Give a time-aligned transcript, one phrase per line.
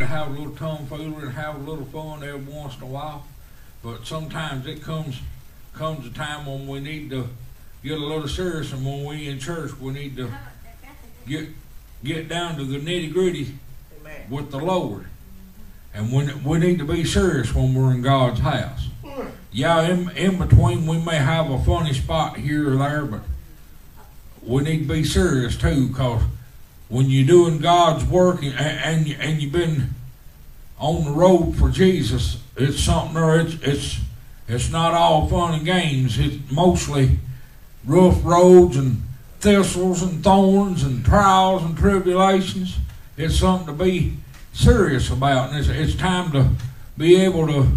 [0.00, 3.24] to have a little tomfoolery and have a little fun every once in a while.
[3.82, 5.20] But sometimes it comes
[5.72, 7.28] comes a time when we need to
[7.82, 10.30] get a little serious, and when we in church, we need to
[11.26, 11.48] get
[12.02, 13.54] get down to the nitty gritty
[14.28, 15.06] with the Lord.
[15.94, 18.88] And when we need to be serious when we're in God's house.
[19.52, 23.22] Yeah, in, in between we may have a funny spot here or there, but
[24.42, 26.22] we need to be serious too, because
[26.90, 29.90] when you're doing God's work and, and, and you've been
[30.78, 34.00] on the road for Jesus, it's something or it's, it's,
[34.48, 36.18] it's not all fun and games.
[36.18, 37.18] It's mostly
[37.86, 39.02] rough roads and
[39.38, 42.76] thistles and thorns and trials and tribulations.
[43.16, 44.16] It's something to be
[44.52, 46.50] serious about, and it's, it's time to
[46.98, 47.68] be able to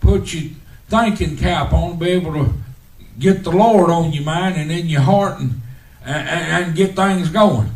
[0.00, 0.52] put your
[0.88, 2.54] thinking cap on, be able to
[3.18, 5.62] get the Lord on your mind and in your heart, and
[6.04, 7.70] and, and get things going.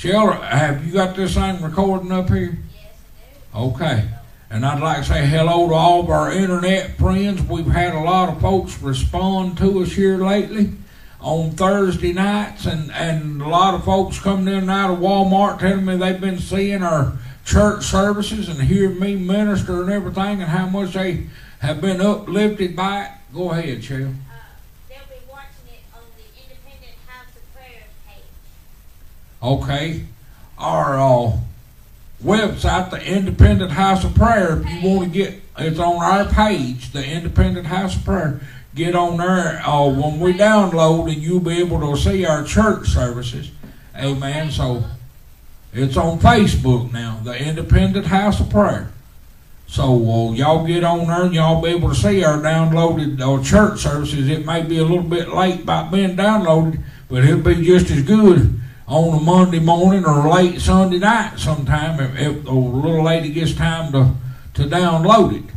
[0.00, 2.56] Shell, have you got this thing recording up here?
[3.54, 4.08] Okay.
[4.48, 7.42] And I'd like to say hello to all of our internet friends.
[7.42, 10.70] We've had a lot of folks respond to us here lately
[11.20, 15.58] on Thursday nights, and, and a lot of folks coming in and out of Walmart
[15.58, 20.50] telling me they've been seeing our church services and hearing me minister and everything, and
[20.50, 21.26] how much they
[21.58, 23.10] have been uplifted by it.
[23.34, 23.98] Go ahead, Shell.
[23.98, 24.06] Uh,
[24.88, 28.24] they'll be watching it on the Independent House of Prayers page.
[29.42, 30.04] Okay.
[30.58, 31.32] Our uh,
[32.22, 36.92] website, the Independent House of Prayer, if you want to get, it's on our page,
[36.92, 38.40] the Independent House of Prayer.
[38.74, 42.88] Get on there uh, when we download, and you'll be able to see our church
[42.88, 43.50] services.
[43.96, 44.50] Amen.
[44.50, 44.84] So
[45.72, 48.92] it's on Facebook now, the Independent House of Prayer.
[49.66, 53.42] So uh, y'all get on there and y'all be able to see our downloaded uh,
[53.42, 54.28] church services.
[54.28, 58.02] It may be a little bit late by being downloaded, but it'll be just as
[58.02, 58.59] good
[58.90, 63.54] on a Monday morning or late Sunday night sometime if, if a little lady gets
[63.54, 64.14] time to,
[64.54, 65.54] to download it.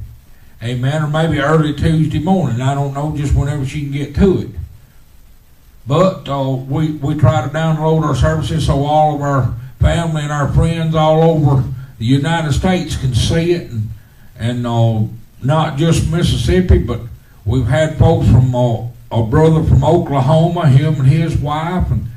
[0.62, 1.02] Amen.
[1.04, 2.62] Or maybe early Tuesday morning.
[2.62, 4.50] I don't know, just whenever she can get to it.
[5.88, 10.32] But uh, we, we try to download our services so all of our family and
[10.32, 13.72] our friends all over the United States can see it.
[13.72, 13.90] And,
[14.38, 15.02] and uh,
[15.42, 17.02] not just Mississippi, but
[17.46, 22.08] we've had folks from uh, a brother from Oklahoma, him and his wife, and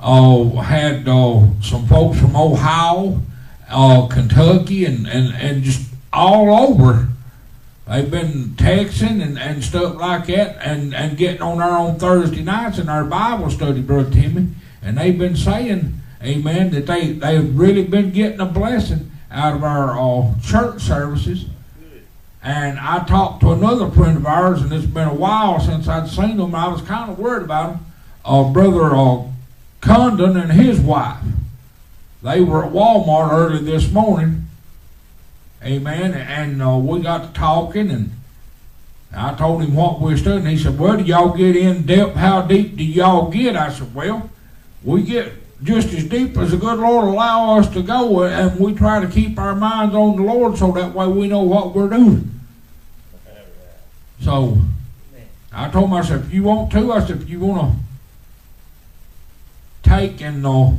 [0.00, 3.20] uh, had uh, some folks from Ohio,
[3.68, 7.08] uh, Kentucky, and, and, and just all over.
[7.86, 12.42] They've been texting and, and stuff like that and, and getting on there on Thursday
[12.42, 14.48] nights in our Bible study, Brother Timmy.
[14.80, 19.64] And they've been saying, amen, that they, they've really been getting a blessing out of
[19.64, 21.46] our uh, church services.
[22.42, 26.08] And I talked to another friend of ours, and it's been a while since I'd
[26.08, 26.54] seen him.
[26.54, 27.86] I was kind of worried about him.
[28.24, 29.24] Uh, Brother uh,
[29.80, 31.22] Condon and his wife.
[32.22, 34.46] They were at Walmart early this morning.
[35.62, 36.14] Amen.
[36.14, 38.12] And uh, we got to talking, and
[39.14, 42.16] I told him what we stood, and he said, "Well, do y'all get in depth?
[42.16, 44.30] How deep do y'all get?" I said, "Well,
[44.84, 45.32] we get
[45.62, 49.06] just as deep as the good Lord allow us to go, and we try to
[49.06, 52.40] keep our minds on the Lord, so that way we know what we're doing."
[54.20, 54.58] So
[55.52, 57.89] I told him, I said, "If you want to, I said, if you want to
[59.90, 60.70] take and uh,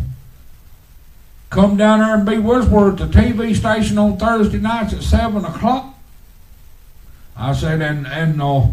[1.49, 3.01] come down there and be with us.
[3.01, 5.95] At the TV station on Thursday nights at seven o'clock."
[7.35, 8.67] I said, "And and uh,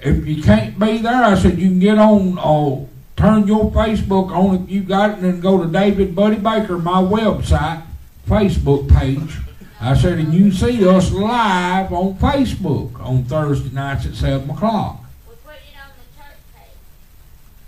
[0.00, 2.38] if you can't be there, I said you can get on.
[2.38, 2.86] Uh,
[3.16, 6.78] turn your Facebook on if you got it, and then go to David Buddy Baker,
[6.78, 7.82] my website,
[8.26, 9.38] Facebook page."
[9.82, 15.02] I said, and you see us live on Facebook on Thursday nights at 7 o'clock.
[15.26, 16.76] We put it on the church page.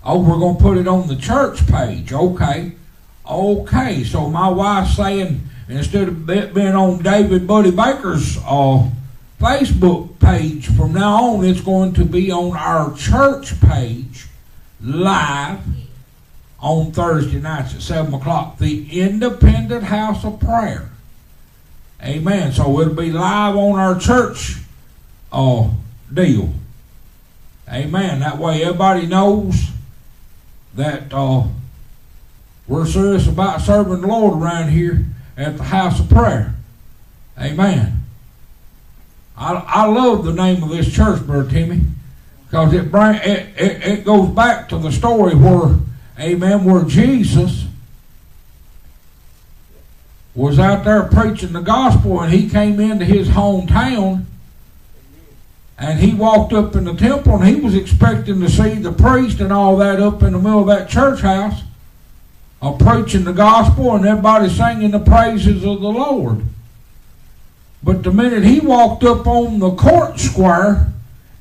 [0.04, 2.12] Oh, we're going to put it on the church page.
[2.12, 2.72] Okay.
[3.28, 4.04] Okay.
[4.04, 8.88] So my wife's saying instead of being on David Buddy Baker's uh,
[9.40, 14.26] Facebook page from now on, it's going to be on our church page
[14.80, 15.60] live
[16.60, 18.58] on Thursday nights at 7 o'clock.
[18.58, 20.90] The Independent House of Prayer.
[22.02, 22.52] Amen.
[22.52, 24.56] So it'll be live on our church
[25.30, 25.70] uh,
[26.12, 26.52] deal.
[27.68, 28.20] Amen.
[28.20, 29.70] That way everybody knows
[30.74, 31.44] that uh,
[32.66, 35.04] we're serious about serving the Lord around here
[35.36, 36.54] at the house of prayer.
[37.38, 38.04] Amen.
[39.36, 41.82] I, I love the name of this church, Brother Timmy,
[42.46, 45.76] because it, it, it, it goes back to the story where,
[46.18, 47.66] amen, where Jesus
[50.34, 54.24] was out there preaching the gospel and he came into his hometown
[55.82, 59.40] and he walked up in the temple and he was expecting to see the priest
[59.40, 61.64] and all that up in the middle of that church house
[62.62, 66.44] uh, preaching the gospel and everybody singing the praises of the Lord.
[67.82, 70.92] But the minute he walked up on the court square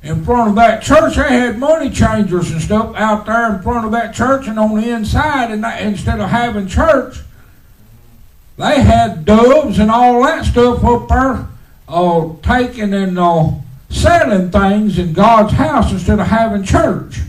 [0.02, 3.86] in front of that church, they had money changers and stuff out there in front
[3.86, 5.52] of that church and on the inside.
[5.52, 7.18] And instead of having church,
[8.56, 11.46] they had doves and all that stuff up there,
[11.86, 13.52] uh, taking and uh,
[13.92, 17.20] selling things in God's house instead of having church.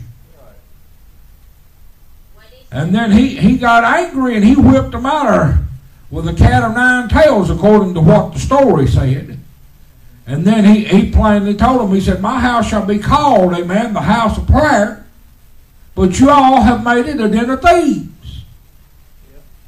[2.71, 5.59] And then he, he got angry and he whipped them out there
[6.09, 9.39] with a cat of nine tails, according to what the story said.
[10.25, 13.93] And then he, he plainly told them, he said, My house shall be called, amen,
[13.93, 15.05] the house of prayer,
[15.95, 18.12] but you all have made it a den of thieves.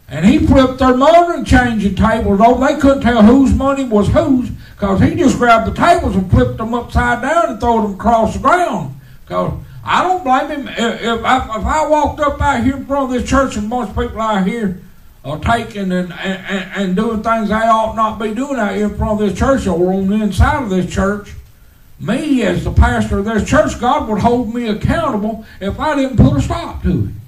[0.08, 2.66] And he flipped their money changing tables over.
[2.66, 6.58] They couldn't tell whose money was whose because he just grabbed the tables and flipped
[6.58, 9.00] them upside down and threw them across the ground.
[9.24, 9.54] Because
[9.84, 10.68] I don't blame him.
[10.68, 13.68] If, if, I, if I walked up out here in front of this church and
[13.68, 14.82] most people out here
[15.24, 18.98] are taking and, and, and doing things they ought not be doing out here in
[18.98, 21.34] front of this church or on the inside of this church,
[22.00, 26.18] me as the pastor of this church, God would hold me accountable if I didn't
[26.18, 27.25] put a stop to it.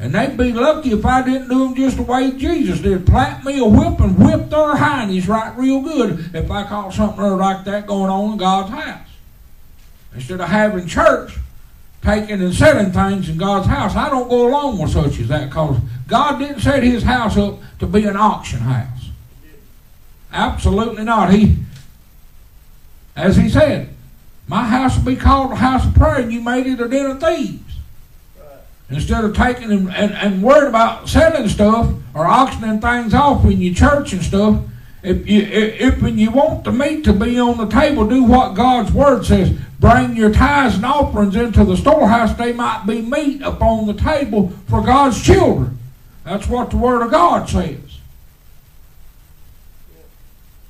[0.00, 3.04] And they'd be lucky if I didn't do them just the way Jesus did.
[3.04, 7.24] Plant me a whip and whip their hindies right real good if I caught something
[7.24, 9.08] like that going on in God's house.
[10.14, 11.36] Instead of having church
[12.02, 15.48] taking and selling things in God's house, I don't go along with such as that
[15.48, 19.10] because God didn't set his house up to be an auction house.
[20.32, 21.32] Absolutely not.
[21.32, 21.56] He,
[23.16, 23.88] as he said,
[24.46, 27.10] my house will be called a house of prayer, and you made it a den
[27.10, 27.67] of thieves.
[28.90, 33.60] Instead of taking and, and, and worrying about selling stuff or auctioning things off in
[33.60, 34.62] your church and stuff,
[35.02, 38.54] if you if, when you want the meat to be on the table, do what
[38.54, 39.56] God's word says.
[39.78, 44.48] Bring your tithes and offerings into the storehouse, they might be meat upon the table
[44.68, 45.78] for God's children.
[46.24, 47.78] That's what the word of God says.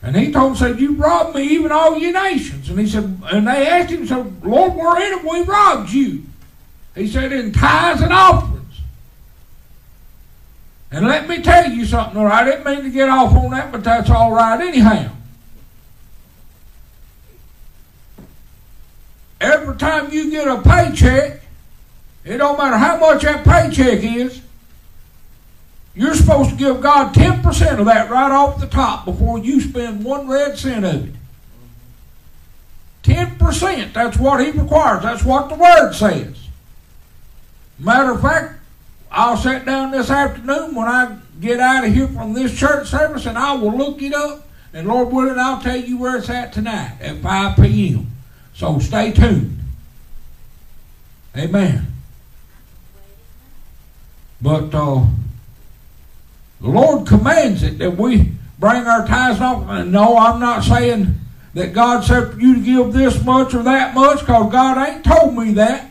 [0.03, 2.69] And he told them, said, You robbed me, even all your nations.
[2.69, 6.25] And he said, and they asked him, said, Lord, wherein have we robbed you?
[6.99, 8.59] He said, in tithes and offerings.
[10.91, 12.43] And let me tell you something, right?
[12.43, 15.13] I didn't mean to get off on that, but that's all right anyhow.
[19.41, 21.43] Every time you get a paycheck,
[22.25, 24.41] it don't matter how much that paycheck is,
[25.95, 30.05] you're supposed to give God 10% of that right off the top before you spend
[30.05, 31.15] one red cent of it.
[33.05, 35.03] 10%, that's what He requires.
[35.03, 36.48] That's what the Word says.
[37.79, 38.55] Matter of fact,
[39.11, 43.27] I'll sit down this afternoon when I get out of here from this church service
[43.27, 44.47] and I will look it up.
[44.73, 48.07] And Lord willing, I'll tell you where it's at tonight at 5 p.m.
[48.55, 49.59] So stay tuned.
[51.37, 51.87] Amen.
[54.41, 55.05] But uh,
[56.61, 59.65] the Lord commands it that we bring our tithes off.
[59.69, 61.19] And no, I'm not saying
[61.55, 65.05] that God said for you to give this much or that much because God ain't
[65.05, 65.88] told me that.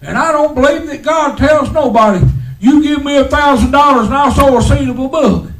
[0.00, 2.24] And I don't believe that God tells nobody,
[2.60, 5.50] you give me a thousand dollars and I'll sow a seed of a book.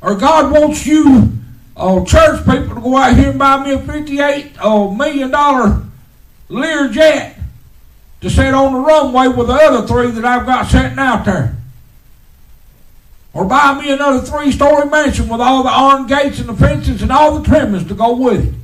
[0.00, 1.32] Or God wants you,
[1.76, 5.84] uh, church people, to go out here and buy me a fifty-eight uh, million dollar
[6.50, 7.34] Learjet
[8.20, 11.56] to sit on the runway with the other three that I've got sitting out there.
[13.32, 17.10] Or buy me another three-story mansion with all the iron gates and the fences and
[17.10, 18.54] all the trimmings to go with it.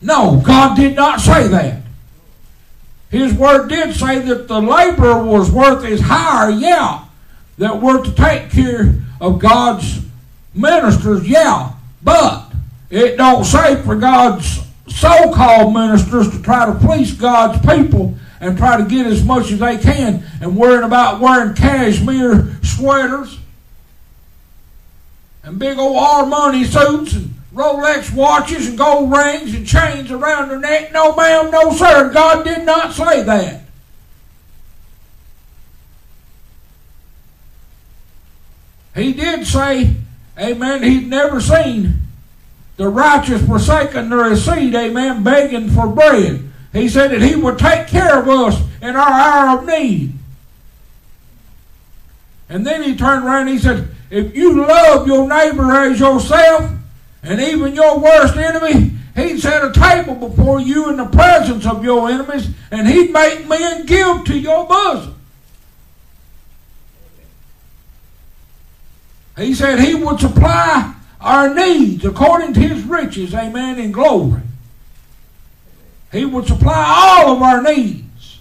[0.00, 1.82] No, God did not say that.
[3.10, 7.04] His word did say that the laborer was worth his hire, yeah.
[7.58, 10.00] That we're to take care of God's
[10.54, 11.72] ministers, yeah.
[12.02, 12.52] But
[12.90, 18.76] it don't say for God's so-called ministers to try to fleece God's people and try
[18.76, 23.38] to get as much as they can and worrying about wearing cashmere sweaters
[25.42, 30.60] and big old Armani suits and Rolex watches and gold rings and chains around their
[30.60, 30.92] neck.
[30.92, 32.12] No, ma'am, no, sir.
[32.12, 33.62] God did not say that.
[38.94, 39.96] He did say,
[40.38, 42.02] amen, he'd never seen
[42.76, 46.50] the righteous forsaken nor his seed, amen, begging for bread.
[46.74, 50.12] He said that he would take care of us in our hour of need.
[52.50, 56.75] And then he turned around and he said, if you love your neighbor as yourself,
[57.22, 61.82] and even your worst enemy, he'd set a table before you in the presence of
[61.82, 65.14] your enemies, and he'd make men give to your bosom.
[69.36, 74.40] He said he would supply our needs according to his riches, amen, in glory.
[76.12, 78.38] He would supply all of our needs.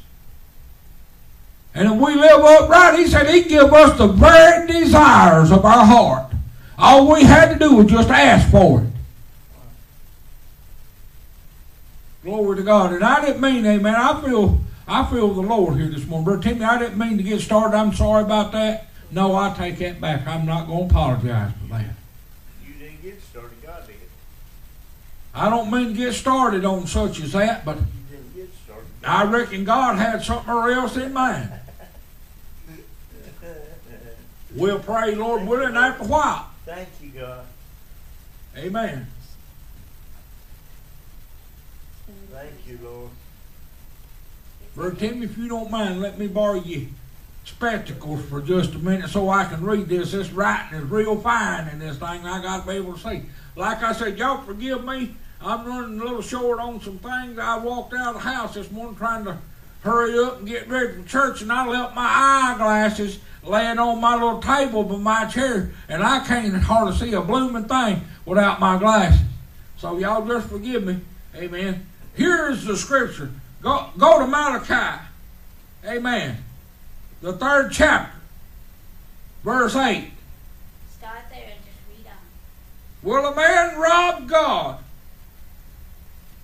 [1.74, 5.86] And if we live upright, he said he'd give us the very desires of our
[5.86, 6.35] heart.
[6.78, 8.90] All we had to do was just ask for it.
[12.24, 12.94] Glory to God.
[12.94, 13.96] And I didn't mean, amen.
[13.96, 16.26] I feel I feel the Lord here this morning.
[16.26, 17.76] Brother Timmy, I didn't mean to get started.
[17.76, 18.88] I'm sorry about that.
[19.12, 20.28] No, I take that back.
[20.28, 21.86] I'm not going to apologize for that.
[22.66, 23.96] You didn't get started, God did.
[25.34, 28.88] I don't mean to get started on such as that, but You didn't get started.
[29.04, 31.52] I reckon God had something else in mind.
[34.56, 36.50] We'll pray, Lord willing, after a while.
[36.66, 37.46] Thank you, God.
[38.58, 39.08] Amen.
[42.32, 43.10] Thank you, Lord.
[44.76, 46.88] Brother Tim, if you don't mind, let me borrow your
[47.46, 50.12] spectacles for just a minute so I can read this.
[50.12, 52.26] This writing is real fine in this thing.
[52.26, 53.24] I got to be able to see.
[53.56, 55.16] Like I said, y'all forgive me.
[55.42, 57.38] I'm running a little short on some things.
[57.38, 59.38] I walked out of the house this morning trying to
[59.82, 64.16] hurry up and get ready for church, and I left my eyeglasses laying on my
[64.16, 68.78] little table by my chair, and I can't hardly see a blooming thing without my
[68.78, 69.22] glasses.
[69.78, 71.00] So y'all just forgive me.
[71.36, 71.86] Amen.
[72.14, 73.32] Here's the scripture.
[73.62, 75.02] Go, go to Malachi.
[75.86, 76.38] Amen.
[77.22, 78.18] The third chapter,
[79.44, 80.12] verse 8.
[80.98, 82.18] Start there and just read on.
[83.04, 84.80] Will a man rob God?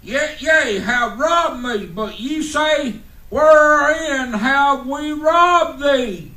[0.03, 2.95] Yet yea, have robbed me, but ye say,
[3.29, 6.30] Wherein have we robbed thee?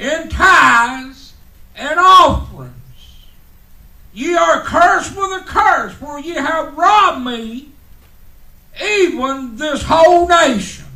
[0.00, 1.34] In tithes
[1.76, 2.72] and offerings.
[4.14, 7.68] Ye are cursed with a curse, for ye have robbed me,
[8.82, 10.86] even this whole nation.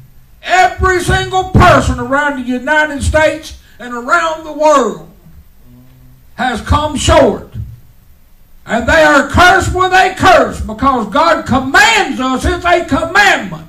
[0.43, 5.11] Every single person around the United States and around the world
[6.37, 7.53] has come short.
[8.65, 13.69] And they are cursed with a curse because God commands us, it's a commandment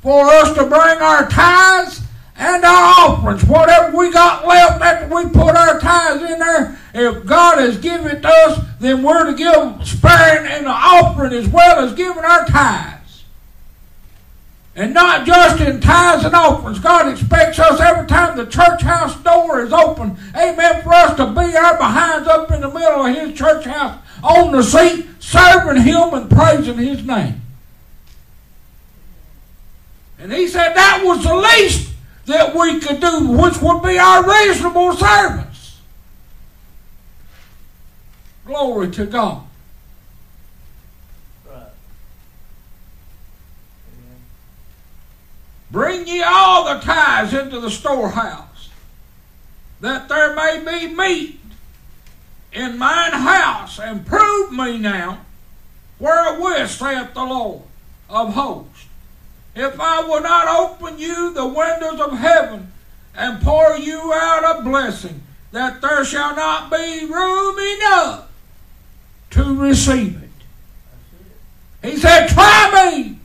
[0.00, 2.01] for us to bring our tithes
[2.36, 3.44] and our offerings.
[3.44, 8.08] Whatever we got left after we put our tithes in there, if God has given
[8.08, 12.24] it to us, then we're to give sparing and the offering as well as giving
[12.24, 13.24] our tithes.
[14.74, 16.78] And not just in tithes and offerings.
[16.78, 21.26] God expects us every time the church house door is open, amen, for us to
[21.26, 25.82] be our behinds up in the middle of His church house on the seat, serving
[25.82, 27.42] Him and praising His name.
[30.18, 31.91] And He said that was the least
[32.26, 35.80] that we could do, which would be our reasonable service.
[38.46, 39.42] Glory to God.
[41.48, 41.66] Right.
[45.70, 48.68] Bring ye all the tithes into the storehouse,
[49.80, 51.40] that there may be meat
[52.52, 55.18] in mine house, and prove me now
[55.98, 57.62] wherewith saith the Lord
[58.10, 58.71] of hosts.
[59.54, 62.72] If I will not open you the windows of heaven
[63.14, 68.28] and pour you out a blessing, that there shall not be room enough
[69.30, 71.88] to receive it.
[71.90, 73.18] He said, Try me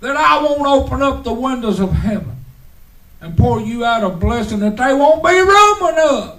[0.00, 2.36] that I won't open up the windows of heaven
[3.20, 6.36] and pour you out a blessing that there won't be room enough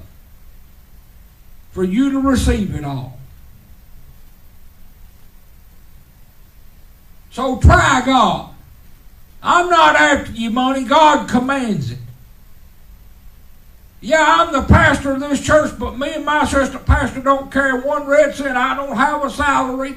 [1.71, 3.17] for you to receive it all.
[7.31, 8.53] So try God.
[9.41, 10.83] I'm not after your money.
[10.83, 11.97] God commands it.
[14.01, 17.81] Yeah, I'm the pastor of this church, but me and my sister pastor don't carry
[17.81, 18.57] one red cent.
[18.57, 19.95] I don't have a salary.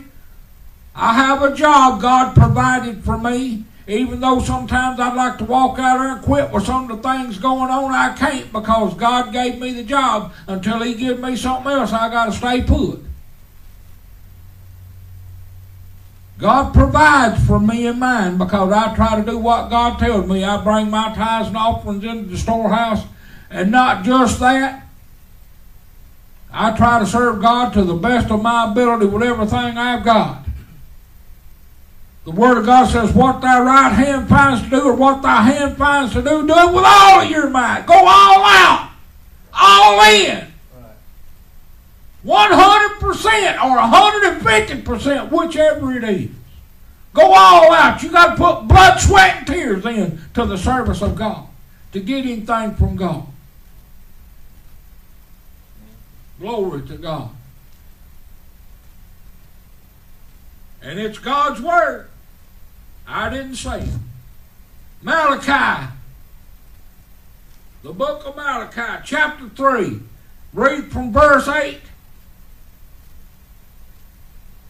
[0.94, 3.64] I have a job God provided for me.
[3.86, 7.08] Even though sometimes I'd like to walk out there and quit with some of the
[7.08, 10.32] things going on, I can't because God gave me the job.
[10.46, 13.00] Until He gives me something else, I got to stay put.
[16.38, 20.42] God provides for me and mine because I try to do what God tells me.
[20.44, 23.04] I bring my tithes and offerings into the storehouse,
[23.50, 24.86] and not just that.
[26.52, 30.44] I try to serve God to the best of my ability with everything I've got.
[32.24, 35.42] The Word of God says, What thy right hand finds to do, or what thy
[35.42, 37.86] hand finds to do, do it with all of your might.
[37.86, 38.90] Go all out,
[39.52, 40.53] all in.
[42.24, 42.50] Right.
[42.50, 46.30] 100% or 150%, whichever it is.
[47.12, 48.02] Go all out.
[48.02, 51.46] You got to put blood, sweat, and tears in to the service of God
[51.92, 53.26] to get anything from God.
[56.40, 57.30] Glory to God.
[60.82, 62.08] And it's God's Word.
[63.06, 63.88] I didn't say it.
[65.02, 65.92] Malachi.
[67.82, 70.00] The book of Malachi, chapter 3.
[70.52, 71.80] Read from verse 8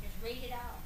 [0.02, 0.80] Just read it all.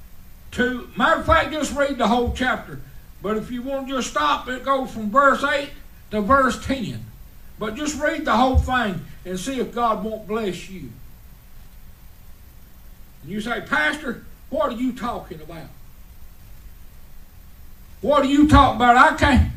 [0.51, 2.79] To, matter of fact, just read the whole chapter.
[3.21, 5.69] But if you want to just stop, it goes from verse 8
[6.11, 7.05] to verse 10.
[7.57, 10.89] But just read the whole thing and see if God won't bless you.
[13.21, 15.67] And you say, Pastor, what are you talking about?
[18.01, 18.95] What are you talking about?
[18.95, 19.51] I can't.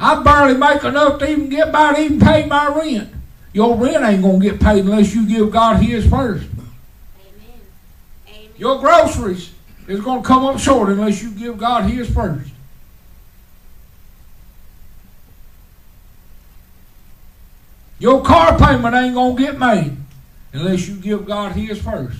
[0.00, 3.10] I barely make enough to even get by to even pay my rent.
[3.52, 6.48] Your rent ain't gonna get paid unless you give God His first.
[6.50, 7.60] Amen.
[8.28, 8.50] Amen.
[8.56, 9.53] Your groceries
[9.86, 12.50] is gonna come up short unless you give God His first.
[17.98, 19.96] Your car payment ain't gonna get made
[20.52, 22.18] unless you give God His first.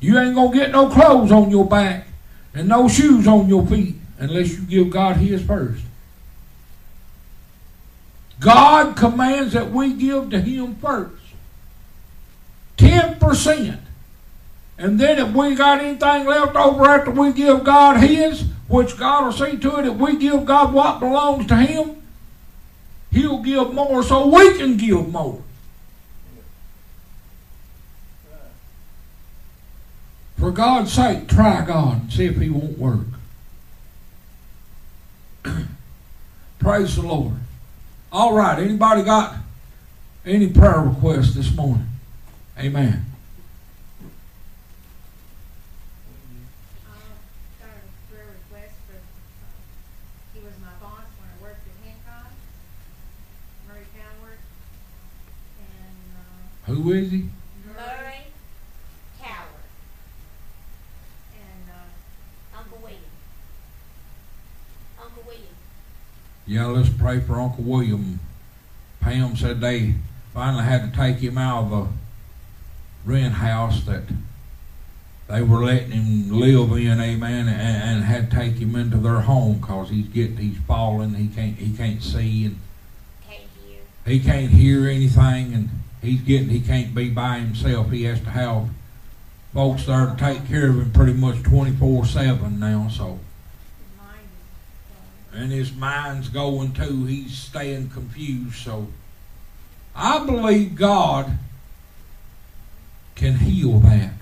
[0.00, 2.06] You ain't gonna get no clothes on your back
[2.54, 5.82] and no shoes on your feet unless you give God His first.
[8.38, 11.14] God commands that we give to Him first.
[12.76, 13.78] 10%.
[14.78, 19.24] And then if we got anything left over after we give God His, which God
[19.24, 22.02] will see to it, if we give God what belongs to Him,
[23.10, 25.42] He'll give more so we can give more.
[30.38, 33.06] For God's sake, try God and see if He won't work.
[36.58, 37.32] Praise the Lord.
[38.12, 39.36] All right, anybody got
[40.24, 41.86] any prayer requests this morning?
[42.58, 43.04] Amen.
[46.86, 46.92] Uh,
[47.60, 49.52] got a prayer request for, uh,
[50.34, 52.32] he was my boss when I worked at Hancock,
[53.68, 54.38] Murray Coward,
[55.60, 57.28] and, uh, Who is he?
[57.74, 58.26] Murray
[59.22, 59.46] Coward,
[61.32, 63.00] and, uh, Uncle William.
[65.00, 65.42] Uncle William.
[66.46, 68.18] Yeah, let's pray for Uncle William.
[69.00, 69.94] Pam said they
[70.34, 71.86] finally had to take him out of the
[73.12, 74.02] rent house that
[75.28, 77.50] they were letting him live in, amen, and,
[77.96, 81.56] and had to take him into their home because he's getting, he's falling, he can't,
[81.56, 82.58] he can't see, and
[83.28, 83.80] Can't hear.
[84.04, 85.68] he can't hear anything, and
[86.06, 87.90] he's getting, he can't be by himself.
[87.90, 88.68] He has to have
[89.52, 93.18] folks there to take care of him pretty much 24-7 now, so.
[95.32, 97.04] and his mind's going too.
[97.04, 98.56] He's staying confused.
[98.56, 98.88] So
[99.94, 101.38] I believe God
[103.14, 104.12] can heal that.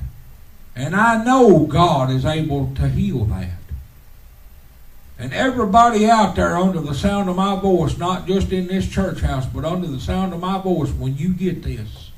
[0.77, 3.51] And I know God is able to heal that.
[5.19, 9.21] And everybody out there under the sound of my voice, not just in this church
[9.21, 12.11] house, but under the sound of my voice, when you get this,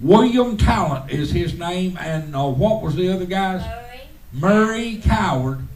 [0.00, 3.62] William Talent is his name, and uh, what was the other guy's?
[3.62, 4.00] Murray.
[4.32, 5.66] Murray Coward.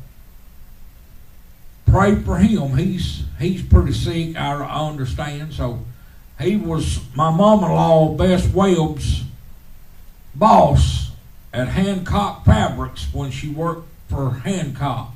[1.87, 2.77] Pray for him.
[2.77, 4.37] He's he's pretty sick.
[4.37, 5.55] I understand.
[5.55, 5.85] So
[6.41, 9.23] he was my mom-in-law Bess Webb's
[10.35, 11.13] boss
[11.53, 15.16] at Hancock Fabrics when she worked for Hancock.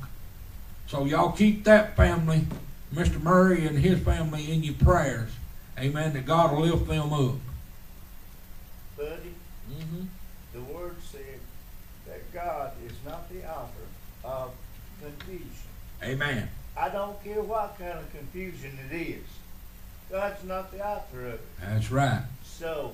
[0.91, 2.45] So y'all keep that family,
[2.93, 3.23] Mr.
[3.23, 5.31] Murray and his family, in your prayers.
[5.79, 6.11] Amen.
[6.11, 7.35] That God will lift them up.
[8.97, 9.33] Buddy,
[9.71, 10.03] Mm-hmm.
[10.53, 11.39] the word said
[12.05, 13.87] that God is not the author
[14.25, 14.51] of
[15.01, 15.47] confusion.
[16.03, 16.49] Amen.
[16.75, 19.23] I don't care what kind of confusion it is.
[20.11, 21.41] God's not the author of it.
[21.61, 22.23] That's right.
[22.43, 22.93] So,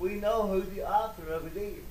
[0.00, 1.84] we know who the author of it is.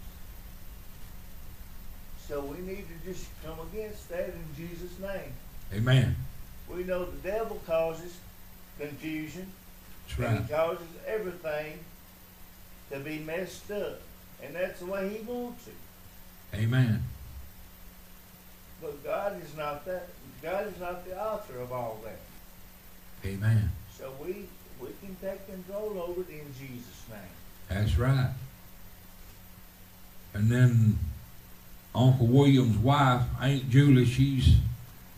[2.32, 5.34] So we need to just come against that in Jesus' name.
[5.74, 6.16] Amen.
[6.70, 8.18] We know the devil causes
[8.80, 9.52] confusion.
[10.08, 10.48] That's And right.
[10.48, 11.80] he causes everything
[12.90, 14.00] to be messed up.
[14.42, 15.76] And that's the way he wants it.
[16.56, 17.04] Amen.
[18.82, 20.08] But God is not that.
[20.42, 23.28] God is not the author of all that.
[23.30, 23.72] Amen.
[23.98, 24.48] So we
[24.80, 27.20] we can take control over it in Jesus' name.
[27.68, 28.32] That's right.
[30.34, 30.98] And then
[31.94, 34.56] Uncle William's wife, Aunt Julie, she's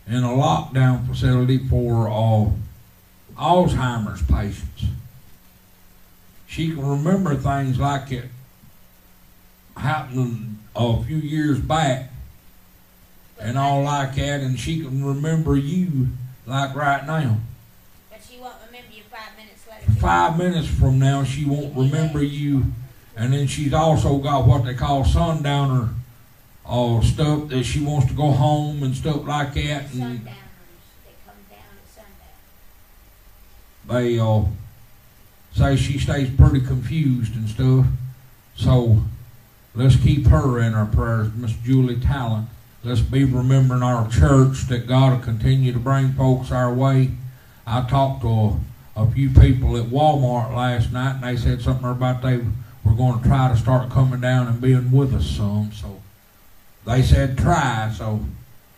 [0.06, 2.50] in a lockdown facility for uh,
[3.40, 4.86] Alzheimer's patients.
[6.46, 8.26] She can remember things like it
[9.76, 12.10] happened a few years back
[13.40, 16.08] and all like that, and she can remember you
[16.46, 17.38] like right now.
[18.10, 20.00] But she won't remember you five minutes later.
[20.00, 22.64] five minutes from now she won't remember you
[23.16, 25.88] and then she's also got what they call sundowner
[26.66, 30.28] uh, stuff that she wants to go home and stuff like that and
[33.86, 34.42] they uh,
[35.52, 37.86] say she stays pretty confused and stuff.
[38.56, 39.02] So
[39.74, 42.48] let's keep her in our prayers miss julie talent
[42.84, 47.10] let's be remembering our church that god will continue to bring folks our way.
[47.66, 48.60] I talked to a,
[49.02, 52.38] a few people at walmart last night and they said something about they
[52.84, 56.00] were going to try to start coming down and being with us some so
[56.86, 58.20] they said try so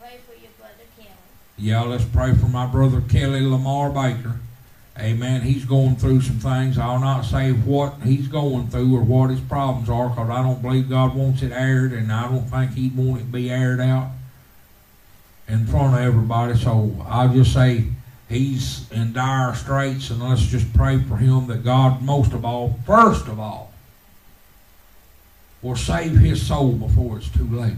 [0.01, 1.11] Pray for your brother Kelly.
[1.59, 4.41] Yeah, let's pray for my brother Kelly Lamar Baker.
[4.99, 5.43] Amen.
[5.43, 6.79] He's going through some things.
[6.79, 10.63] I'll not say what he's going through or what his problems are because I don't
[10.63, 13.81] believe God wants it aired and I don't think he'd want it to be aired
[13.81, 14.13] out
[15.49, 16.57] in front of everybody.
[16.57, 17.85] So I'll just say
[18.29, 22.79] he's in dire straits and let's just pray for him that God, most of all,
[22.87, 23.73] first of all,
[25.61, 27.75] will save his soul before it's too late.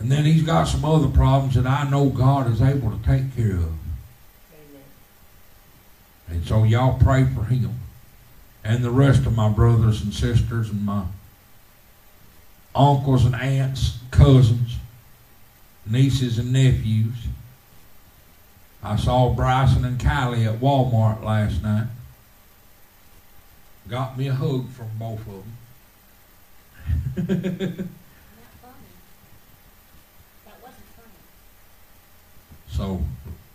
[0.00, 0.10] He knows Jesus.
[0.10, 3.34] And then he's got some other problems that I know God is able to take
[3.36, 3.72] care of.
[4.52, 4.84] Amen.
[6.28, 7.80] And so y'all pray for him
[8.64, 11.04] and the rest of my brothers and sisters and my
[12.74, 14.76] uncles and aunts, cousins,
[15.86, 17.16] nieces and nephews.
[18.82, 21.88] I saw Bryson and Kylie at Walmart last night.
[23.88, 25.56] Got me a hug from both of them.
[27.16, 28.84] Not funny.
[30.44, 31.08] That wasn't funny.
[32.78, 33.02] So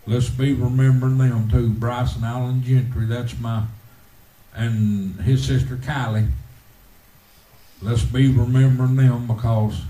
[0.06, 1.70] let's be remembering them too.
[1.70, 3.64] Bryson Allen Gentry, that's my,
[4.54, 6.28] and his sister Kylie.
[7.80, 9.80] Let's be remembering them because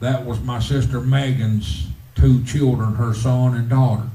[0.00, 4.08] that was my sister Megan's two children, her son and daughter.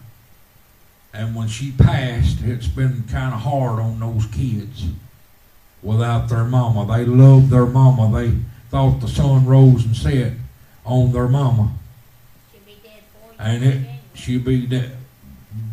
[1.14, 4.84] And when she passed, it's been kind of hard on those kids
[5.82, 6.86] without their mama.
[6.86, 8.12] They loved their mama.
[8.20, 8.38] They
[8.70, 10.34] thought the sun rose and set
[10.84, 11.72] on their mama.
[13.40, 13.99] And it.
[14.14, 14.92] She'll be de-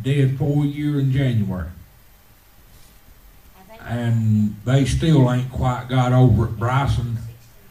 [0.03, 1.69] dead for a year in January.
[3.81, 6.59] And they still ain't quite got over it.
[6.59, 7.19] Bryson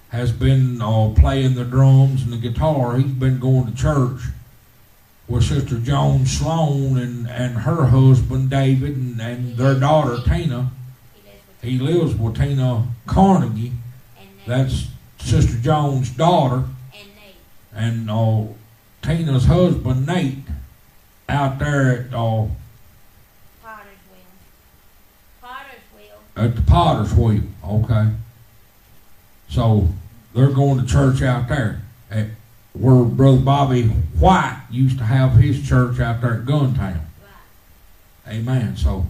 [0.10, 2.96] has been uh, playing the drums and the guitar.
[2.96, 4.22] He's been going to church
[5.28, 10.72] with Sister Joan Sloan and, and her husband David and, and their daughter Tina.
[11.62, 13.74] He lives with Tina Carnegie.
[14.46, 14.88] That's
[15.20, 16.66] Sister Joan's daughter.
[17.74, 18.44] and and uh,
[19.02, 20.38] Tina's husband Nate
[21.28, 22.48] out there at uh,
[23.64, 24.26] Potter's wheel.
[25.42, 26.20] Potter's wheel.
[26.36, 27.44] at the Potter's Wheel.
[27.64, 28.10] Okay,
[29.50, 29.90] so
[30.34, 32.28] they're going to church out there at
[32.74, 37.00] where Brother Bobby White used to have his church out there at Guntown.
[38.28, 38.36] Right.
[38.36, 38.76] Amen.
[38.76, 39.06] So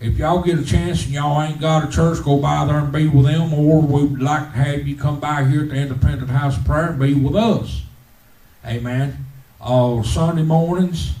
[0.00, 2.92] if y'all get a chance and y'all ain't got a church, go by there and
[2.92, 6.30] be with them, or we'd like to have you come by here at the Independent
[6.30, 7.82] House of Prayer and be with us.
[8.66, 9.24] Amen.
[9.60, 11.14] Uh, Sunday mornings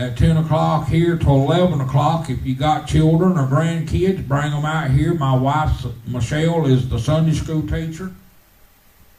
[0.00, 2.30] at 10 o'clock here till 11 o'clock.
[2.30, 5.12] If you got children or grandkids, bring them out here.
[5.12, 8.10] My wife, Michelle, is the Sunday school teacher.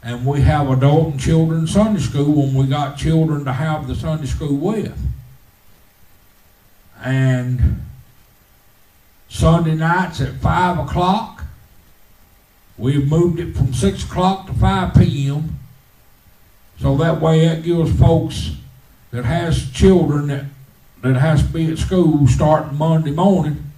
[0.02, 3.94] And we have adult and children Sunday school when we got children to have the
[3.94, 4.98] Sunday school with.
[7.04, 7.84] And
[9.28, 11.44] Sunday nights at 5 o'clock.
[12.76, 15.60] We've moved it from 6 o'clock to 5 p.m.
[16.80, 18.56] So that way it gives folks
[19.12, 20.46] that has children that,
[21.02, 23.72] that has to be at school starting Monday morning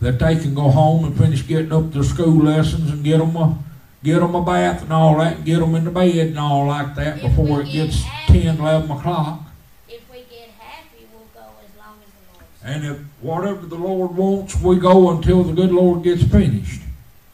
[0.00, 3.34] that they can go home and finish getting up their school lessons and get them
[3.34, 3.58] a,
[4.04, 6.66] get them a bath and all that and get them in the bed and all
[6.66, 8.42] like that If before it get gets happy.
[8.42, 9.40] 10, 11 o'clock.
[9.88, 12.76] If we get happy, we'll go as long as the Lord.
[12.76, 16.82] And if whatever the Lord wants, we go until the good Lord gets finished.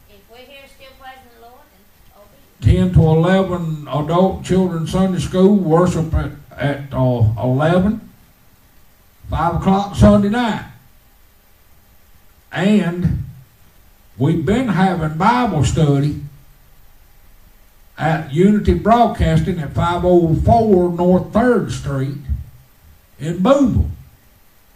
[0.09, 1.59] If we're here still praising the Lord,
[2.61, 8.09] then 10 to 11 adult children Sunday school, worship at, at uh, 11,
[9.29, 10.65] 5 o'clock Sunday night.
[12.51, 13.23] And
[14.17, 16.21] we've been having Bible study
[17.97, 22.17] at Unity Broadcasting at 504 North 3rd Street
[23.19, 23.89] in Booneville.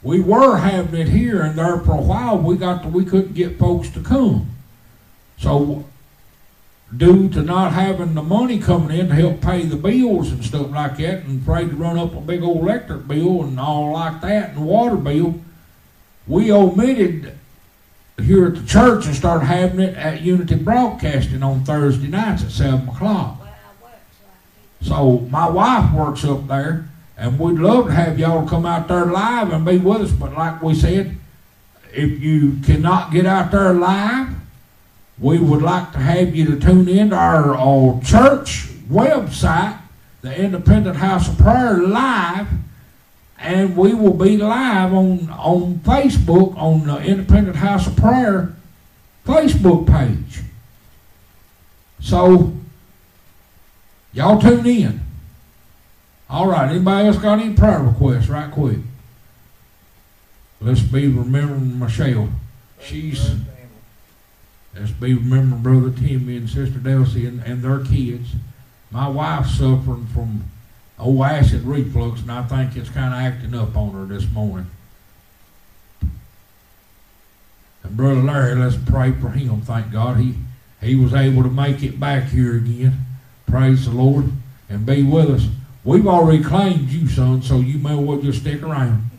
[0.02, 2.38] We were having it here and there for a while.
[2.38, 4.50] We got to, we couldn't get folks to come.
[5.38, 5.86] So
[6.96, 10.72] due to not having the money coming in to help pay the bills and stuff
[10.72, 14.22] like that, and afraid to run up a big old electric bill and all like
[14.22, 15.36] that, and water bill,
[16.28, 17.38] we omitted
[18.22, 22.52] here at the church and started having it at Unity Broadcasting on Thursday nights at
[22.52, 23.46] seven o'clock.
[24.82, 29.06] So my wife works up there, and we'd love to have y'all come out there
[29.06, 30.12] live and be with us.
[30.12, 31.18] But like we said,
[31.94, 34.30] if you cannot get out there live,
[35.20, 39.80] we would like to have you to tune in to our uh, church website,
[40.22, 42.48] the Independent House of Prayer Live,
[43.40, 48.56] and we will be live on on Facebook on the Independent House of Prayer
[49.26, 50.42] Facebook page.
[52.00, 52.54] So
[54.14, 55.02] y'all tune in.
[56.30, 56.70] All right.
[56.70, 58.28] Anybody else got any prayer requests?
[58.28, 58.80] Right quick.
[60.60, 62.30] Let's be remembering Michelle.
[62.82, 63.32] She's
[64.80, 68.30] Let's be remembering Brother Timmy and Sister Delcy and, and their kids.
[68.92, 70.44] My wife's suffering from
[71.00, 74.68] old acid reflux, and I think it's kind of acting up on her this morning.
[77.84, 79.62] And Brother Larry, let's pray for him.
[79.62, 80.36] Thank God he
[80.82, 83.06] he was able to make it back here again.
[83.48, 84.32] Praise the Lord
[84.70, 85.48] and be with us.
[85.84, 89.10] We've already claimed you, son, so you may well just stick around.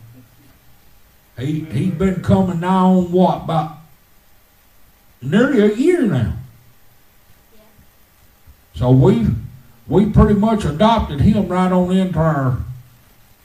[1.37, 3.78] He he's been coming now on what about
[5.21, 6.33] nearly a year now.
[8.75, 9.27] So we
[9.87, 12.59] we pretty much adopted him right on into our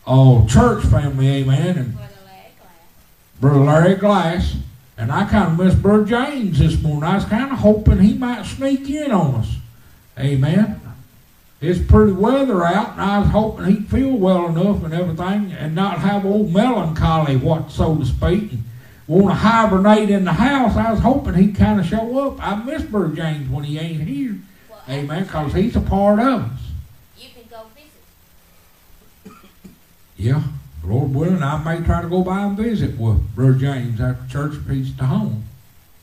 [0.06, 1.78] uh, church family, amen.
[1.78, 2.72] And the leg glass.
[3.40, 4.56] Brother Larry Glass,
[4.96, 7.04] and I kind of missed Brother James this morning.
[7.04, 9.56] I was kind of hoping he might sneak in on us,
[10.18, 10.80] amen.
[11.60, 15.74] It's pretty weather out, and I was hoping he'd feel well enough and everything, and
[15.74, 18.64] not have old melancholy, what so to speak, and
[19.06, 20.76] want to hibernate in the house.
[20.76, 22.38] I was hoping he'd kind of show up.
[22.40, 24.38] I miss Brother James when he ain't here.
[24.70, 26.60] Well, Amen, because he's a part of us.
[27.18, 29.38] You can go visit.
[30.16, 30.42] Yeah,
[30.82, 34.54] Lord willing, I may try to go by and visit with Brother James after church
[34.54, 35.44] if he's to home,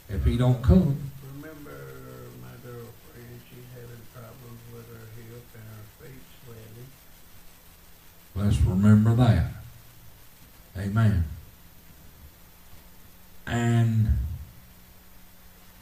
[0.10, 0.98] if he don't come.
[1.36, 1.72] Remember
[2.42, 6.88] my girlfriend, she's having problems with her hip and her feet swelling.
[8.36, 9.52] Let's remember that.
[10.78, 11.31] Amen.
[13.52, 14.08] And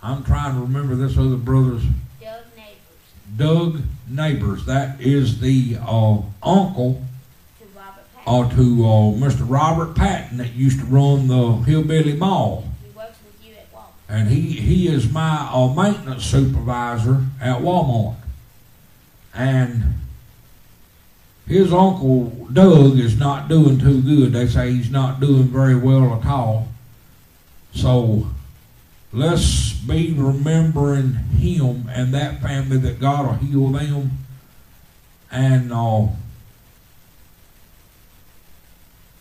[0.02, 1.84] I'm trying to remember this other brother's
[2.20, 4.66] Doug Neighbors Doug Neighbors.
[4.66, 7.04] That is the uh, uncle
[7.60, 8.26] to Robert Patton.
[8.26, 9.46] uh, to uh, Mr.
[9.48, 12.68] Robert Patton that used to run the Hillbilly Mall.
[12.84, 13.92] He works with you at Walmart.
[14.10, 18.16] and he he is my uh, maintenance supervisor at Walmart,
[19.36, 19.84] and
[21.46, 24.34] his uncle Doug is not doing too good.
[24.34, 26.69] They say he's not doing very well at all.
[27.74, 28.28] So
[29.12, 34.12] let's be remembering him and that family that God will heal them,
[35.32, 36.08] and uh,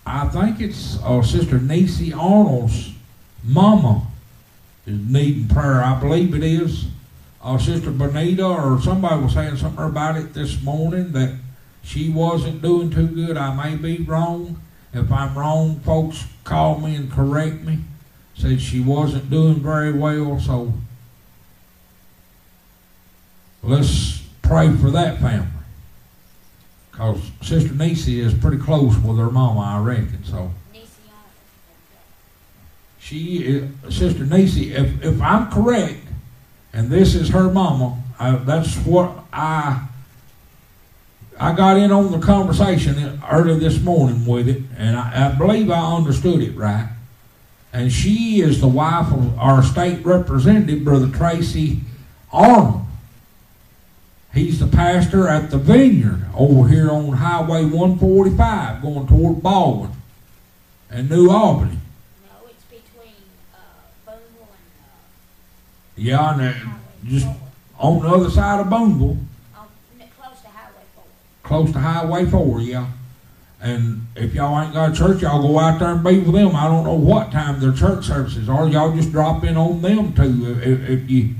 [0.06, 2.92] I think it's uh, Sister Nisi Arnold's
[3.44, 4.06] mama
[4.86, 5.82] is needing prayer.
[5.82, 6.86] I believe it is.
[7.42, 11.36] Uh, Sister Bonita or somebody was saying something about it this morning that
[11.82, 13.36] she wasn't doing too good.
[13.36, 14.60] I may be wrong.
[14.92, 17.78] If I'm wrong, folks call me and correct me.
[18.38, 20.72] Said she wasn't doing very well, so
[23.64, 25.48] let's pray for that family.
[26.92, 30.22] Because Sister Nisi is pretty close with her mama, I reckon.
[30.22, 30.52] So
[33.00, 35.98] she is, Sister Nisi, if, if I'm correct,
[36.72, 39.84] and this is her mama, I, that's what I
[41.40, 45.70] I got in on the conversation early this morning with it, and I, I believe
[45.70, 46.88] I understood it right.
[47.72, 51.80] And she is the wife of our state representative, Brother Tracy
[52.32, 52.82] Arnold.
[54.32, 59.90] He's the pastor at the Vineyard over here on Highway 145, going toward Baldwyn
[60.90, 61.72] and New Albany.
[61.72, 63.14] No, it's between
[63.54, 63.58] uh,
[64.06, 66.72] Booneville and uh, Yeah, and uh,
[67.06, 67.36] just 4.
[67.80, 69.16] on the other side of Booneville,
[69.56, 69.66] On,
[70.00, 71.04] n- close to Highway 4.
[71.42, 72.86] close to Highway 4, yeah.
[73.60, 76.54] And if y'all ain't got a church, y'all go out there and be with them.
[76.54, 78.68] I don't know what time their church services are.
[78.68, 80.58] Y'all just drop in on them too.
[80.62, 81.34] If, if you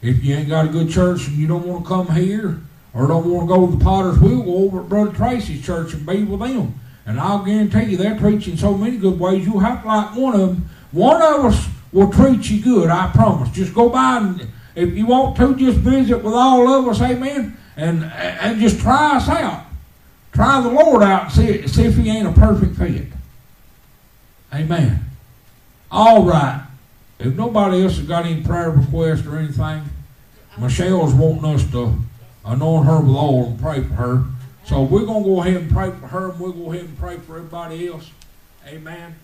[0.00, 2.60] if you ain't got a good church and you don't want to come here
[2.92, 5.94] or don't want to go to the Potter's Wheel, go over at Brother Tracy's church
[5.94, 6.78] and be with them.
[7.06, 9.46] And I'll guarantee you they're preaching so many good ways.
[9.46, 10.68] You'll have to like one of them.
[10.92, 13.50] One of us will treat you good, I promise.
[13.50, 17.56] Just go by and if you want to, just visit with all of us, amen,
[17.76, 19.66] and and just try us out.
[20.34, 23.06] Try the Lord out and see, see if he ain't a perfect fit.
[24.52, 25.04] Amen.
[25.90, 26.66] All right.
[27.20, 29.84] If nobody else has got any prayer requests or anything,
[30.58, 31.96] Michelle's wanting us to
[32.44, 34.24] anoint her with oil and pray for her.
[34.64, 36.98] So we're going to go ahead and pray for her, and we'll go ahead and
[36.98, 38.10] pray for everybody else.
[38.66, 39.14] Amen.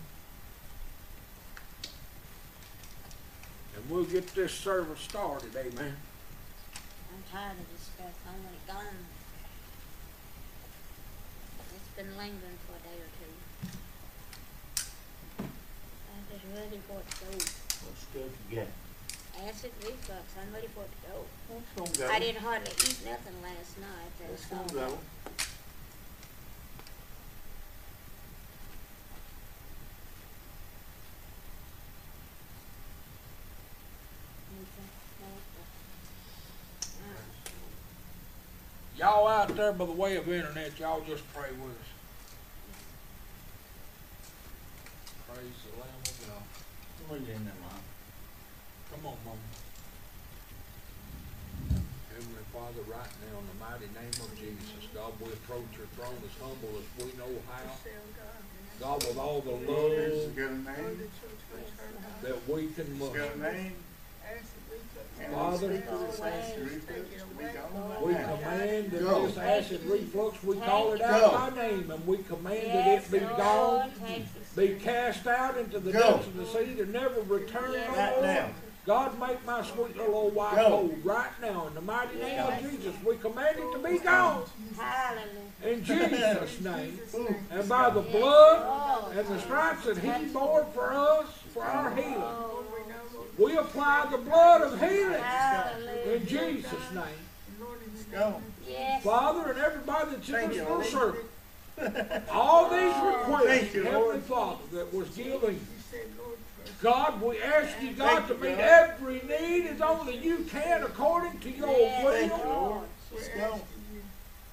[3.75, 5.55] And we'll get this service started.
[5.55, 5.95] Amen.
[7.11, 8.13] I'm tired of this stuff.
[8.25, 8.85] I want it gone.
[12.01, 13.29] It's been lingering for a day or two.
[16.09, 17.29] I'm just ready for it to go.
[17.29, 18.69] What stuff you got?
[19.47, 20.33] Acid reflux.
[20.41, 21.25] I'm ready for it to go.
[21.49, 22.11] What's gonna go?
[22.11, 24.09] I didn't hardly eat nothing last night.
[24.17, 24.79] What's That's all.
[24.79, 24.97] gonna go?
[34.57, 35.01] Mm-hmm.
[38.97, 41.91] Y'all out there by the way of internet, y'all just pray with us.
[45.33, 46.43] Praise the Lamb of God.
[47.11, 47.83] What's in there, Mom?
[48.87, 49.35] Come on, Mom.
[52.07, 56.15] Heavenly Father, right now, in the mighty name of Jesus, God, we approach your throne
[56.23, 57.67] as humble as we know how.
[58.79, 61.03] God, with all the love got a name.
[62.23, 63.71] that we can It's got a muster.
[65.31, 65.59] Right
[68.03, 72.67] we command that this acid reflux, we call it out by name, and we command
[72.67, 73.91] that it be gone,
[74.55, 78.21] be cast out into the depths of the sea to never return no Right more.
[78.21, 78.49] now.
[78.83, 81.67] God, make my sweet little old wife whole right now.
[81.67, 84.43] In the mighty name of Jesus, we command it to be gone.
[85.63, 86.99] In Jesus' name.
[87.51, 92.23] And by the blood and the stripes that He bore for us, for our healing,
[93.41, 95.23] we apply the blood of healing
[96.05, 97.03] in Jesus' name.
[97.93, 98.43] It's gone.
[98.67, 99.03] Yes.
[99.03, 101.23] Father, and everybody that's in this little circle,
[102.31, 105.59] all these requests, you, Heavenly Father, that was given.
[106.81, 111.39] God, we ask you, God, Thank to meet every need as only you can according
[111.39, 112.45] to your Yes, you, will.
[112.45, 112.83] Lord.
[113.15, 113.29] It's.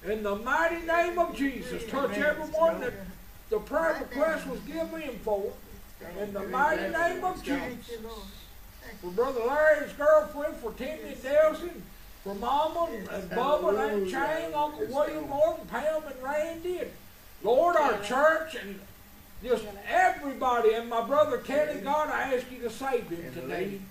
[0.05, 2.23] In the mighty name of Jesus, touch Amen.
[2.23, 2.93] everyone that
[3.49, 5.51] the prayer request was given for.
[6.19, 7.99] In the mighty name of Jesus.
[9.01, 11.81] For Brother Larry's girlfriend, for Timmy and Delson,
[12.23, 16.91] for Mama and and Bubba and Aunt Chang, Uncle William Morton, Pam and Randy, and
[17.43, 18.79] Lord, our church, and
[19.43, 23.47] just everybody, and my brother Kenny, God, I ask you to save him And today.
[23.47, 23.81] lady.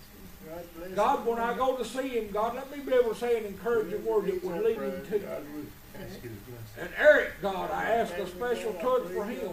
[0.47, 1.31] God bless God, you.
[1.31, 4.05] when I go to see him, God, let me be able to say an encouraging
[4.05, 5.25] word that would lead him to you.
[5.25, 9.25] God, we ask you to bless And Eric, God, I ask a special touch for
[9.25, 9.51] him.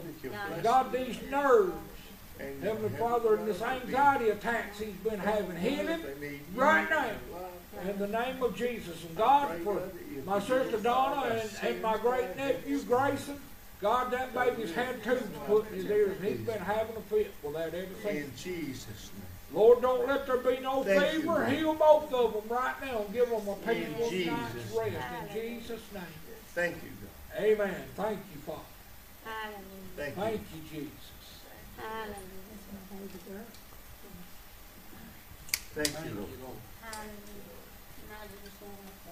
[0.63, 1.73] God, these nerves,
[2.39, 6.01] And Heavenly Father, and this anxiety attacks he's been having, heal him
[6.53, 7.11] right now
[7.89, 9.03] in the name of Jesus.
[9.05, 9.81] And God, for
[10.25, 13.39] my sister Donna and, and my great nephew Grayson,
[13.81, 17.31] God, that baby's had tubes put in his ears, and he's been having a fit
[17.43, 18.25] with that ever since.
[18.25, 19.25] In Jesus' name.
[19.53, 21.27] Lord, don't let there be no Thank fever.
[21.27, 21.49] Lord.
[21.49, 24.97] Heal both of them right now and give them a peaceful night's rest.
[25.35, 26.03] In Jesus' name.
[26.53, 27.43] Thank you, God.
[27.43, 27.75] Amen.
[27.95, 28.59] Thank you, Father.
[29.23, 29.61] Hallelujah.
[29.95, 30.79] Thank Thank you.
[30.79, 31.04] you, Jesus.
[35.75, 36.27] Thank you, to-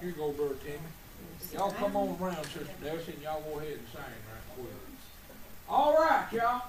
[0.00, 0.78] Here you go, Brother Timmy.
[1.52, 4.66] Y'all come on around, Sister Darcy, and y'all go ahead and sing right quick.
[5.68, 6.62] All right, y'all.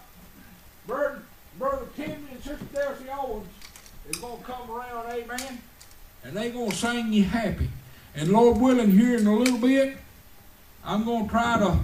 [0.87, 1.21] Brother,
[1.57, 3.47] Brother Timmy and Sister Darcy Owens
[4.09, 5.59] is gonna come around, amen,
[6.23, 7.69] and they gonna sing you happy.
[8.15, 9.97] And Lord willing, here in a little bit,
[10.83, 11.79] I'm gonna try to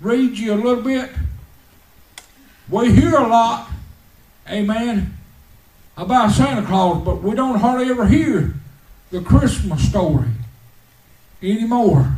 [0.00, 1.10] read you a little bit.
[2.70, 3.70] We hear a lot,
[4.48, 5.16] amen,
[5.96, 8.54] about Santa Claus, but we don't hardly ever hear
[9.10, 10.28] the Christmas story
[11.42, 12.14] anymore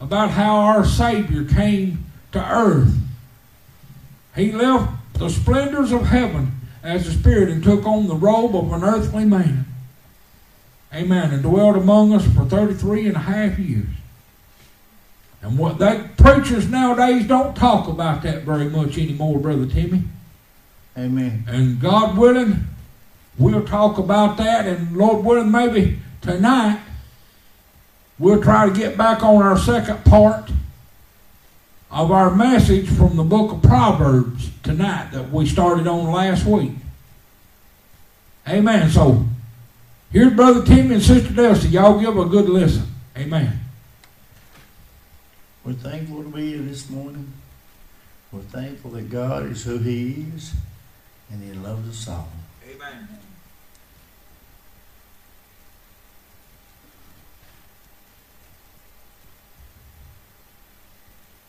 [0.00, 2.94] about how our Savior came to earth.
[4.34, 8.72] He left the splendors of heaven as a spirit and took on the robe of
[8.72, 9.66] an earthly man.
[10.92, 11.32] Amen.
[11.32, 13.86] And dwelt among us for 33 and a half years.
[15.42, 20.04] And what that preachers nowadays don't talk about that very much anymore, Brother Timmy.
[20.96, 21.44] Amen.
[21.48, 22.64] And God willing,
[23.36, 24.66] we'll talk about that.
[24.66, 26.80] And Lord willing, maybe tonight
[28.18, 30.50] we'll try to get back on our second part
[31.90, 36.72] of our message from the book of Proverbs tonight that we started on last week.
[38.48, 38.90] Amen.
[38.90, 39.24] So
[40.12, 41.72] here's Brother Timmy and Sister Delcy.
[41.72, 42.86] Y'all give a good listen.
[43.16, 43.61] Amen.
[45.64, 47.32] We're thankful to be here this morning.
[48.32, 50.54] We're thankful that God is who He is
[51.30, 52.32] and He loves us all.
[52.68, 53.08] Amen.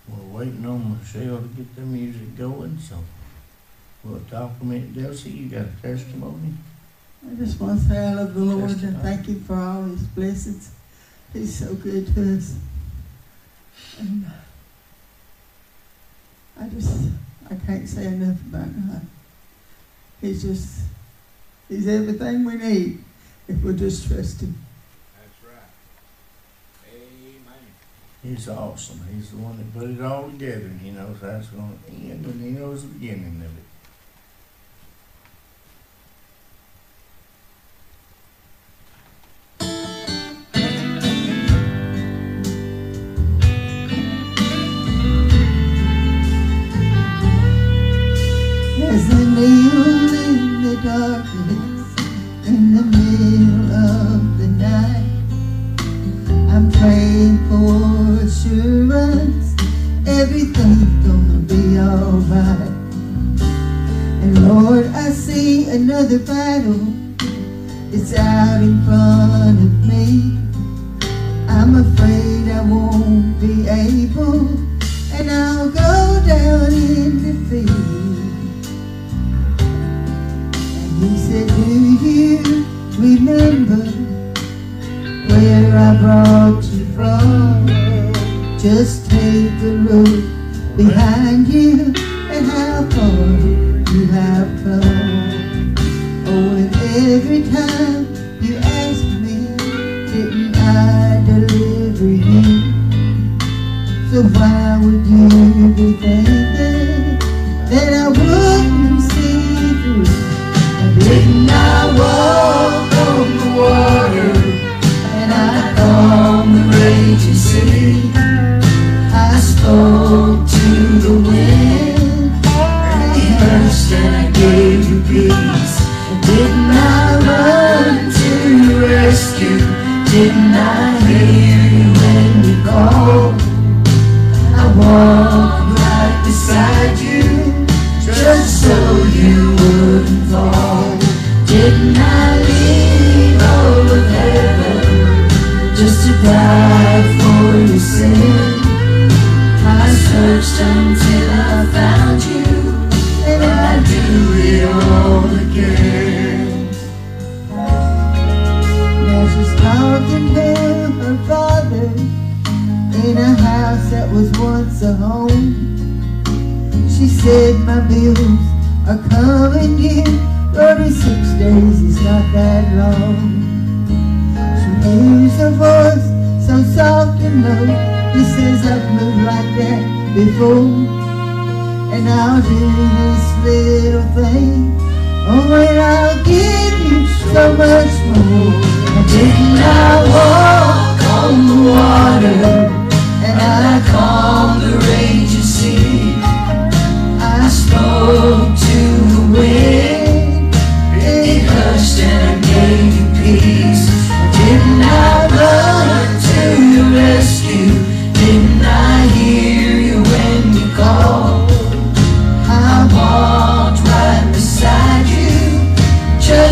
[0.08, 2.98] We're waiting on Michelle to get the music going, so
[4.04, 4.94] we'll talk a minute.
[4.94, 6.54] Delcy, you got a testimony?
[7.28, 10.04] I just want to say I love the Lord and thank Him for all His
[10.04, 10.70] blessings.
[11.34, 12.56] He's so good to us.
[14.00, 14.30] And uh,
[16.64, 17.10] I just,
[17.50, 19.08] I can't say enough about God.
[20.22, 20.82] He's just,
[21.70, 23.04] He's everything we need
[23.48, 24.56] if we just trust Him.
[25.16, 26.96] That's right.
[26.96, 27.66] Amen.
[28.24, 29.02] He's awesome.
[29.14, 31.92] He's the one that put it all together, and He knows how it's going to
[31.92, 33.64] end, and He knows the beginning of it.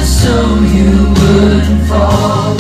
[0.03, 0.33] So
[0.75, 2.55] you wouldn't fall.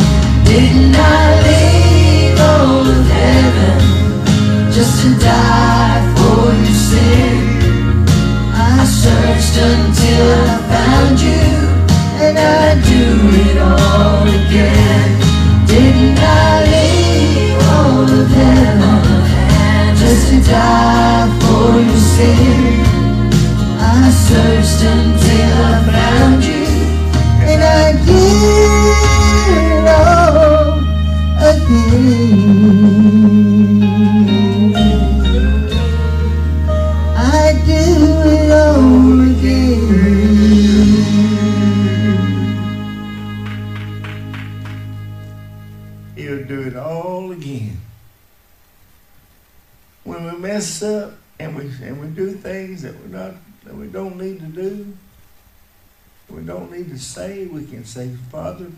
[0.45, 8.05] Didn't I leave all of heaven just to die for your sin?
[8.53, 11.45] I searched until I found you,
[12.25, 12.70] and I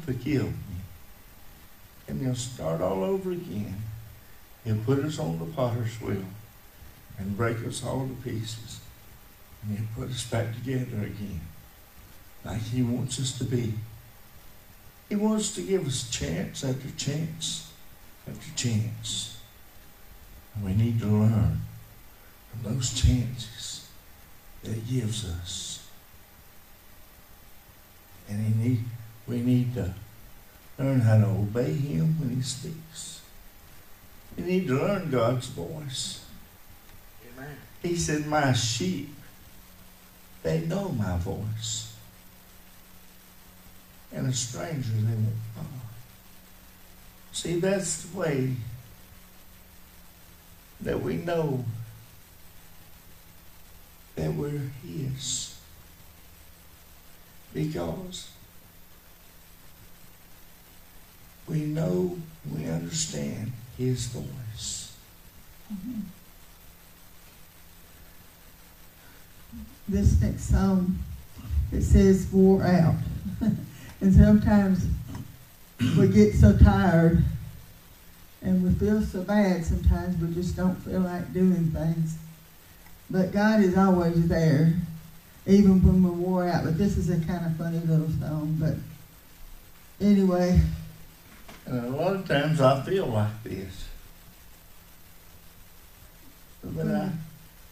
[0.03, 0.81] forgive me.
[2.07, 3.81] And he'll start all over again.
[4.63, 6.25] He'll put us on the potter's wheel
[7.17, 8.79] and break us all to pieces.
[9.61, 11.41] And he'll put us back together again.
[12.43, 13.73] Like he wants us to be.
[15.09, 17.71] He wants to give us chance after chance
[18.27, 19.37] after chance.
[20.55, 21.61] And we need to learn
[22.51, 23.87] from those chances
[24.63, 25.87] that he gives us.
[28.29, 28.83] And he need,
[29.27, 29.93] we need to
[30.77, 33.21] learn how to obey him when he speaks.
[34.37, 36.25] We need to learn God's voice.
[37.33, 37.55] Amen.
[37.81, 39.13] He said, My sheep,
[40.41, 41.93] they know my voice.
[44.11, 45.67] And a stranger they won't follow.
[47.31, 48.55] See, that's the way
[50.81, 51.65] that we know
[54.15, 55.57] that we're His.
[57.53, 58.29] Because
[61.47, 62.17] we know,
[62.51, 64.95] we understand His voice.
[65.73, 65.99] Mm-hmm.
[69.87, 70.99] This next song,
[71.71, 72.95] it says wore out.
[74.01, 74.85] and sometimes
[75.97, 77.23] we get so tired
[78.43, 82.17] and we feel so bad sometimes we just don't feel like doing things.
[83.09, 84.73] But God is always there,
[85.45, 86.63] even when we're wore out.
[86.63, 88.57] But this is a kind of funny little song.
[88.59, 88.75] But
[90.05, 90.59] anyway,
[91.65, 93.87] And a lot of times I feel like this.
[96.63, 97.09] But I,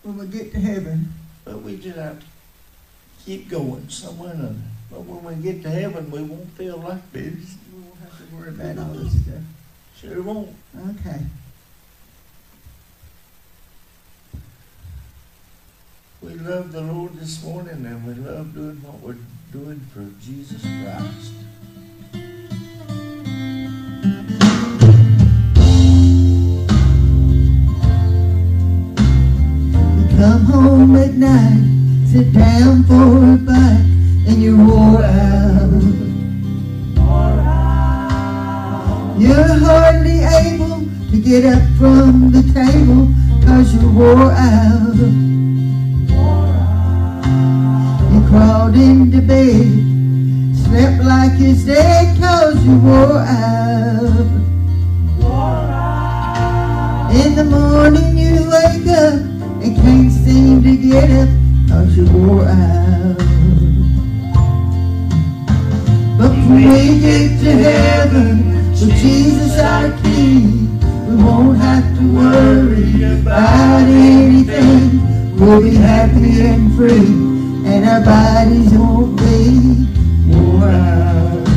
[0.03, 1.13] When we get to heaven,
[1.45, 2.25] but we just have to
[3.25, 4.55] keep going somewhere another.
[4.89, 7.55] But when we get to heaven, we won't feel like this.
[7.73, 9.43] we won't have to worry about all this stuff.
[9.97, 10.55] Sure won't.
[10.89, 11.21] Okay.
[16.21, 19.17] We love the Lord this morning and we love doing what we're
[19.51, 21.40] doing for Jesus Christ.
[30.21, 31.63] Come home at night,
[32.05, 33.87] sit down for a bite,
[34.27, 35.81] and you're wore out.
[39.19, 43.09] You're hardly able to get up from the table,
[43.43, 44.95] cause you're wore out.
[48.11, 49.73] You crawled into bed,
[50.55, 54.29] slept like it's dead, cause you're wore out.
[57.11, 59.30] In the morning you wake up
[59.63, 61.29] and can't seem to get up
[61.69, 63.17] cause you wore out.
[66.17, 73.83] But we get to heaven with Jesus our King, we won't have to worry about
[73.87, 75.37] anything.
[75.37, 77.31] We'll be happy and free
[77.65, 79.87] and our bodies won't be
[80.27, 81.47] wore out.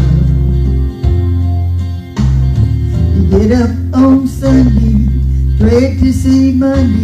[3.15, 5.09] You get up on Sunday,
[5.59, 7.04] dread to see Monday,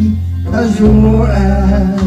[0.50, 2.00] cause you're wore out.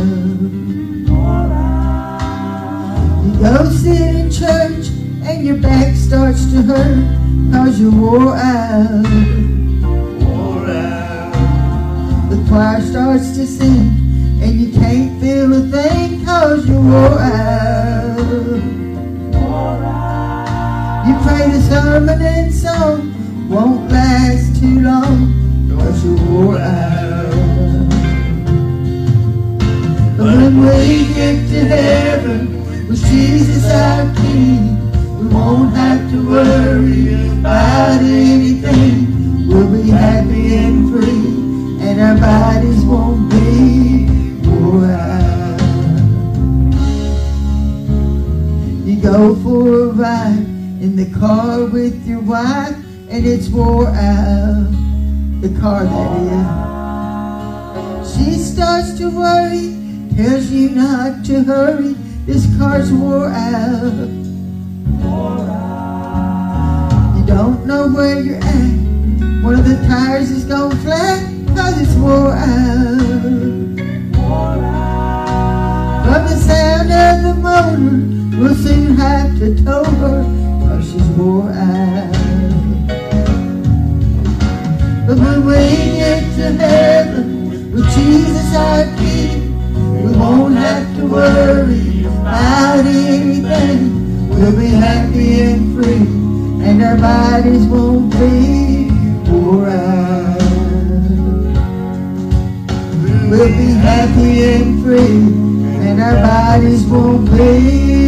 [3.23, 4.87] You go sit in church
[5.23, 9.05] and your back starts to hurt, cause you're wore out.
[10.27, 11.31] Wore out.
[12.29, 14.03] The choir starts to sing
[14.41, 18.17] and you can't feel a thing, cause you're wore out.
[21.07, 26.92] You pray the sermon and song won't last too long, cause you wore out.
[30.53, 34.77] We get to heaven with Jesus our King,
[35.19, 39.47] we won't have to worry about anything.
[39.47, 41.27] We'll be happy and free,
[41.81, 44.07] and our bodies won't be
[44.47, 45.59] wore out.
[48.85, 50.45] You go for a ride
[50.81, 52.77] in the car with your wife,
[53.09, 54.69] and it's wore out.
[55.41, 56.11] The car that
[58.05, 58.15] is.
[58.15, 59.72] She starts to worry,
[60.16, 61.93] tells you not to hurry.
[62.26, 64.09] This car's wore out.
[67.18, 69.43] You don't know where you're at.
[69.43, 71.24] One of the tires is gone flat,
[71.55, 73.53] cause it's wore out.
[76.05, 80.24] From the sound of the motor, we'll soon have to tow her,
[80.61, 82.14] cause she's wore out.
[85.07, 85.53] But when we
[85.97, 89.12] get to heaven with Jesus our King,
[90.18, 94.30] won't have to worry about anything.
[94.30, 96.05] We'll be happy and free,
[96.68, 98.89] and our bodies won't be
[99.68, 100.38] out.
[103.30, 105.24] We'll be happy and free,
[105.88, 108.02] and our bodies won't be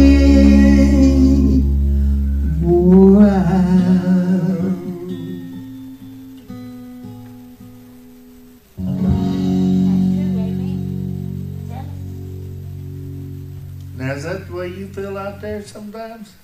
[15.26, 16.34] out there sometimes?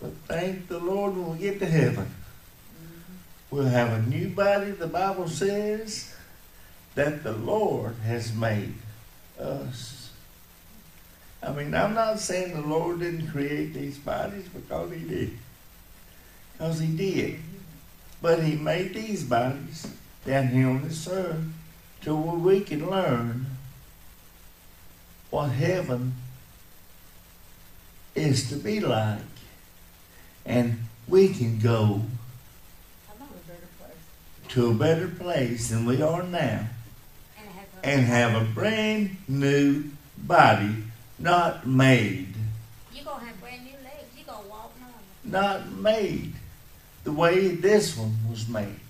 [0.00, 2.04] But thank the Lord when we get to heaven.
[2.06, 3.12] Mm-hmm.
[3.50, 6.14] We'll have a new body, the Bible says,
[6.94, 8.74] that the Lord has made
[9.38, 10.12] us.
[11.42, 15.38] I mean, I'm not saying the Lord didn't create these bodies because He did.
[16.52, 17.38] Because He did.
[18.20, 19.86] But He made these bodies
[20.24, 21.44] down here on this earth
[22.02, 23.46] to where we can learn
[25.30, 26.14] what heaven
[28.16, 29.20] is to be like.
[30.44, 32.02] And we can go
[34.48, 36.66] to a better place than we are now
[37.36, 37.86] And have a.
[37.86, 39.84] and have a brand new
[40.16, 40.84] body,
[41.18, 42.28] not made,
[42.94, 44.06] You gonna have brand new legs.
[44.16, 45.00] You gonna walk normal.
[45.24, 46.32] not made
[47.04, 48.80] the way this one was made,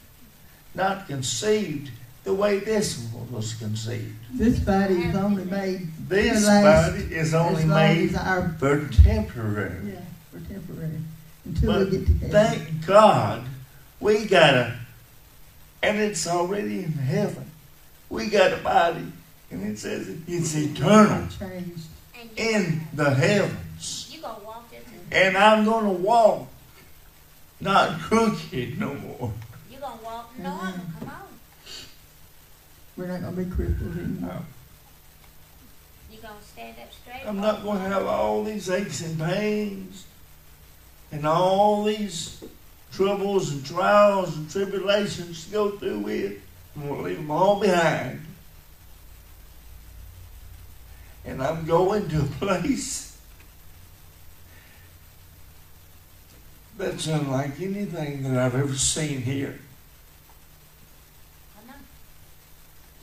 [0.74, 1.90] not conceived
[2.26, 4.12] the way this one was conceived.
[4.34, 9.92] This body is only made This body is only made as our for temporary.
[9.92, 10.00] yeah
[10.32, 10.98] for temporary
[11.44, 12.30] until But we get to heaven.
[12.30, 13.44] thank God
[14.00, 14.76] we got a,
[15.84, 17.48] and it's already in heaven.
[18.10, 19.06] We got a body,
[19.52, 21.86] and it says it's eternal Changed.
[22.36, 24.10] In the heavens.
[24.12, 24.80] You gonna walk this
[25.12, 26.48] and And I'm going to walk
[27.60, 29.32] not crooked no more.
[29.70, 31.25] You gonna walk normal, come on.
[32.97, 34.42] We're not gonna be crippled anymore.
[36.11, 37.26] You gonna stand up straight.
[37.26, 40.07] I'm not going to have all these aches and pains
[41.12, 42.42] and all these
[42.92, 46.40] troubles and trials and tribulations to go through with.
[46.74, 48.22] I'm going to leave them all behind.
[51.24, 53.18] And I'm going to a place
[56.78, 59.59] that's unlike anything that I've ever seen here.
[61.57, 61.80] Come on,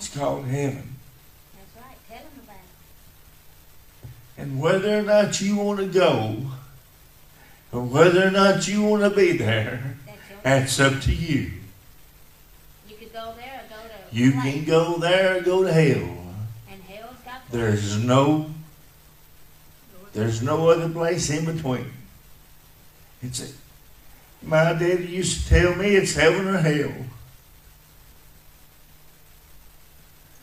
[0.04, 0.96] It's called heaven.
[1.56, 2.56] that's right, tell them about
[4.04, 4.10] it.
[4.38, 6.42] And whether or not you want to go,
[7.72, 9.96] or whether or not you want to be there,
[10.44, 11.52] That's that's up to you.
[12.90, 14.16] you could go there or go to.
[14.16, 14.44] You place.
[14.44, 16.18] can go there or go to hell.
[16.70, 17.50] And hell's got.
[17.50, 18.52] There's no
[20.12, 21.90] there's no other place in between.
[23.22, 26.92] It's a, my daddy used to tell me it's heaven or hell.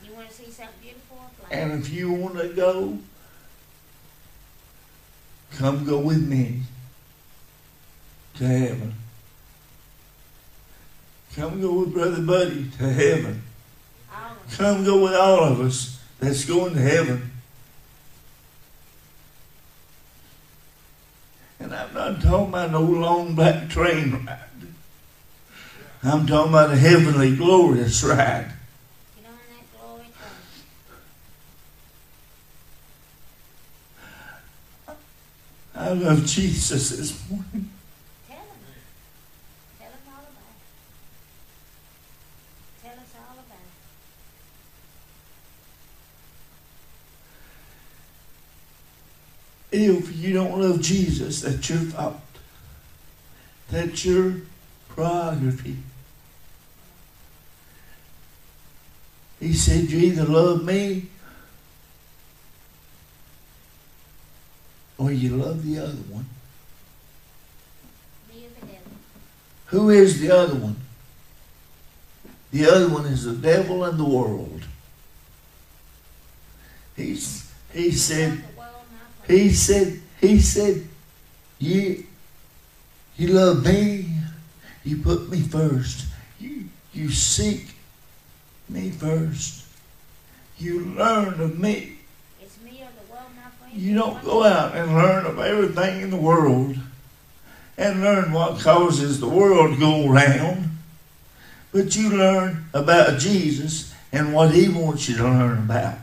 [0.02, 1.39] You wanna see something beautiful or flat?
[1.50, 2.98] And if you want to go,
[5.52, 6.62] come go with me
[8.36, 8.94] to heaven.
[11.34, 13.42] Come go with Brother Buddy to heaven.
[14.52, 17.30] Come go with all of us that's going to heaven.
[21.60, 24.38] And I'm not talking about no long black train ride.
[26.02, 28.50] I'm talking about a heavenly glorious ride.
[29.16, 30.32] Get on that glory train.
[35.80, 37.70] I love Jesus this morning.
[38.28, 38.44] Tell him.
[39.78, 40.68] Tell him all about it.
[42.82, 43.64] Tell us all about
[49.72, 49.96] it.
[49.98, 52.20] If you don't love Jesus, that's your fault.
[53.70, 54.34] That's your
[54.90, 55.78] prerogative.
[59.40, 61.06] He said, You either love me
[65.00, 66.26] or you love the other one.
[68.28, 68.92] Me or the devil.
[69.66, 70.76] Who is the other one?
[72.52, 74.62] The other one is the devil and the world.
[76.96, 80.86] He's, he said, Love the world, not the He said, he said,
[81.58, 82.04] you,
[83.16, 84.06] you love me,
[84.84, 86.06] you put me first.
[86.38, 87.74] You, you seek
[88.68, 89.64] me first.
[90.58, 91.98] You learn of me.
[92.42, 93.59] It's me or the world, my friend.
[93.72, 96.76] You don't go out and learn of everything in the world
[97.78, 100.70] and learn what causes the world to go round.
[101.72, 105.98] But you learn about Jesus and what he wants you to learn about.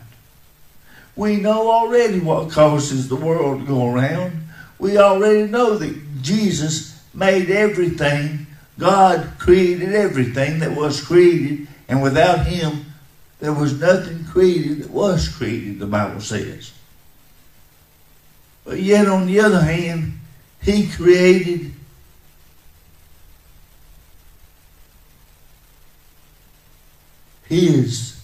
[1.15, 4.47] We know already what causes the world to go around.
[4.80, 8.47] We already know that Jesus made everything.
[8.80, 12.86] God created everything that was created, and without him,
[13.39, 16.72] there was nothing created that was created, the Bible says.
[18.68, 20.20] But yet, on the other hand,
[20.61, 21.72] he created
[27.45, 28.20] his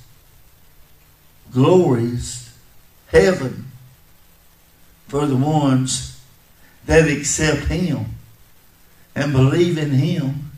[1.50, 2.54] glorious
[3.08, 3.72] heaven
[5.08, 6.20] for the ones
[6.88, 8.08] that accept him
[9.16, 10.52] and believe in him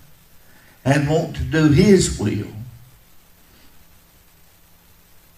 [0.84, 2.48] and want to do his will.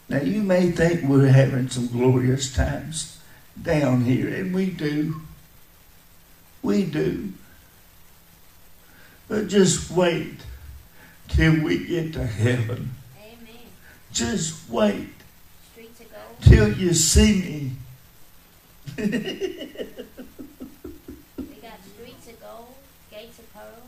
[0.08, 3.17] Now, you may think we're having some glorious times
[3.62, 5.22] down here, and we do.
[6.62, 7.34] We do.
[9.28, 10.40] But just wait
[11.28, 12.92] till we get to heaven.
[13.22, 13.56] Amen.
[14.12, 15.10] Just wait
[15.74, 16.24] Streets of gold.
[16.42, 17.72] till you see me.
[18.98, 19.08] We
[21.62, 22.74] got streets of gold,
[23.12, 23.84] gates of pearl,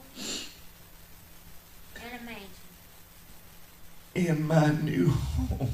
[2.04, 2.50] and a mansion.
[4.16, 5.70] in my new home.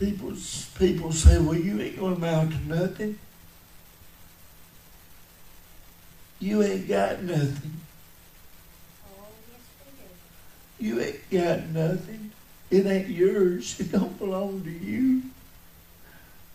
[0.00, 0.32] People,
[0.78, 3.18] people say, well, you ain't going to amount to nothing.
[6.38, 7.72] You ain't got nothing.
[10.78, 12.32] You ain't got nothing.
[12.70, 13.78] It ain't yours.
[13.78, 15.22] It don't belong to you.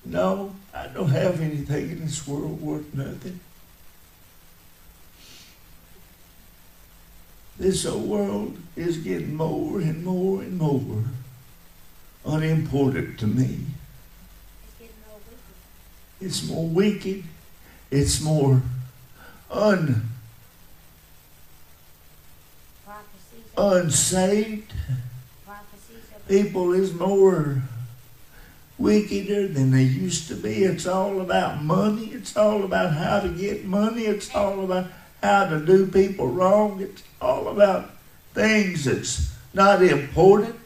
[0.03, 3.39] No, I don't have anything in this world worth nothing.
[7.59, 11.03] This old world is getting more and more and more
[12.25, 13.59] unimportant to me.
[16.21, 17.23] It's more wicked.
[17.91, 18.61] It's more
[19.51, 20.09] un,
[23.57, 24.73] unsaved.
[26.27, 27.61] People is more
[28.77, 30.63] wickeder than they used to be.
[30.63, 32.07] It's all about money.
[32.07, 34.05] It's all about how to get money.
[34.05, 34.87] It's all about
[35.21, 36.81] how to do people wrong.
[36.81, 37.91] It's all about
[38.33, 40.64] things that's not important.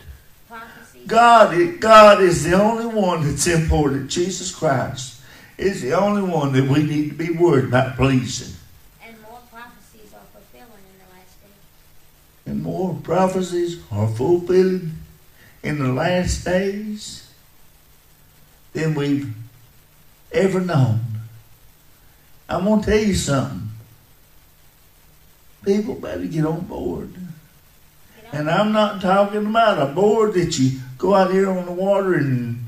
[1.10, 4.10] God, is- God is the only one that's important.
[4.10, 5.16] Jesus Christ
[5.57, 8.55] is the only one that we need to be worried about pleasing.
[9.05, 12.45] And more prophecies are fulfilling in the last days.
[12.45, 14.89] And more prophecies are fulfilled
[15.64, 17.30] in the last days
[18.74, 19.34] than we've
[20.32, 21.01] ever known.
[22.47, 23.70] I'm going to tell you something.
[25.66, 27.14] People better get on board.
[28.32, 32.14] And I'm not talking about a board that you go out here on the water
[32.14, 32.66] and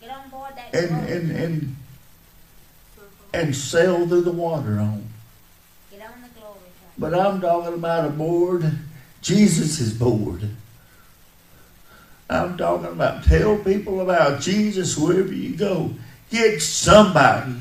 [0.00, 1.10] Get on board that and boat.
[1.10, 1.76] and and,
[3.34, 5.08] and sail through the water on.
[5.90, 6.92] Get on the glory train.
[6.98, 8.78] But I'm talking about a board.
[9.22, 10.48] Jesus is board.
[12.30, 15.90] I'm talking about tell people about Jesus wherever you go.
[16.30, 17.56] Get somebody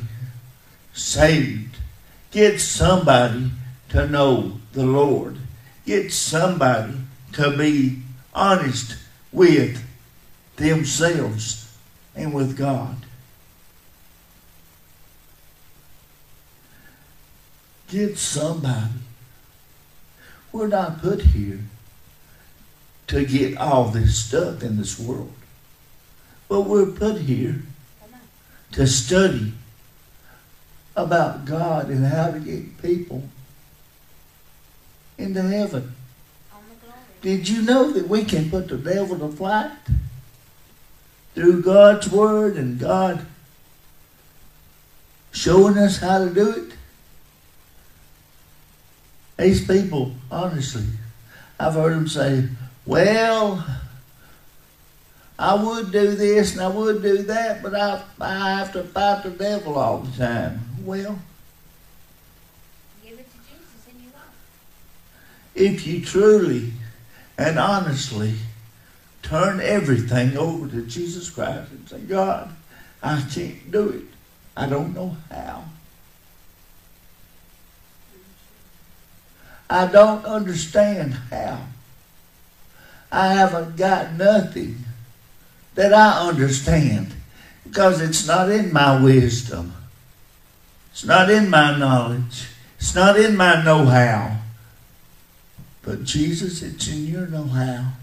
[0.93, 1.77] saved.
[2.31, 3.51] Get somebody
[3.89, 5.37] to know the Lord.
[5.85, 6.93] Get somebody
[7.33, 7.99] to be
[8.33, 8.95] honest
[9.31, 9.83] with
[10.57, 11.77] themselves
[12.15, 12.95] and with God.
[17.89, 18.93] Get somebody.
[20.51, 21.59] We're not put here
[23.07, 25.33] to get all this stuff in this world.
[26.47, 27.61] But we're put here
[28.73, 29.53] to study
[30.95, 33.23] about God and how to get people
[35.17, 35.95] into heaven.
[37.23, 37.37] On the glory.
[37.37, 39.71] Did you know that we can put the devil to flight
[41.35, 43.25] through God's word and God
[45.31, 46.73] showing us how to do it?
[49.37, 50.85] These people, honestly,
[51.59, 52.47] I've heard them say,
[52.85, 53.65] well,
[55.39, 59.23] I would do this and I would do that, but I, I have to fight
[59.23, 60.61] the devil all the time.
[60.83, 61.17] Well,
[63.03, 65.73] Give it to Jesus and you won't.
[65.73, 66.73] if you truly
[67.41, 68.35] and honestly
[69.23, 72.53] turn everything over to Jesus Christ and say, God,
[73.01, 74.03] I can't do it.
[74.55, 75.63] I don't know how.
[79.69, 81.65] I don't understand how.
[83.11, 84.77] I haven't got nothing
[85.75, 87.13] that I understand
[87.63, 89.73] because it's not in my wisdom.
[90.91, 92.49] It's not in my knowledge.
[92.77, 94.40] It's not in my know how.
[95.83, 97.93] But Jesus, it's in your know how.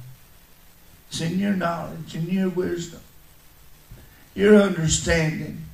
[1.09, 3.01] It's in your knowledge, in your wisdom,
[4.35, 5.65] your understanding.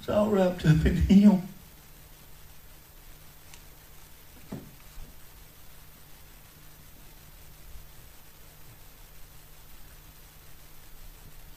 [0.00, 1.42] It's all wrapped up in Him.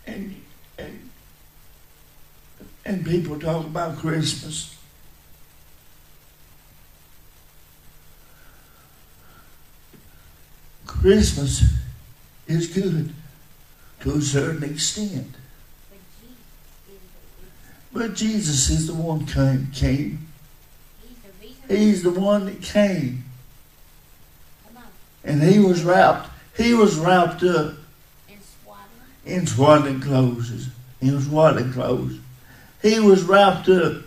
[0.05, 0.35] And,
[0.77, 1.09] and,
[2.85, 4.74] and people talk about Christmas.
[11.01, 11.63] Christmas
[12.47, 13.13] is good
[14.01, 15.35] to a certain extent.
[17.93, 19.69] But Jesus is the, one came.
[19.73, 20.27] came.
[21.39, 21.75] he's the.
[21.77, 23.23] He's the one that came,
[25.23, 26.29] and he was wrapped.
[26.57, 27.75] He was wrapped up
[29.25, 30.69] in swaddling clothes.
[31.01, 32.19] In swaddling clothes.
[32.81, 34.03] He was wrapped up.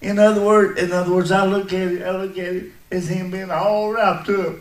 [0.00, 2.02] In other words, in other words, I look at it.
[2.02, 4.54] I look at it as him being all wrapped up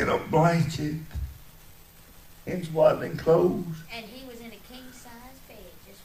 [0.00, 0.94] in a blanket,
[2.46, 5.12] in swaddling clothes, And he was in a king size
[5.46, 6.00] bed just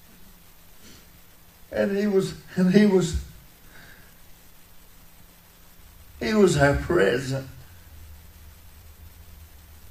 [1.72, 3.24] and he was, and he was,
[6.20, 7.48] he was our present.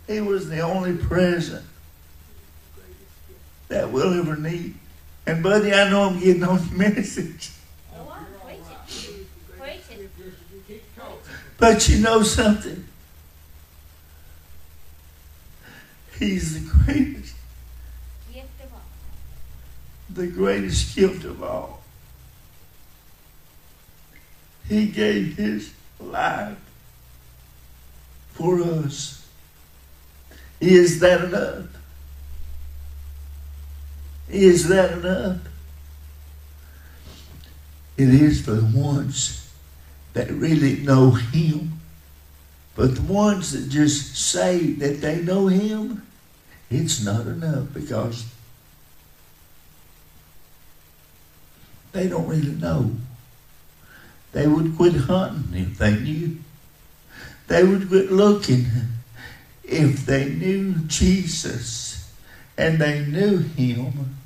[0.06, 1.64] He was the only present
[3.68, 4.74] that we'll ever need.
[5.26, 7.52] And buddy, I know I'm getting on your message.
[7.94, 8.26] Oh, Go on,
[9.58, 10.10] preach it.
[10.18, 10.80] Preach.
[11.56, 12.83] But you know something?
[16.18, 17.34] He's the greatest,
[18.32, 18.80] Gift of all.
[20.10, 21.82] the greatest gift of all.
[24.68, 26.56] He gave his life
[28.32, 29.26] for us.
[30.60, 31.66] Is that enough?
[34.28, 35.40] Is that enough?
[37.96, 39.52] It is for the ones
[40.14, 41.73] that really know Him.
[42.76, 46.06] But the ones that just say that they know Him,
[46.70, 48.26] it's not enough because
[51.92, 52.90] they don't really know.
[54.32, 56.38] They would quit hunting if they knew.
[57.46, 58.66] They would quit looking
[59.62, 62.12] if they knew Jesus
[62.58, 64.16] and they knew Him,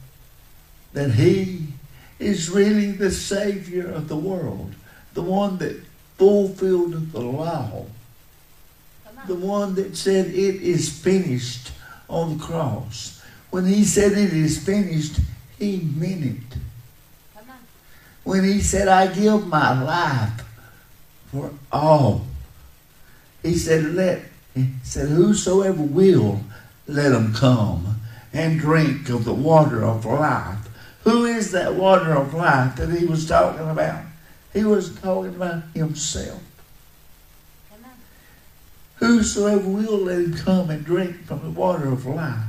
[0.93, 1.69] that He
[2.19, 4.75] is really the Savior of the world,
[5.15, 5.83] the one that
[6.17, 7.87] fulfilled the law,
[9.27, 11.73] the one that said it is finished
[12.09, 13.23] on the cross.
[13.51, 15.21] When He said it is finished,
[15.59, 16.59] He meant it.
[18.25, 20.45] When He said, I give my life
[21.31, 22.27] for all,
[23.43, 24.23] He said, let,
[24.55, 26.41] He said, whosoever will,
[26.89, 28.01] let him come
[28.33, 30.59] and drink of the water of life.
[31.05, 34.05] Who is that water of life that he was talking about?
[34.53, 36.43] He was talking about himself.
[38.99, 42.45] Whosoever will, let him come and drink from the water of life.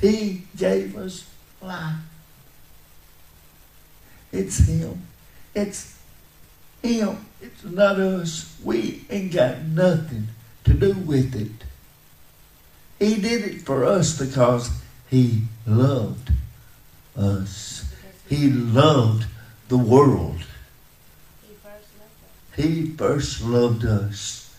[0.00, 1.28] He gave us
[1.60, 1.96] life.
[4.32, 5.06] It's him.
[5.54, 5.98] It's
[6.82, 7.26] him.
[7.40, 8.56] It's not us.
[8.64, 10.28] We ain't got nothing
[10.64, 11.64] to do with it.
[12.98, 14.70] He did it for us because
[15.08, 16.32] he loved
[17.16, 17.92] us.
[18.28, 19.26] He loved
[19.68, 20.38] the world.
[21.46, 22.47] he first loved us.
[22.58, 24.52] He first loved us.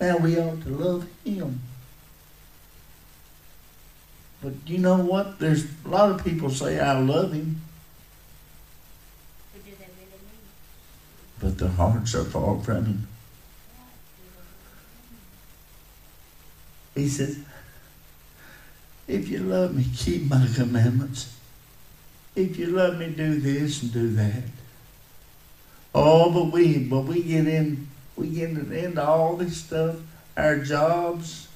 [0.00, 1.60] Now we ought to love him.
[4.42, 5.38] But you know what?
[5.38, 7.60] There's a lot of people say I love him,
[9.52, 11.40] But do they really mean it?
[11.40, 13.06] but their hearts are far from him.
[13.74, 13.84] Yeah.
[14.16, 15.04] Do they really
[16.96, 17.00] mean it?
[17.02, 17.38] He says,
[19.06, 21.36] if you love me, keep my commandments.
[22.34, 24.44] If you love me, do this and do that.
[25.94, 29.96] Oh, but we but we get in we get into all this stuff,
[30.36, 31.48] our jobs,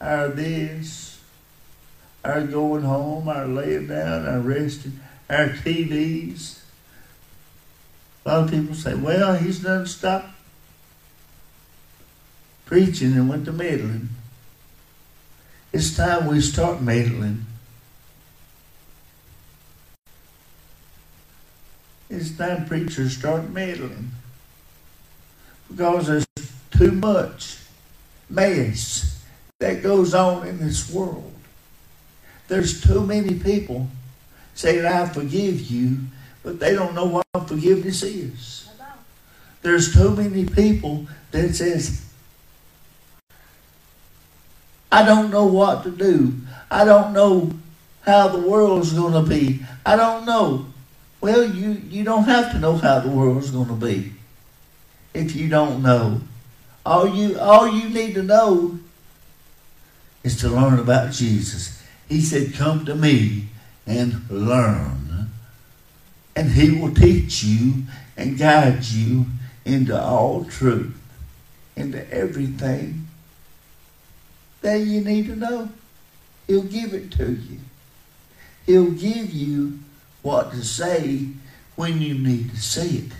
[0.00, 1.20] our this,
[2.24, 5.00] our going home, our laying down, our resting,
[5.30, 6.60] our TVs.
[8.24, 10.28] A lot of people say, well, he's done stopped
[12.64, 14.08] preaching and went to meddling.
[15.72, 17.44] It's time we start meddling.
[22.10, 24.10] It's time preachers start meddling.
[25.68, 26.26] Because there's
[26.70, 27.58] too much
[28.28, 29.24] mess
[29.58, 31.32] that goes on in this world.
[32.48, 33.88] There's too many people
[34.54, 35.98] saying, I forgive you,
[36.42, 38.68] but they don't know what forgiveness is.
[39.62, 42.04] There's too many people that says,
[44.92, 46.34] I don't know what to do.
[46.70, 47.52] I don't know
[48.02, 49.64] how the world's going to be.
[49.86, 50.66] I don't know.
[51.24, 54.12] Well, you, you don't have to know how the world's going to be
[55.14, 56.20] if you don't know.
[56.84, 58.78] All you, all you need to know
[60.22, 61.82] is to learn about Jesus.
[62.10, 63.48] He said, Come to me
[63.86, 65.30] and learn,
[66.36, 67.84] and He will teach you
[68.18, 69.24] and guide you
[69.64, 70.94] into all truth,
[71.74, 73.08] into everything
[74.60, 75.70] that you need to know.
[76.46, 77.60] He'll give it to you.
[78.66, 79.78] He'll give you
[80.24, 81.28] what to say
[81.76, 83.12] when you need to say it.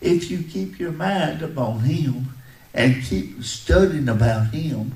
[0.00, 2.30] If you keep your mind upon Him
[2.72, 4.94] and keep studying about Him,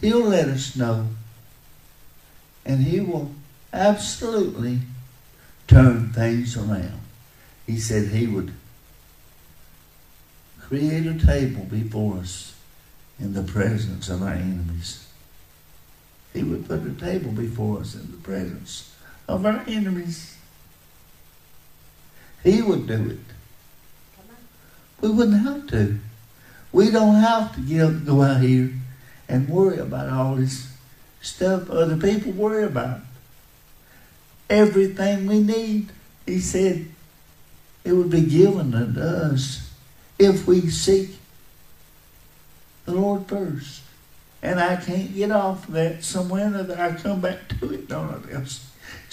[0.00, 1.08] He'll let us know.
[2.66, 3.32] And He will
[3.72, 4.80] absolutely
[5.66, 7.00] turn things around.
[7.66, 8.52] He said He would
[10.60, 12.54] create a table before us
[13.18, 15.08] in the presence of our enemies.
[16.34, 18.91] He would put a table before us in the presence
[19.32, 20.36] of our enemies.
[22.44, 23.18] He would do it.
[25.00, 25.98] We wouldn't have to.
[26.70, 28.72] We don't have to and go out here
[29.28, 30.68] and worry about all this
[31.20, 33.00] stuff other people worry about.
[34.50, 35.88] Everything we need,
[36.26, 36.86] he said,
[37.84, 39.70] it would be given unto us
[40.18, 41.16] if we seek
[42.84, 43.82] the Lord first.
[44.42, 46.78] And I can't get off of that somewhere other.
[46.78, 48.44] I come back to it, don't I?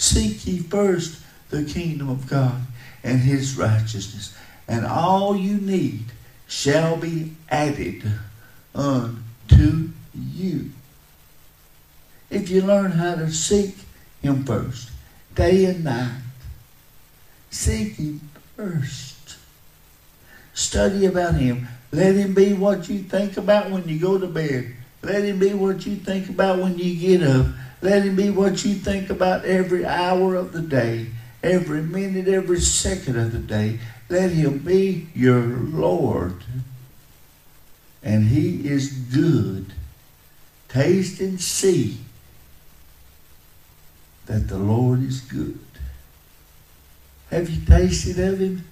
[0.00, 1.20] Seek ye first
[1.50, 2.62] the kingdom of God
[3.04, 4.34] and his righteousness,
[4.66, 6.04] and all you need
[6.48, 8.10] shall be added
[8.74, 10.70] unto you.
[12.30, 13.76] If you learn how to seek
[14.22, 14.90] him first,
[15.34, 16.22] day and night,
[17.50, 18.22] seek him
[18.56, 19.36] first.
[20.54, 21.68] Study about him.
[21.92, 24.74] Let him be what you think about when you go to bed.
[25.02, 27.46] Let him be what you think about when you get up.
[27.82, 31.08] Let him be what you think about every hour of the day,
[31.42, 33.78] every minute, every second of the day.
[34.08, 36.34] Let him be your Lord.
[38.02, 39.72] And he is good.
[40.68, 41.98] Taste and see
[44.26, 45.58] that the Lord is good.
[47.30, 48.64] Have you tasted of him?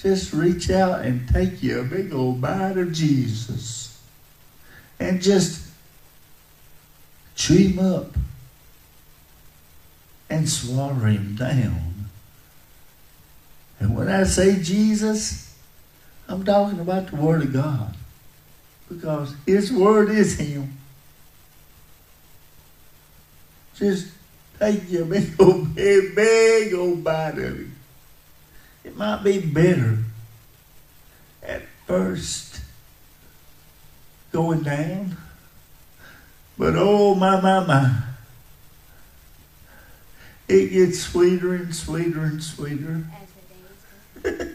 [0.00, 4.00] Just reach out and take you a big old bite of Jesus
[4.98, 5.69] and just
[7.40, 8.12] chew him up
[10.28, 11.90] and swallow him down.
[13.80, 15.56] And when I say Jesus,
[16.28, 17.96] I'm talking about the Word of God
[18.90, 20.74] because His Word is Him.
[23.74, 24.12] Just
[24.58, 27.76] take you a big old, big, big old bite of Him.
[28.84, 29.98] It might be bitter
[31.42, 32.60] at first
[34.30, 35.16] going down,
[36.60, 37.90] but oh my, my, my.
[40.46, 43.06] It gets sweeter and sweeter and sweeter.
[43.14, 43.28] As
[44.22, 44.54] the days go.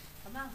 [0.24, 0.48] Come on.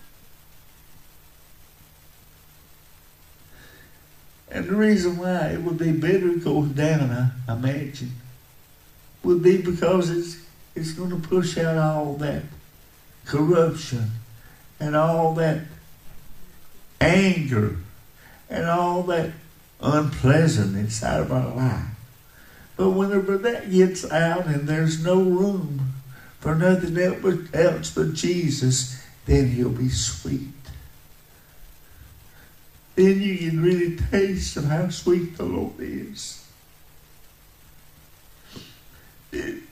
[4.49, 8.13] And the reason why it would be bitter going down, I imagine,
[9.21, 12.41] would be because it's it's going to push out all that
[13.25, 14.09] corruption
[14.79, 15.61] and all that
[16.99, 17.77] anger
[18.49, 19.31] and all that
[19.81, 21.85] unpleasantness inside of our life.
[22.77, 25.93] But whenever that gets out and there's no room
[26.39, 26.97] for nothing
[27.53, 30.49] else but Jesus, then he'll be sweet.
[32.95, 36.45] Then you can really taste of how sweet the Lord is.
[39.31, 39.63] Then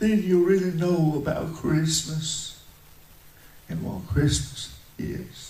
[0.00, 2.62] you'll really know about Christmas
[3.68, 5.49] and what Christmas is.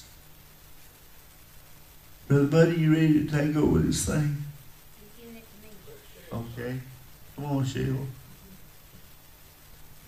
[2.30, 4.44] Brother Buddy, you ready to take over this thing?
[6.30, 6.36] To.
[6.36, 6.78] Okay.
[7.34, 7.96] Come on, Sheila.
[7.96, 8.04] All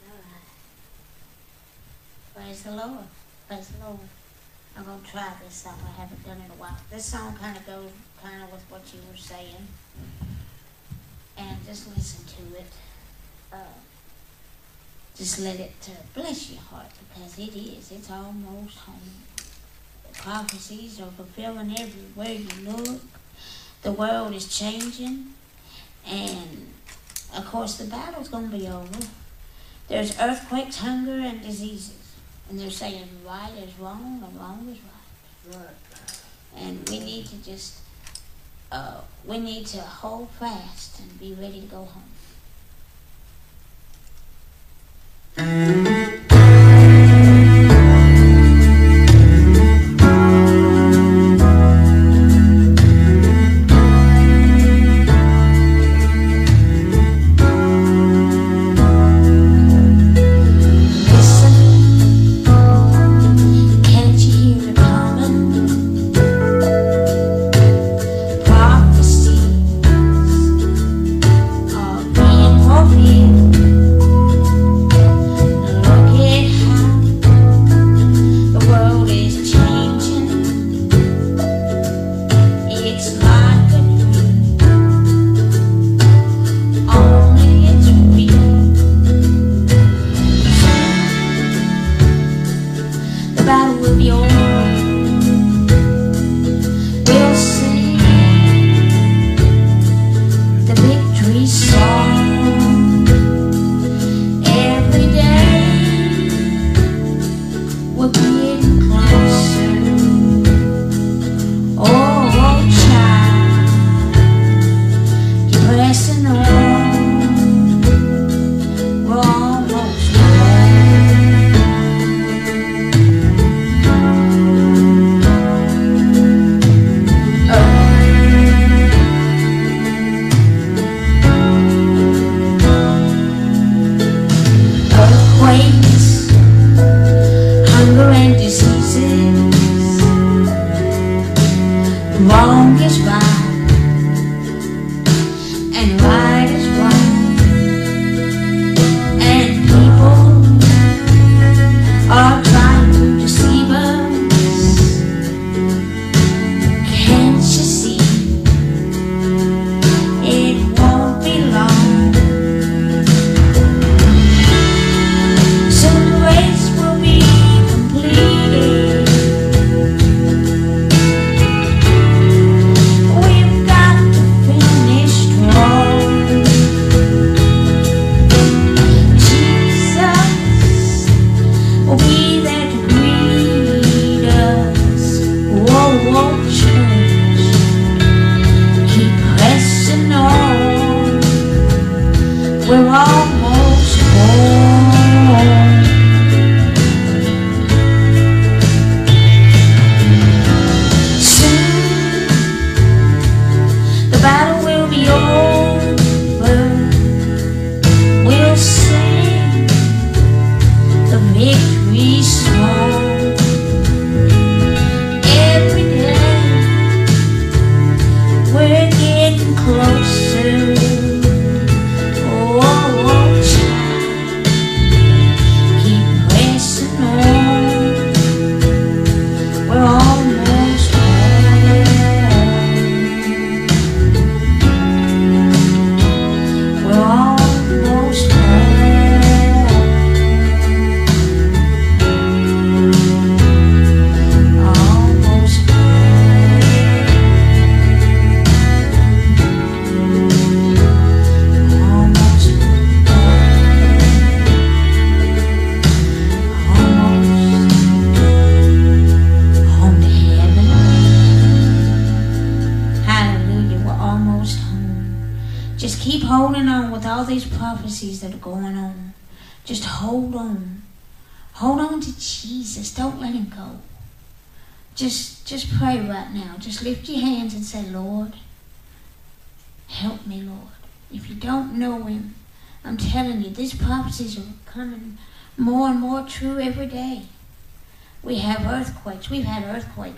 [0.07, 0.47] right.
[2.33, 3.07] Praise the Lord.
[3.49, 3.99] Praise the Lord.
[4.77, 5.75] I'm gonna try this song.
[5.85, 6.77] I haven't done it in a while.
[6.93, 7.91] This song kind of goes
[8.23, 9.67] kind of with what you were saying,
[11.37, 12.73] and just listen to it.
[13.53, 13.57] Uh,
[15.17, 17.91] just let it uh, bless your heart because it is.
[17.91, 19.11] It's almost home.
[20.15, 23.01] Prophecies are fulfilling everywhere you look.
[23.83, 25.35] The world is changing,
[26.07, 26.73] and
[27.37, 29.07] of course, the battle's going to be over.
[29.89, 32.15] There's earthquakes, hunger, and diseases.
[32.49, 35.59] And they're saying right is wrong and wrong is right.
[35.59, 35.77] Right.
[36.57, 37.79] And we need to just,
[38.71, 41.89] uh, we need to hold fast and be ready to go
[45.37, 46.29] home.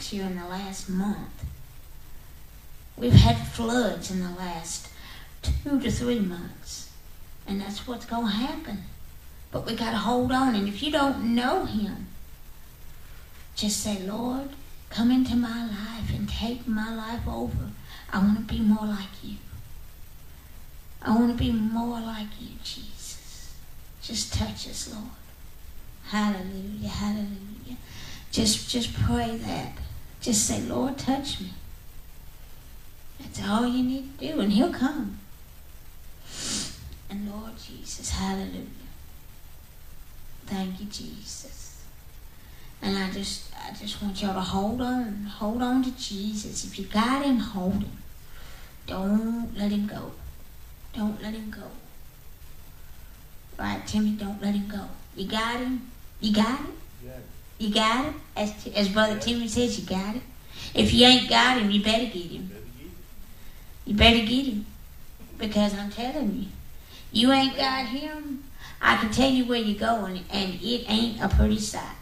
[0.08, 1.44] Here in the last month.
[2.96, 4.88] We've had floods in the last
[5.42, 6.90] two to three months.
[7.46, 8.84] And that's what's going to happen.
[9.50, 10.54] But we got to hold on.
[10.54, 12.08] And if you don't know Him,
[13.54, 14.50] just say, Lord,
[14.90, 17.70] come into my life and take my life over.
[18.12, 19.36] I want to be more like you.
[21.02, 23.54] I want to be more like you, Jesus.
[24.02, 25.10] Just touch us, Lord.
[26.06, 27.76] Hallelujah, hallelujah.
[28.30, 29.72] Just just pray that.
[30.24, 31.50] Just say, Lord, touch me.
[33.20, 35.18] That's all you need to do, and He'll come.
[37.10, 38.64] And Lord Jesus, hallelujah.
[40.46, 41.84] Thank you, Jesus.
[42.80, 45.26] And I just I just want y'all to hold on.
[45.26, 46.64] Hold on to Jesus.
[46.64, 47.98] If you got him, hold him.
[48.86, 50.12] Don't let him go.
[50.94, 51.68] Don't let him go.
[53.58, 54.88] Right, Timmy, don't let him go.
[55.14, 55.90] You got him?
[56.20, 56.83] You got it?
[57.58, 58.14] You got it?
[58.36, 60.22] As, as Brother Timmy says, you got it?
[60.74, 62.50] If you ain't got him, you better get him.
[63.84, 64.66] You better get him.
[65.38, 66.46] Because I'm telling you,
[67.12, 68.44] you ain't got him,
[68.80, 71.96] I can tell you where you're going, and it ain't a pretty sight.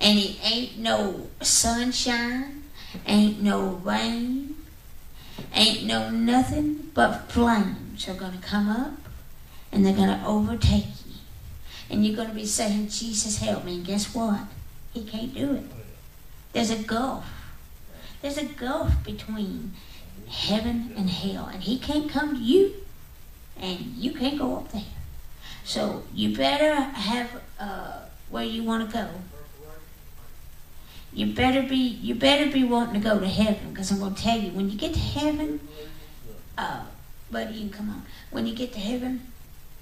[0.00, 2.64] And it ain't no sunshine,
[3.06, 4.56] ain't no rain,
[5.54, 8.92] ain't no nothing but flames are going to come up
[9.72, 11.07] and they're going to overtake you.
[11.90, 13.76] And you're going to be saying, Jesus, help me.
[13.76, 14.40] And guess what?
[14.92, 15.64] He can't do it.
[16.52, 17.24] There's a gulf.
[18.20, 19.72] There's a gulf between
[20.28, 21.46] heaven and hell.
[21.52, 22.74] And he can't come to you,
[23.60, 24.82] and you can't go up there.
[25.64, 29.08] So you better have uh, where you want to go.
[31.12, 34.22] You better be you better be wanting to go to heaven because I'm going to
[34.22, 35.60] tell you when you get to heaven,
[36.56, 36.84] uh,
[37.30, 38.02] buddy, you can come on.
[38.30, 39.32] When you get to heaven,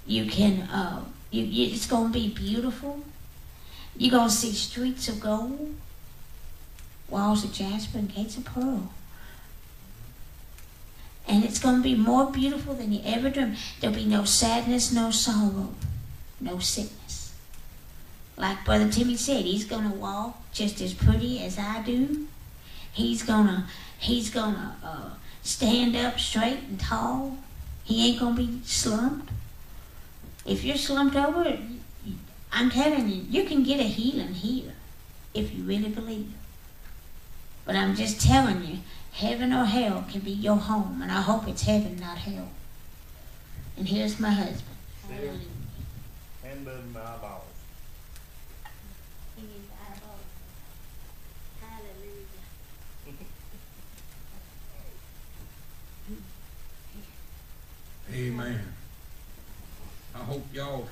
[0.07, 3.05] you can uh, you, you it's going to be beautiful.
[3.97, 5.75] You're going to see streets of gold,
[7.09, 8.91] walls of jasper, and gates of pearl.
[11.29, 13.57] And it's going to be more beautiful than you ever dreamed.
[13.81, 15.71] There'll be no sadness, no sorrow,
[16.41, 17.35] no sickness.
[18.37, 22.29] Like Brother Timmy said, he's going to walk just as pretty as I do.
[22.93, 23.65] He's going to
[23.99, 25.11] he's going to uh,
[25.43, 27.39] stand up straight and tall.
[27.85, 29.31] He ain't going to be slumped.
[30.47, 31.59] If you're slumped over,
[32.53, 34.75] I'm telling you, you can get a healing here
[35.35, 36.33] if you really believe.
[37.65, 38.79] But I'm just telling you,
[39.13, 42.49] heaven or hell can be your home, and I hope it's heaven, not hell.
[43.77, 44.77] And here's my husband.
[45.11, 45.41] Hallelujah.
[46.45, 47.43] Hand of my balls.
[49.37, 49.43] He.
[51.61, 52.27] Hallelujah.
[58.15, 58.76] Amen.
[60.19, 60.89] I hope y'all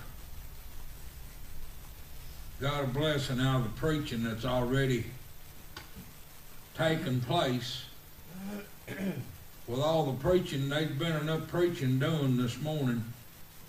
[2.60, 5.06] got a blessing out of the preaching that's already
[6.76, 7.84] taken place.
[9.66, 13.02] With all the preaching, there's been enough preaching done this morning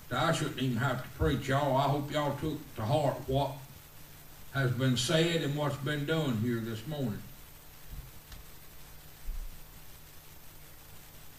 [0.10, 1.77] that I shouldn't even have to preach y'all.
[1.77, 3.52] I hope y'all took to heart what
[4.53, 7.22] has been said and what's been done here this morning.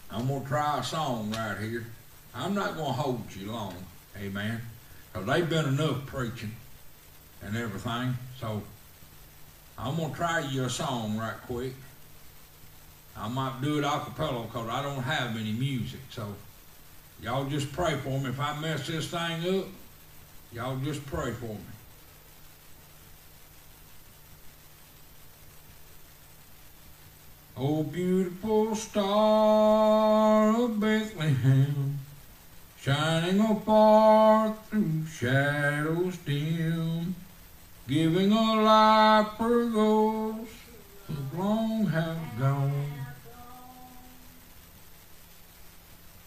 [0.09, 1.85] I'm gonna try a song right here.
[2.33, 3.75] I'm not gonna hold you long,
[4.19, 4.61] amen.
[5.13, 6.51] Cause they've been enough preaching
[7.41, 8.15] and everything.
[8.39, 8.61] So
[9.77, 11.73] I'm gonna try you a song right quick.
[13.15, 16.01] I might do it a cappella because I don't have any music.
[16.11, 16.35] So
[17.21, 18.29] y'all just pray for me.
[18.29, 19.65] If I mess this thing up,
[20.51, 21.57] y'all just pray for me.
[27.59, 31.96] Oh, beautiful star of Bethlehem,
[32.79, 37.15] shining afar through shadows dim,
[37.87, 40.47] giving a light for those
[41.07, 42.91] who long have gone,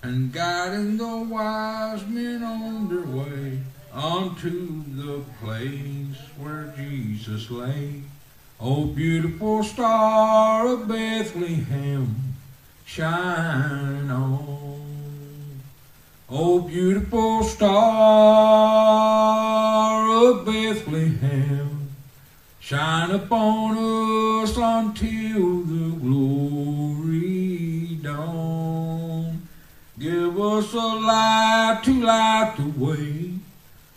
[0.02, 3.60] and guiding the wise men on their way
[3.93, 8.02] unto the place where Jesus lay.
[8.60, 12.35] Oh, beautiful star of Bethlehem,
[12.85, 14.90] shine on.
[16.32, 17.69] Oh, beautiful star
[20.09, 21.89] of Bethlehem,
[22.61, 27.19] shine upon us until the glory
[28.01, 29.48] dawn.
[29.98, 33.32] Give us a light to light the way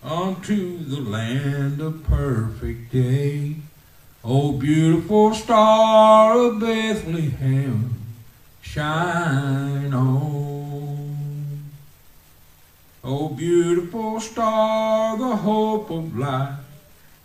[0.01, 3.57] unto the land of perfect day.
[4.23, 7.93] O beautiful star of Bethlehem,
[8.64, 11.02] shine on.
[13.05, 16.59] O beautiful star, the hope of life,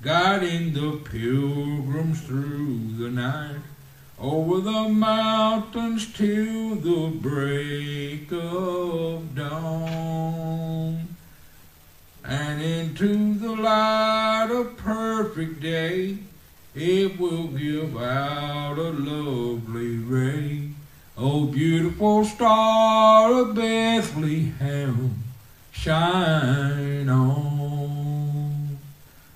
[0.03, 3.61] guiding the pilgrims through the night,
[4.19, 11.15] over the mountains till the break of dawn,
[12.25, 16.19] and into the light of perfect day,
[16.75, 20.71] it will give out a lovely ray.
[21.17, 25.28] O beautiful star of Bethlehem,
[25.79, 28.79] shine on.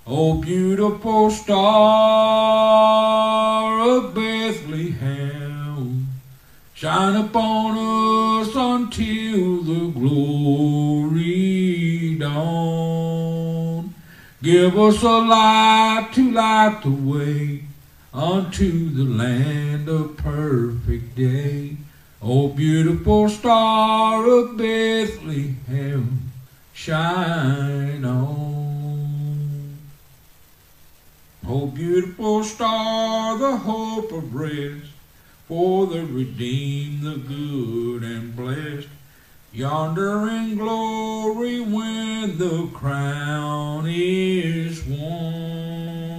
[0.05, 1.61] O beautiful star
[3.81, 6.09] of Bethlehem,
[6.75, 11.37] shine upon us until the glory
[12.19, 13.95] dawn.
[14.43, 17.63] Give us a light to light the way
[18.13, 21.77] unto the land of perfect day.
[22.21, 26.32] O beautiful star of Bethlehem,
[26.85, 29.79] shine on.
[31.47, 34.91] Oh, beautiful star, the hope of rest,
[35.47, 38.89] for the redeemed, the good and blessed,
[39.53, 46.13] yonder in glory when the crown is won.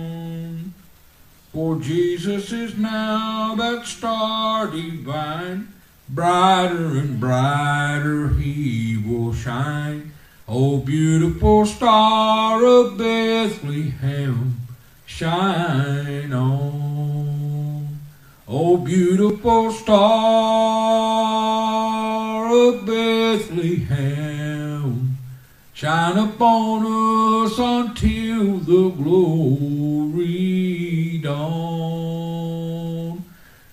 [1.51, 5.73] For Jesus is now that star divine,
[6.07, 10.12] brighter and brighter he will shine.
[10.45, 14.59] O beautiful star of Bethlehem,
[15.05, 17.99] shine on.
[18.45, 20.03] O beautiful star
[22.51, 23.47] of Bethlehem,
[25.73, 30.41] shine upon us until the glory
[31.23, 32.43] dawn.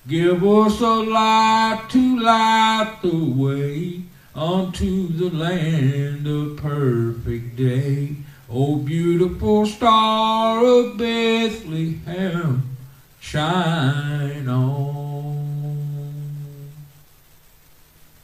[0.07, 4.05] Give us a light to light the way
[4.41, 8.17] unto the land of perfect day.
[8.49, 12.77] O beautiful star of Bethlehem,
[13.21, 15.81] shine on.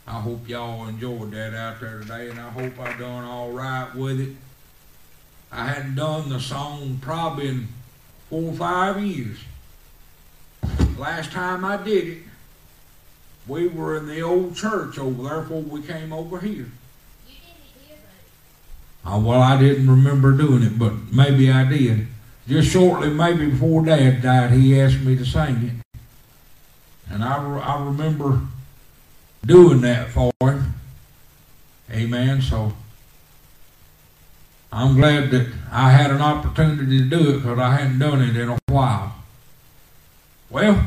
[0.09, 3.95] I hope y'all enjoyed that out there today, and I hope I done all right
[3.95, 4.35] with it.
[5.53, 7.69] I hadn't done the song probably in
[8.31, 9.39] four or five years.
[10.97, 12.19] Last time I did it,
[13.49, 16.71] we were in the old church over there before we came over here.
[17.27, 17.97] You did it here,
[19.05, 22.09] but Uh, well, I didn't remember doing it, but maybe I did.
[22.49, 26.01] Just shortly, maybe before Dad died, he asked me to sing it.
[27.11, 28.41] And I, I remember
[29.45, 30.75] doing that for him.
[31.91, 32.43] Amen.
[32.43, 32.73] So
[34.73, 38.37] I'm glad that I had an opportunity to do it because I hadn't done it
[38.37, 39.15] in a while.
[40.51, 40.85] Well,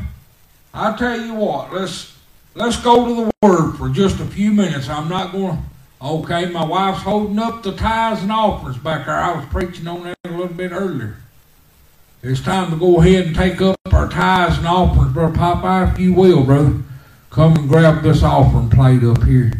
[0.72, 2.16] I tell you what, let's
[2.54, 4.88] let's go to the Word for just a few minutes.
[4.88, 5.62] I'm not going
[6.02, 9.16] Okay, my wife's holding up the tithes and offerings back there.
[9.16, 11.18] I was preaching on that a little bit earlier.
[12.22, 15.98] It's time to go ahead and take up our tithes and offerings, Brother Popeye, if
[15.98, 16.78] you will, brother.
[17.28, 19.52] Come and grab this offering plate up here.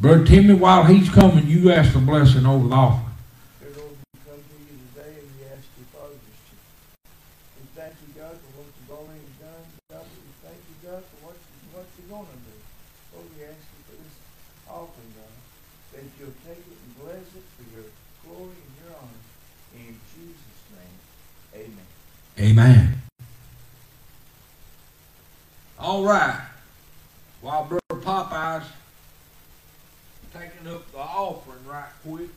[0.00, 3.14] Brother Timmy, while he's coming, you ask the blessing over the offering.
[3.60, 6.54] Dear Lord, we come to you today and we ask you, Father, just to,
[7.54, 9.62] we thank you, God, for what you've already done.
[9.90, 12.58] God, we thank you, God, for what, you, what you're going to do.
[13.14, 14.16] Oh, Lord, we ask you for this
[14.68, 15.38] offering, God,
[15.94, 17.86] that you'll take it and bless it for your
[18.26, 19.22] glory and your honor.
[19.78, 20.98] In Jesus' name,
[21.54, 22.50] amen.
[22.50, 23.02] Amen.
[25.78, 26.40] All right.
[27.40, 28.66] While Brother Popeye's
[30.34, 32.28] taking up the offering right quick,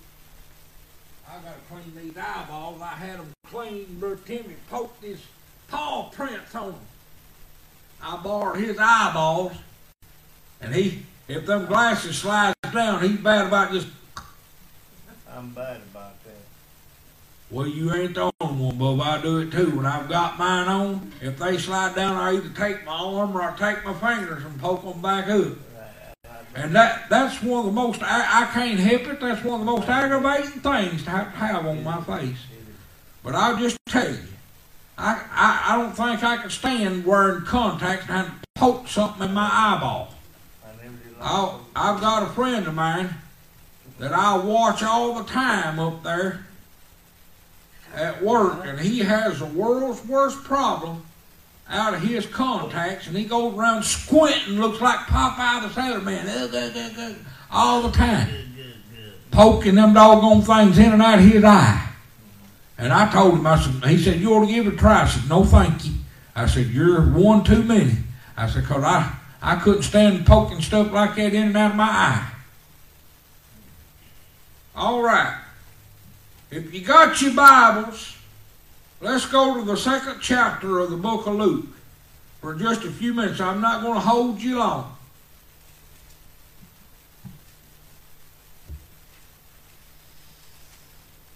[1.27, 2.79] I gotta clean these eyeballs.
[2.81, 3.97] I had them clean.
[3.99, 5.19] Brother Timmy poked his
[5.67, 6.81] paw prints on them.
[8.03, 9.53] I borrowed his eyeballs,
[10.61, 13.87] and he, if them glasses slides down, he's bad about just
[15.35, 16.33] I'm bad about that.
[17.49, 19.01] Well, you ain't the only one, Bub.
[19.01, 19.71] I do it too.
[19.71, 23.41] When I've got mine on, if they slide down, I either take my arm or
[23.41, 25.45] I take my fingers and poke them back up.
[25.45, 25.55] Right.
[26.25, 29.43] I, I, And that that's one of the most, I, I can't help it, that's
[29.43, 32.39] one of the most aggravating things to have, to have on my face.
[33.23, 34.19] But I'll just tell you,
[34.97, 39.27] I, I, I don't think I can stand wearing contacts and having to poke something
[39.27, 40.13] in my eyeball.
[41.21, 41.59] I.
[41.75, 43.15] I've got a friend of mine
[43.97, 46.45] that I watch all the time up there
[47.95, 51.03] at work, and he has the world's worst problem
[51.69, 56.25] out of his contacts, and he goes around squinting, looks like Popeye the Sailor Man.
[57.51, 58.29] All the time,
[59.31, 61.89] poking them doggone things in and out of his eye.
[62.77, 65.03] And I told him, I said, he said, you ought to give it a try.
[65.03, 65.93] I said, no, thank you.
[66.35, 67.97] I said, you're one too many.
[68.35, 71.77] I said, because I, I couldn't stand poking stuff like that in and out of
[71.77, 72.29] my eye.
[74.75, 75.39] All right.
[76.49, 78.17] If you got your Bibles,
[79.01, 81.67] let's go to the second chapter of the book of Luke
[82.41, 83.39] for just a few minutes.
[83.39, 84.95] I'm not going to hold you long.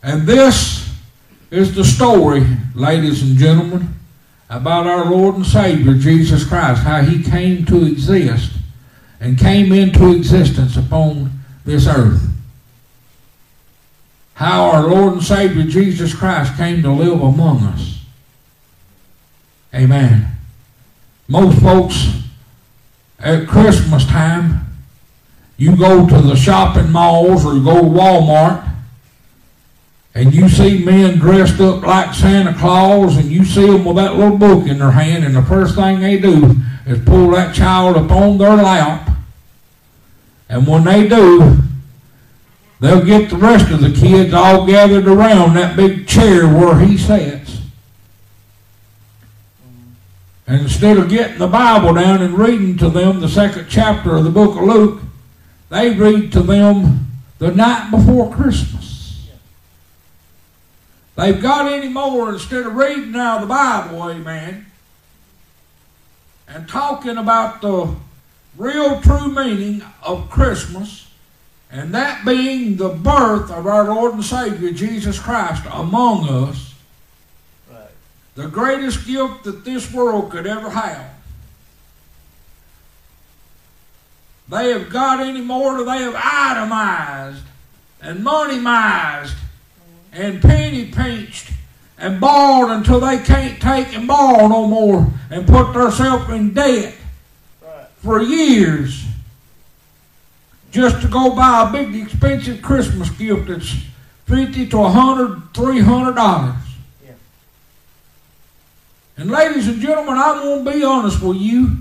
[0.03, 0.76] And this
[1.49, 2.45] is the story,
[2.75, 3.93] ladies and gentlemen,
[4.49, 8.51] about our Lord and Savior Jesus Christ, how he came to exist
[9.19, 11.31] and came into existence upon
[11.65, 12.23] this earth.
[14.35, 18.05] How our Lord and Savior Jesus Christ came to live among us.
[19.73, 20.27] Amen.
[21.27, 22.21] Most folks
[23.19, 24.65] at Christmas time,
[25.57, 28.66] you go to the shopping malls or go to Walmart
[30.17, 34.15] and you see men dressed up like Santa Claus, and you see them with that
[34.15, 36.55] little book in their hand, and the first thing they do
[36.87, 39.11] is pull that child up on their lap.
[40.49, 41.59] And when they do,
[42.79, 46.97] they'll get the rest of the kids all gathered around that big chair where he
[46.97, 47.61] sits.
[50.47, 54.23] And instead of getting the Bible down and reading to them the second chapter of
[54.23, 54.99] the book of Luke,
[55.69, 57.05] they read to them
[57.37, 58.96] the night before Christmas.
[61.17, 64.67] They've got any more instead of reading out of the Bible, amen,
[66.47, 67.95] and talking about the
[68.55, 71.11] real true meaning of Christmas,
[71.71, 76.75] and that being the birth of our Lord and Savior Jesus Christ among us,
[77.67, 77.89] Right.
[78.35, 81.09] the greatest gift that this world could ever have.
[84.49, 87.43] They have got any more, they have itemized
[88.03, 89.33] and money-mized
[90.17, 91.51] and penny pinched
[91.97, 96.95] and borrowed until they can't take and borrow no more and put themselves in debt
[97.63, 97.87] Right.
[98.03, 99.03] for years
[100.71, 103.75] just to go buy a big expensive Christmas gift that's
[104.25, 106.55] fifty to a hundred, three hundred dollars.
[107.05, 107.13] Yeah.
[109.17, 111.77] And ladies and gentlemen, I'm gonna be honest with you.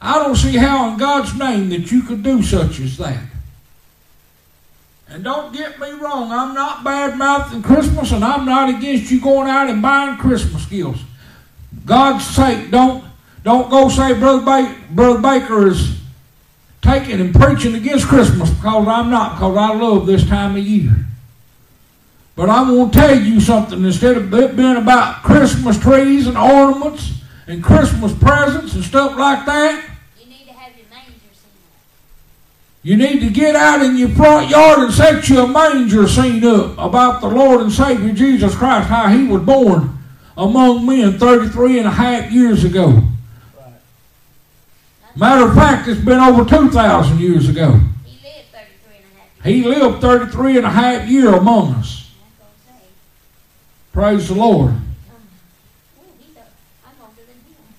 [0.00, 3.22] I don't see how in God's name that you could do such as that.
[5.10, 9.20] And don't get me wrong, I'm not bad mouthing Christmas and I'm not against you
[9.20, 11.02] going out and buying Christmas gifts.
[11.84, 13.04] God's sake, don't
[13.42, 15.98] don't go say Brother, ba- Brother Baker is
[16.82, 20.92] taking and preaching against Christmas because I'm not, because I love this time of year.
[22.36, 23.84] But I'm going to tell you something.
[23.84, 27.12] Instead of it being about Christmas trees and ornaments
[27.46, 32.68] and Christmas presents and stuff like that, You need to have your manger scene up.
[32.82, 36.42] You need to get out in your front yard and set you a manger scene
[36.44, 39.98] up about the Lord and Savior Jesus Christ, how he was born
[40.36, 43.02] among men 33 and a half years ago.
[45.14, 47.78] Matter of fact, it's been over 2,000 years ago.
[48.06, 49.64] He lived 33 and a half years.
[49.64, 52.10] He lived 33 and a half year among us.
[53.92, 54.74] Praise the Lord.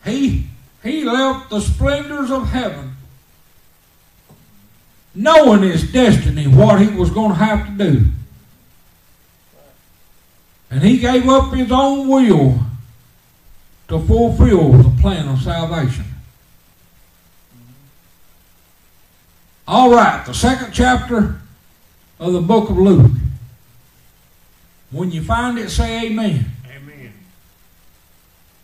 [0.06, 0.48] He,
[0.84, 2.91] he left the splendors of heaven
[5.14, 8.06] knowing his destiny, what he was going to have to do.
[10.70, 12.60] And he gave up his own will
[13.90, 16.06] to fulfill the plan of salvation.
[19.68, 21.42] All right, the second chapter
[22.20, 23.12] of the book of Luke.
[24.92, 26.46] When you find it, say amen.
[26.66, 27.14] Amen.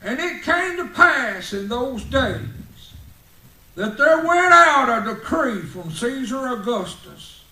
[0.01, 2.56] And it came to pass in those days
[3.77, 7.43] that there went out a decree from Caesar Augustus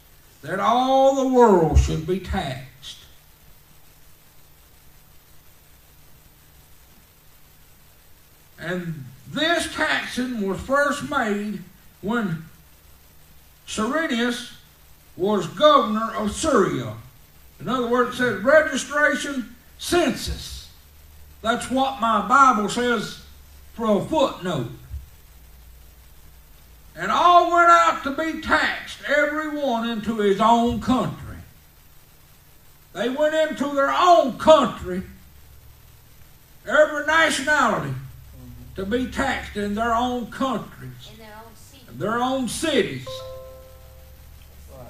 [0.42, 2.98] that all the world should be taxed.
[8.58, 11.62] And this taxing was first made
[12.02, 12.44] when
[13.68, 14.58] Cyrenius
[15.16, 16.96] was governor of Syria.
[17.60, 20.72] In other words, it says registration census.
[21.44, 23.24] That's what my Bible says
[23.76, 24.72] for a footnote.
[26.98, 31.36] And all went out to be taxed, every one into his own country.
[32.94, 35.04] They went into their own country,
[36.66, 37.94] every nationality,
[38.78, 41.86] to be taxed in their own countries, In their own city.
[41.98, 43.08] their own cities.
[44.74, 44.88] Right.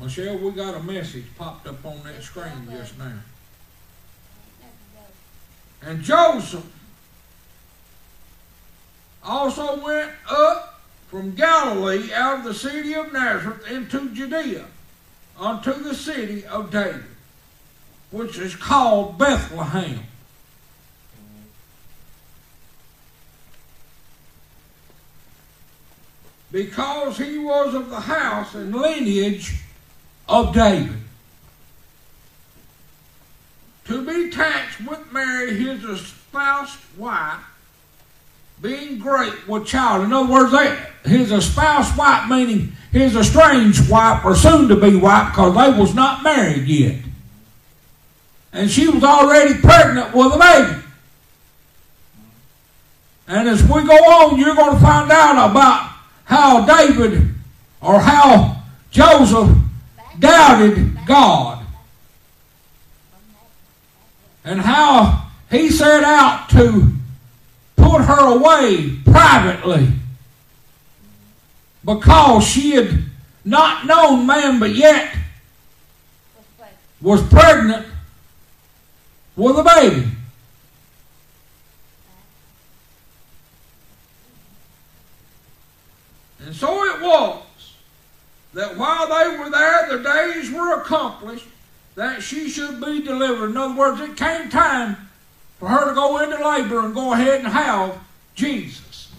[0.00, 3.12] Michelle, we got a message popped up on that screen just now.
[5.82, 6.64] And Joseph
[9.24, 14.66] also went up from Galilee out of the city of Nazareth into Judea
[15.38, 17.04] unto the city of David,
[18.10, 20.00] which is called Bethlehem.
[26.52, 29.56] Because he was of the house and lineage
[30.28, 31.00] of David.
[33.86, 37.40] To be taxed with Mary, his espoused wife,
[38.64, 40.04] being great with child.
[40.04, 40.74] In other words, they,
[41.04, 45.94] his espoused wife, meaning his estranged wife or soon to be wife, because they was
[45.94, 46.96] not married yet.
[48.54, 50.82] And she was already pregnant with a baby.
[53.28, 55.90] And as we go on, you're going to find out about
[56.24, 57.34] how David
[57.82, 59.58] or how Joseph
[60.18, 61.66] doubted God
[64.42, 66.93] and how he set out to
[67.94, 69.88] put her away privately
[71.84, 73.04] because she had
[73.44, 75.14] not known man but yet
[77.00, 77.86] was pregnant
[79.36, 80.08] with a baby.
[86.44, 87.42] And so it was
[88.54, 91.46] that while they were there, the days were accomplished
[91.94, 93.50] that she should be delivered.
[93.50, 94.96] In other words, it came time
[95.64, 97.98] for her to go into labor and go ahead and have
[98.34, 99.10] Jesus.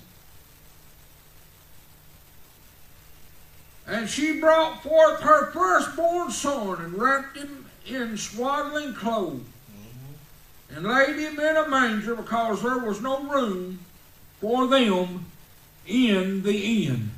[3.88, 9.42] And she brought forth her firstborn son and wrapped him in swaddling clothes
[10.70, 13.80] and laid him in a manger because there was no room
[14.40, 15.26] for them
[15.88, 17.10] in the inn.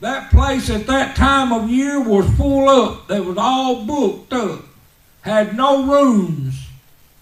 [0.00, 3.08] That place at that time of year was full up.
[3.08, 4.66] They was all booked up.
[5.22, 6.55] Had no rooms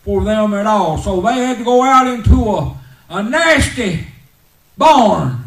[0.04, 0.98] for them at all.
[0.98, 2.76] So they had to go out into a,
[3.08, 4.06] a nasty
[4.76, 5.40] barn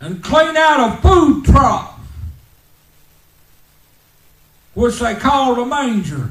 [0.00, 1.98] and clean out a food trough,
[4.74, 6.30] which they called a manger,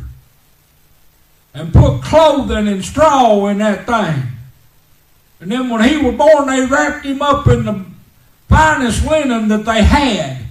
[1.54, 4.32] and put clothing and straw in that thing.
[5.40, 7.86] And then when he was born, they wrapped him up in the
[8.50, 10.46] finest linen that they had.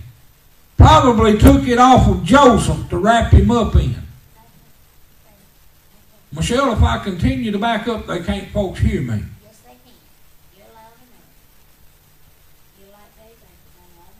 [0.76, 4.05] Probably took it off of Joseph to wrap him up in.
[6.36, 9.22] Michelle, if I continue to back up, they can't folks hear me.
[9.42, 9.94] Yes, they can.
[10.54, 11.24] You're loud enough.
[12.78, 13.38] You're like David,
[13.72, 14.12] but loud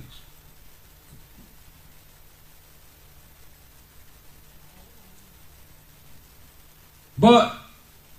[7.16, 7.56] But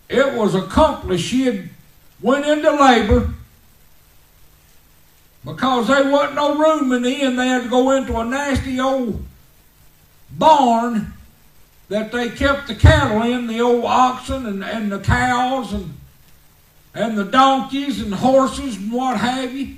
[0.07, 1.27] it was accomplished.
[1.27, 1.69] She had
[2.21, 3.33] went into labor
[5.45, 7.35] because there wasn't no room in the inn.
[7.35, 9.23] They had to go into a nasty old
[10.31, 11.13] barn
[11.87, 15.93] that they kept the cattle in, the old oxen and, and the cows and
[16.95, 19.75] and the donkeys and horses and what have you.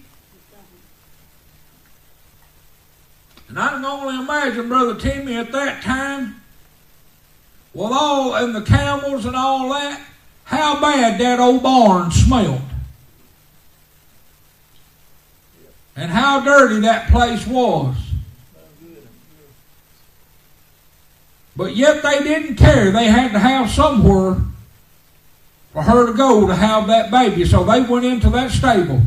[3.50, 6.42] And I can only imagine, Brother Timmy, at that time,
[7.74, 10.06] with all and the camels and all that,
[10.44, 12.62] how bad that old barn smelled.
[15.98, 17.96] And how dirty that place was.
[21.56, 22.92] But yet they didn't care.
[22.92, 24.38] They had to have somewhere
[25.74, 27.46] for her to go to have that baby.
[27.46, 29.02] So they went into that stable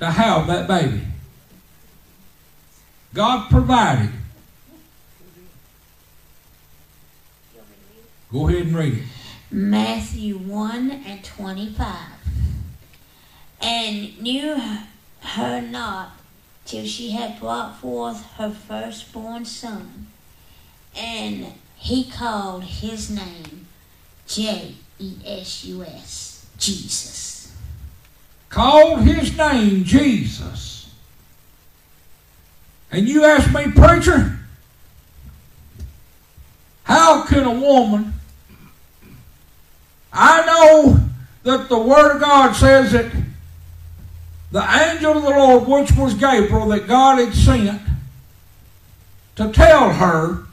[0.00, 1.02] to have that baby.
[3.12, 4.10] God provided.
[8.32, 9.04] Go ahead and read it.
[9.50, 11.86] Matthew 1 and 25.
[13.60, 14.58] And knew
[15.22, 16.12] her not
[16.64, 20.08] till she had brought forth her firstborn son.
[20.96, 21.46] And
[21.76, 23.66] he called his name
[24.26, 27.56] J E S U S, Jesus.
[28.48, 30.94] Called his name Jesus.
[32.90, 34.38] And you ask me, preacher,
[36.84, 38.12] how can a woman
[40.12, 41.00] I know
[41.42, 43.10] that the Word of God says that
[44.52, 47.80] the angel of the Lord, which was Gabriel, that God had sent
[49.36, 50.44] to tell her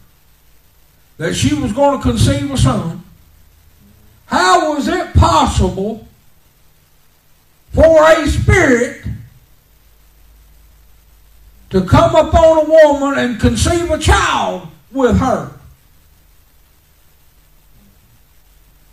[1.17, 3.03] that she was going to conceive a son,
[4.27, 6.07] how was it possible
[7.73, 9.03] for a spirit
[11.69, 15.51] to come upon a woman and conceive a child with her?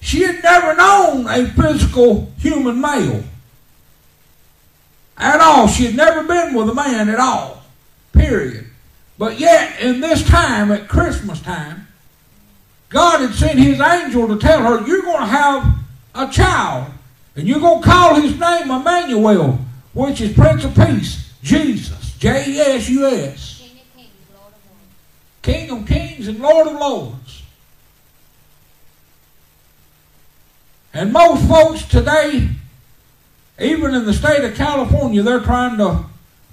[0.00, 3.22] She had never known a physical human male
[5.18, 5.68] at all.
[5.68, 7.62] She had never been with a man at all,
[8.12, 8.66] period.
[9.18, 11.88] But yet, in this time, at Christmas time,
[12.88, 15.74] God had sent his angel to tell her, You're going to have
[16.14, 16.92] a child,
[17.34, 19.58] and you're going to call his name Emmanuel,
[19.94, 23.70] which is Prince of Peace, Jesus, J E S U S,
[25.42, 27.42] King of kings, and Lord of lords.
[30.92, 32.48] And most folks today,
[33.58, 36.04] even in the state of California, they're trying to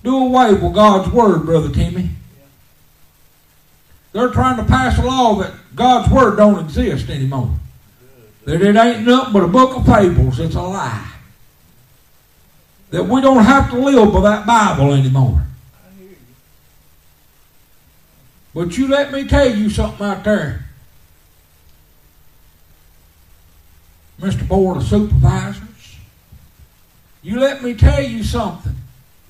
[0.04, 2.10] do away with God's Word, Brother Timmy.
[4.14, 7.56] They're trying to pass a law that God's Word don't exist anymore.
[8.46, 10.40] That it ain't nothing but a book of fables.
[10.40, 11.12] It's a lie.
[12.92, 15.44] That we don't have to live by that Bible anymore.
[18.54, 20.66] But you let me tell you something out there.
[24.20, 24.48] Mr.
[24.48, 25.73] Board of Supervisors.
[27.24, 28.76] You let me tell you something.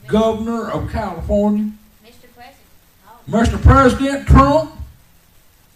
[0.07, 1.71] Governor of California.
[2.03, 2.27] Mr.
[2.33, 2.57] President.
[3.07, 3.61] Oh, Mr.
[3.61, 4.75] President Trump,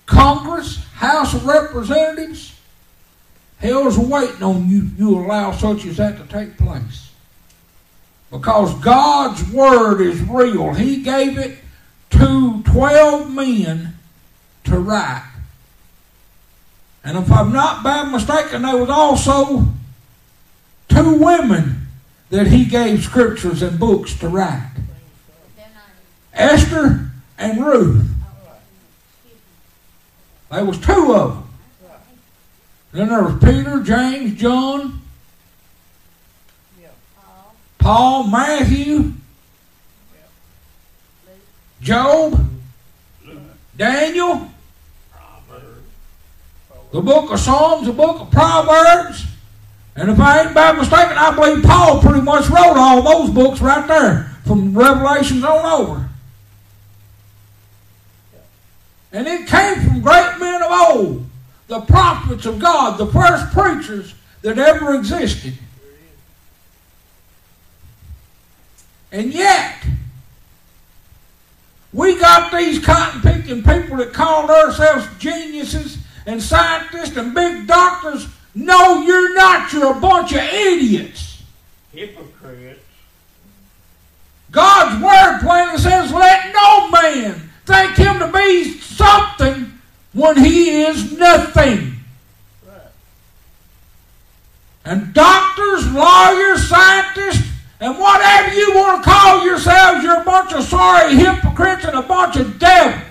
[0.08, 2.60] Congress, House of Representatives,
[3.60, 4.90] hell's waiting on you.
[4.98, 7.12] You allow such as that to take place.
[8.32, 10.74] Because God's word is real.
[10.74, 11.60] He gave it
[12.10, 13.94] to 12 men
[14.66, 15.32] to write.
[17.04, 19.68] And if I'm not bad mistaken, there was also
[20.90, 21.87] two women
[22.30, 24.72] that he gave scriptures and books to write.
[26.34, 28.08] Esther and Ruth.
[30.52, 31.44] There was two of them.
[32.92, 35.02] Then there was Peter, James, John,
[37.78, 39.14] Paul, Matthew,
[41.82, 42.50] Job,
[43.76, 44.50] Daniel,
[46.92, 49.26] the book of Psalms, the book of Proverbs.
[49.98, 53.60] And if I ain't bad mistaken, I believe Paul pretty much wrote all those books
[53.62, 56.10] right there from Revelations on over.
[59.12, 61.26] And it came from great men of old,
[61.68, 64.14] the prophets of God, the first preachers
[64.44, 65.54] that ever existed.
[69.12, 69.84] And yet,
[71.92, 75.98] we got these cotton picking people that call ourselves geniuses
[76.28, 78.28] and scientists and big doctors.
[78.58, 79.72] No, you're not.
[79.72, 81.44] You're a bunch of idiots.
[81.94, 82.84] Hypocrites.
[84.50, 89.80] God's word plainly says, let no man think him to be something
[90.14, 91.98] when he is nothing.
[92.68, 92.82] Right.
[94.86, 100.64] And doctors, lawyers, scientists, and whatever you want to call yourselves, you're a bunch of
[100.64, 103.04] sorry hypocrites and a bunch of devils.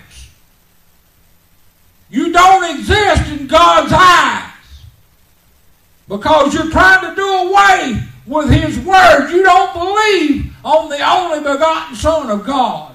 [2.11, 4.46] You don't exist in God's eyes
[6.09, 9.31] because you're trying to do away with His Word.
[9.31, 12.95] You don't believe on the only begotten Son of God.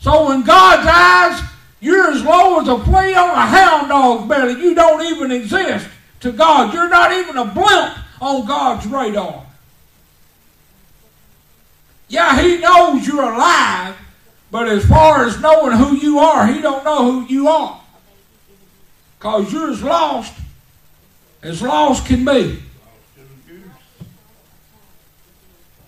[0.00, 1.48] So in God's eyes,
[1.80, 4.60] you're as low as a flea on a hound dog's belly.
[4.60, 5.88] You don't even exist
[6.20, 6.72] to God.
[6.72, 9.44] You're not even a blimp on God's radar.
[12.08, 13.96] Yeah, He knows you're alive,
[14.50, 17.80] but as far as knowing who you are, He don't know who you are.
[19.18, 20.34] Because you're as lost
[21.46, 22.60] as lost can be.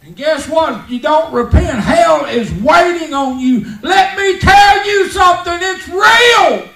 [0.03, 0.89] And guess what?
[0.89, 1.81] You don't repent.
[1.81, 3.67] Hell is waiting on you.
[3.83, 5.59] Let me tell you something.
[5.61, 6.69] It's real.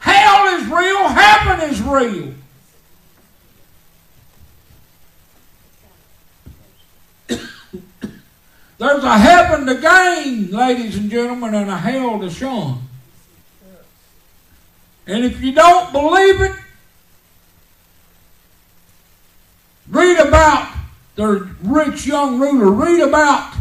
[0.00, 1.08] Hell is real.
[1.08, 2.34] Heaven is real.
[8.78, 12.80] There's a heaven to gain, ladies and gentlemen, and a hell to shun.
[15.06, 16.63] And if you don't believe it,
[19.94, 20.74] read about
[21.14, 22.70] the rich young ruler.
[22.70, 23.54] Read about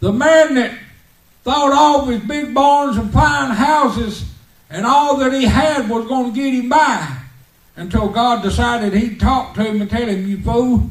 [0.00, 0.78] the man that
[1.42, 4.24] thought all of his big barns and fine houses
[4.70, 7.16] and all that he had was going to get him by
[7.76, 10.90] until God decided he'd talk to him and tell him, You fool,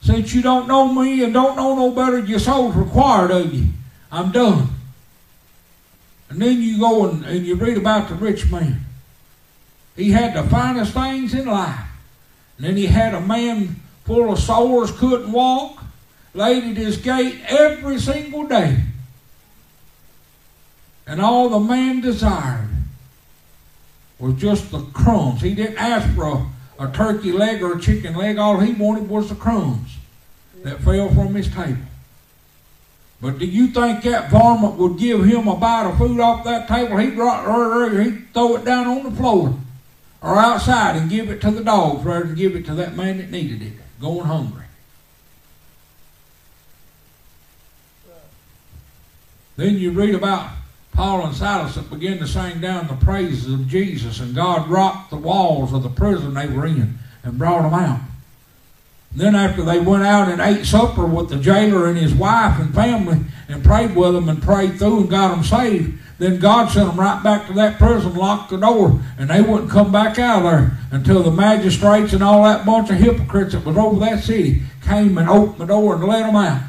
[0.00, 3.68] since you don't know me and don't know no better, your soul's required of you.
[4.10, 4.68] I'm done.
[6.28, 8.80] And then you go and, and you read about the rich man.
[9.96, 11.86] He had the finest things in life.
[12.56, 15.82] And then he had a man full of sores, couldn't walk,
[16.34, 18.84] laid at his gate every single day.
[21.06, 22.68] And all the man desired
[24.18, 25.40] was just the crumbs.
[25.40, 26.24] He didn't ask for
[26.78, 28.38] a, a turkey leg or a chicken leg.
[28.38, 29.96] All he wanted was the crumbs
[30.62, 31.78] that fell from his table.
[33.20, 36.68] But do you think that varmint would give him a bite of food off that
[36.68, 36.96] table?
[36.96, 39.58] He'd, he'd throw it down on the floor
[40.22, 43.18] or outside and give it to the dogs rather than give it to that man
[43.18, 44.64] that needed it, going hungry.
[49.56, 50.50] Then you read about
[50.92, 55.10] Paul and Silas that began to sing down the praises of Jesus, and God rocked
[55.10, 58.00] the walls of the prison they were in and brought them out.
[59.12, 62.72] Then after they went out and ate supper with the jailer and his wife and
[62.74, 66.86] family and prayed with them and prayed through and got them saved, then God sent
[66.86, 70.42] them right back to that prison, locked the door, and they wouldn't come back out
[70.42, 74.60] there until the magistrates and all that bunch of hypocrites that was over that city
[74.82, 76.60] came and opened the door and let them out.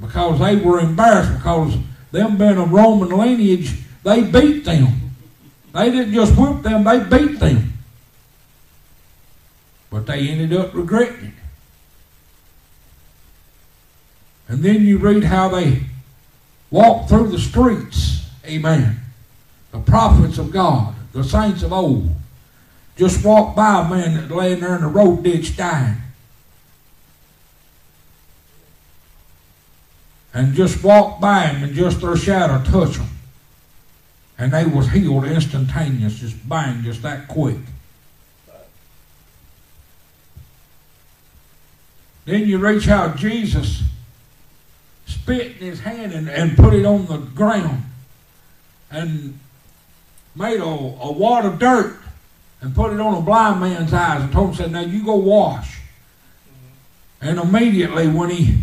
[0.00, 1.76] Because they were embarrassed because
[2.10, 4.88] them being of Roman lineage, they beat them.
[5.72, 7.74] They didn't just whip them, they beat them.
[9.88, 11.39] But they ended up regretting it.
[14.60, 15.84] And then you read how they
[16.70, 18.28] walked through the streets.
[18.44, 19.00] Amen.
[19.72, 22.10] The prophets of God, the saints of old,
[22.94, 25.96] just walked by a man that laying there in the road ditch dying.
[30.34, 33.08] And just walked by him and just their shadow touched him.
[34.36, 37.56] And they was healed instantaneous, just bang, just that quick.
[42.26, 43.84] Then you reach how Jesus
[45.10, 47.82] spit in his hand and, and put it on the ground
[48.90, 49.38] and
[50.34, 51.98] made a, a wad of dirt
[52.60, 55.16] and put it on a blind man's eyes and told him, said, Now you go
[55.16, 55.80] wash.
[57.20, 58.58] And immediately when he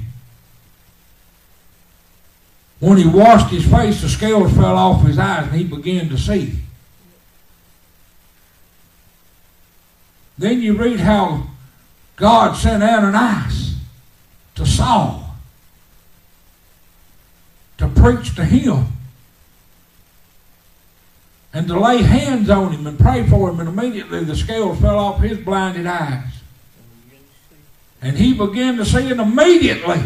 [2.79, 6.17] when he washed his face, the scales fell off his eyes and he began to
[6.17, 6.59] see.
[10.37, 11.47] Then you read how
[12.15, 13.77] God sent Ananias
[14.55, 15.26] to Saul
[17.77, 18.85] to preach to him
[21.53, 24.99] and to lay hands on him and pray for him, and immediately the scales fell
[24.99, 26.23] off his blinded eyes.
[28.01, 30.01] And he began to see, and immediately,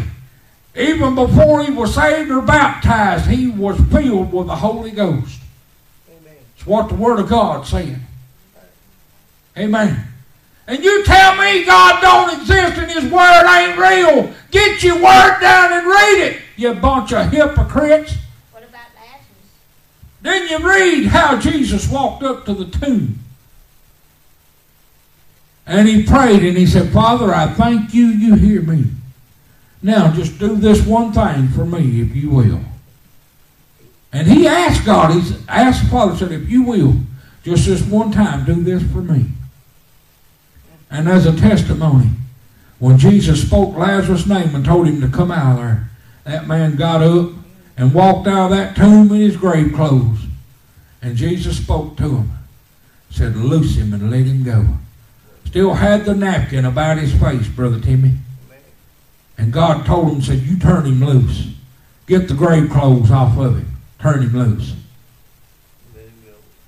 [0.74, 5.40] even before he was saved or baptized, he was filled with the Holy Ghost.
[6.08, 6.36] Amen.
[6.56, 8.00] It's what the Word of God said.
[9.56, 10.08] Amen.
[10.66, 14.32] And you tell me God don't exist and His Word ain't real.
[14.50, 18.16] Get your Word down and read it, you bunch of hypocrites.
[18.50, 19.52] What about Lazarus?
[20.22, 23.18] Then you read how Jesus walked up to the tomb.
[25.66, 28.86] And he prayed and he said, Father, I thank you, you hear me.
[29.82, 32.60] Now just do this one thing for me, if you will.
[34.12, 36.96] And he asked God, he asked the Father, said, if you will,
[37.42, 39.26] just this one time, do this for me.
[40.90, 42.10] And as a testimony,
[42.78, 45.88] when Jesus spoke Lazarus' name and told him to come out of there,
[46.24, 47.30] that man got up
[47.76, 50.20] and walked out of that tomb in his grave clothes.
[51.00, 52.32] And Jesus spoke to him,
[53.10, 54.66] said, Loose him and let him go.
[55.46, 58.14] Still had the napkin about his face, Brother Timmy.
[59.36, 61.48] And God told him, said, You turn him loose.
[62.06, 63.72] Get the grave clothes off of him.
[63.98, 64.74] Turn him loose.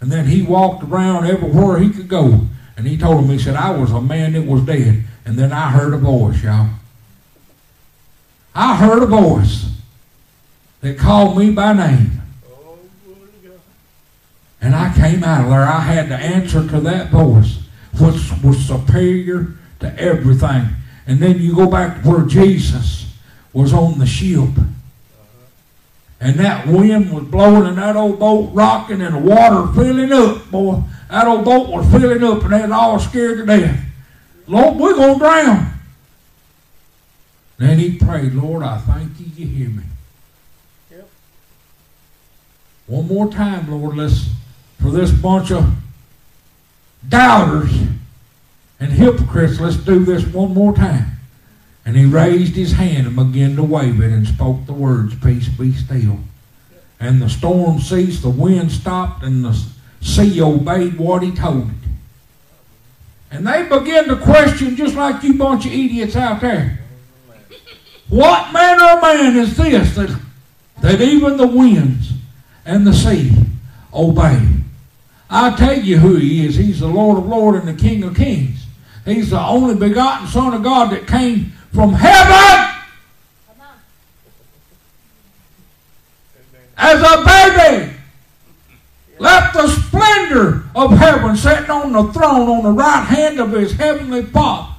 [0.00, 2.40] And then he walked around everywhere he could go.
[2.76, 5.04] And he told him, he said, I was a man that was dead.
[5.24, 6.68] And then I heard a voice, y'all.
[8.54, 9.66] I heard a voice
[10.80, 12.20] that called me by name.
[14.60, 15.62] And I came out of there.
[15.62, 17.58] I had to answer to that voice,
[18.00, 20.68] which was superior to everything.
[21.06, 23.12] And then you go back to where Jesus
[23.52, 24.48] was on the ship.
[26.20, 30.50] And that wind was blowing and that old boat rocking and the water filling up,
[30.50, 30.82] boy.
[31.10, 33.84] That old boat was filling up and they was all scared to death.
[34.46, 35.73] Lord, we're going to drown.
[37.58, 39.84] Then he prayed, Lord, I thank you, you hear me.
[40.90, 41.08] Yep.
[42.86, 44.28] One more time, Lord, let's,
[44.80, 45.72] for this bunch of
[47.08, 47.72] doubters
[48.80, 51.12] and hypocrites, let's do this one more time.
[51.86, 55.48] And he raised his hand and began to wave it and spoke the words, Peace
[55.48, 56.18] be still.
[56.98, 59.58] And the storm ceased, the wind stopped, and the
[60.00, 61.76] sea obeyed what he told it.
[63.30, 66.83] And they began to question, just like you bunch of idiots out there.
[68.14, 70.20] What manner of man is this that,
[70.82, 72.12] that even the winds
[72.64, 73.32] and the sea
[73.92, 74.40] obey?
[75.28, 76.54] I tell you who he is.
[76.54, 78.66] He's the Lord of Lords and the King of Kings.
[79.04, 82.82] He's the only begotten Son of God that came from heaven
[86.76, 87.94] as a baby.
[89.18, 93.72] Left the splendor of heaven sitting on the throne on the right hand of his
[93.72, 94.73] heavenly Father.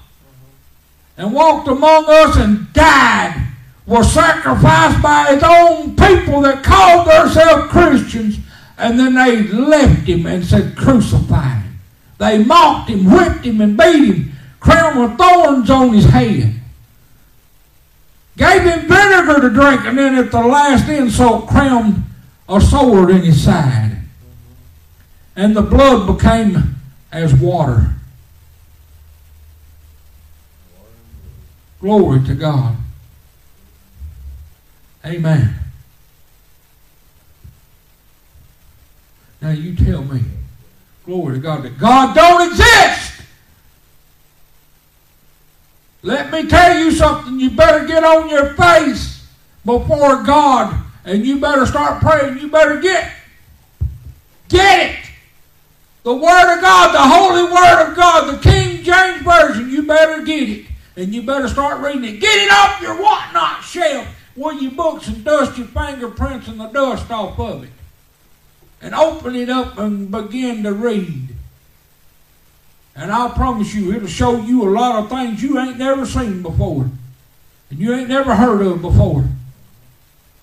[1.18, 3.42] And walked among us and died.
[3.86, 8.40] Was sacrificed by his own people that called themselves Christians.
[8.78, 11.80] And then they left him and said, Crucify him.
[12.18, 16.54] They mocked him, whipped him, and beat him, crowned with thorns on his head.
[18.38, 22.04] gave him vinegar to drink, and then at the last insult crammed
[22.48, 23.98] a sword in his side.
[25.36, 26.76] And the blood became
[27.12, 27.95] as water.
[31.80, 32.76] Glory to God.
[35.06, 35.56] Amen.
[39.42, 40.22] Now you tell me,
[41.06, 43.22] glory to God, that God don't exist.
[46.02, 47.40] Let me tell you something.
[47.40, 49.28] You better get on your face
[49.64, 52.40] before God and you better start praying.
[52.40, 53.12] You better get
[54.48, 55.00] get it.
[56.04, 60.24] The Word of God, the Holy Word of God, the King James Version, you better
[60.24, 60.66] get it.
[60.98, 62.20] And you better start reading it.
[62.20, 66.68] Get it off your whatnot shelf with your books and dust your fingerprints and the
[66.68, 67.70] dust off of it.
[68.82, 71.30] And open it up and begin to read.
[72.96, 76.42] And I'll promise you, it'll show you a lot of things you ain't never seen
[76.42, 76.90] before.
[77.70, 79.26] And you ain't never heard of before.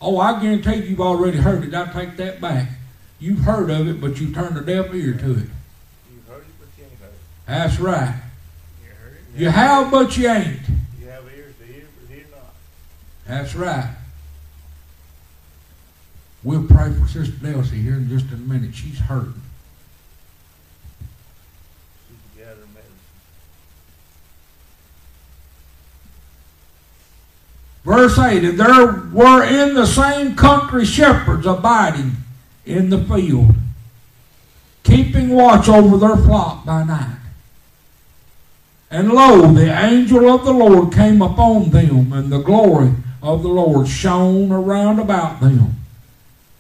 [0.01, 1.75] Oh, I guarantee you've already heard it.
[1.75, 2.69] I take that back.
[3.21, 5.47] You've heard of it, but you turned a deaf ear to it.
[6.11, 7.47] You've heard it, but you ain't heard it.
[7.47, 8.22] That's right.
[9.37, 9.49] You?
[9.49, 10.61] Have, but you ain't.
[11.01, 12.55] You have ears to hear, but hear not.
[13.27, 13.95] That's right.
[16.45, 18.75] We'll pray for Sister Delcy here in just a minute.
[18.75, 19.41] She's hurting.
[22.09, 22.99] She can gather medicine.
[27.85, 32.13] Verse 8 And there were in the same country shepherds abiding
[32.67, 33.55] in the field,
[34.83, 37.22] keeping watch over their flock by night.
[38.93, 42.93] And lo, the angel of the Lord came upon them, and the glory
[43.23, 45.77] of the Lord shone around about them.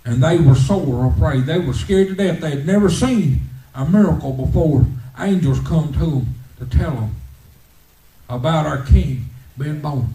[0.06, 1.44] And they were sore afraid.
[1.44, 2.40] They were scared to death.
[2.40, 3.42] They had never seen
[3.74, 4.86] a miracle before.
[5.18, 7.16] Angels come to them to tell them
[8.30, 9.26] about our King
[9.58, 10.14] being born.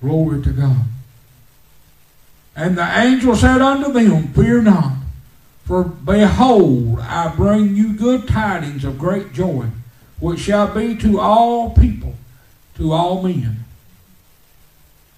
[0.00, 0.84] Glory to God.
[2.56, 4.94] And the angel said unto them, Fear not,
[5.64, 9.66] for behold, I bring you good tidings of great joy,
[10.18, 12.14] which shall be to all people,
[12.76, 13.64] to all men.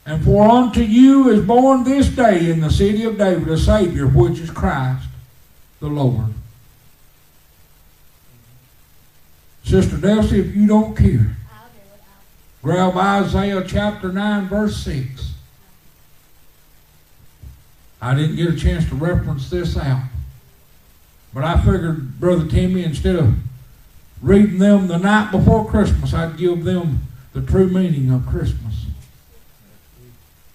[0.04, 4.06] And for unto you is born this day in the city of David a Savior,
[4.06, 5.06] which is Christ
[5.80, 6.32] the Lord.
[9.64, 11.36] Sister Delcy, if you don't care,
[12.62, 15.32] grab Isaiah chapter 9, verse 6.
[18.00, 20.02] I didn't get a chance to reference this out.
[21.34, 23.34] But I figured, Brother Timmy, instead of
[24.20, 27.00] reading them the night before Christmas, I'd give them
[27.32, 28.86] the true meaning of Christmas.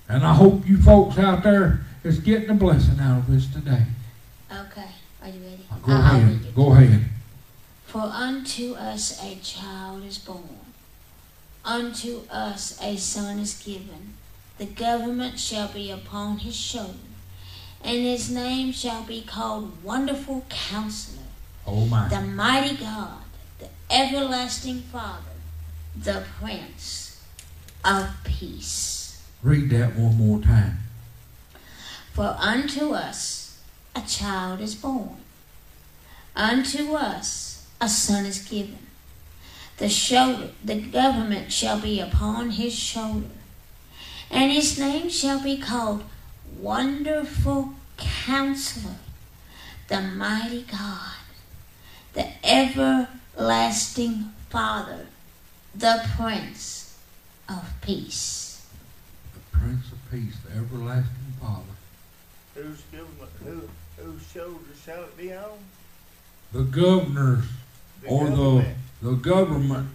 [0.07, 3.83] And I hope you folks out there is getting a blessing out of this today.
[4.51, 4.87] Okay,
[5.21, 5.65] are you ready?
[5.83, 6.55] Go I'll- I'll ahead.
[6.55, 7.05] Go ahead.
[7.85, 10.43] For unto us a child is born,
[11.65, 14.13] unto us a son is given.
[14.57, 16.93] The government shall be upon his shoulder,
[17.83, 21.23] and his name shall be called Wonderful Counselor,
[21.65, 22.07] Oh my.
[22.09, 23.19] the Mighty God,
[23.59, 25.23] the Everlasting Father,
[25.95, 27.21] the Prince
[27.85, 29.23] of Peace.
[29.43, 30.79] Read that one more time.
[32.13, 33.59] For unto us
[33.95, 35.17] a child is born,
[36.35, 38.79] unto us a son is given.
[39.77, 43.27] The shoulder, the government shall be upon his shoulder,
[44.31, 46.03] and his name shall be called
[46.59, 48.95] Wonderful Counselor,
[49.87, 51.15] the Mighty God,
[52.13, 55.07] the Everlasting Father,
[55.75, 56.97] the Prince
[57.47, 58.65] of Peace.
[59.33, 61.63] The Prince of Peace, the everlasting Father.
[62.55, 63.69] Whose government, who,
[64.03, 65.59] whose shoulders shall it be on?
[66.53, 67.45] The governors
[68.01, 69.89] The or the government the government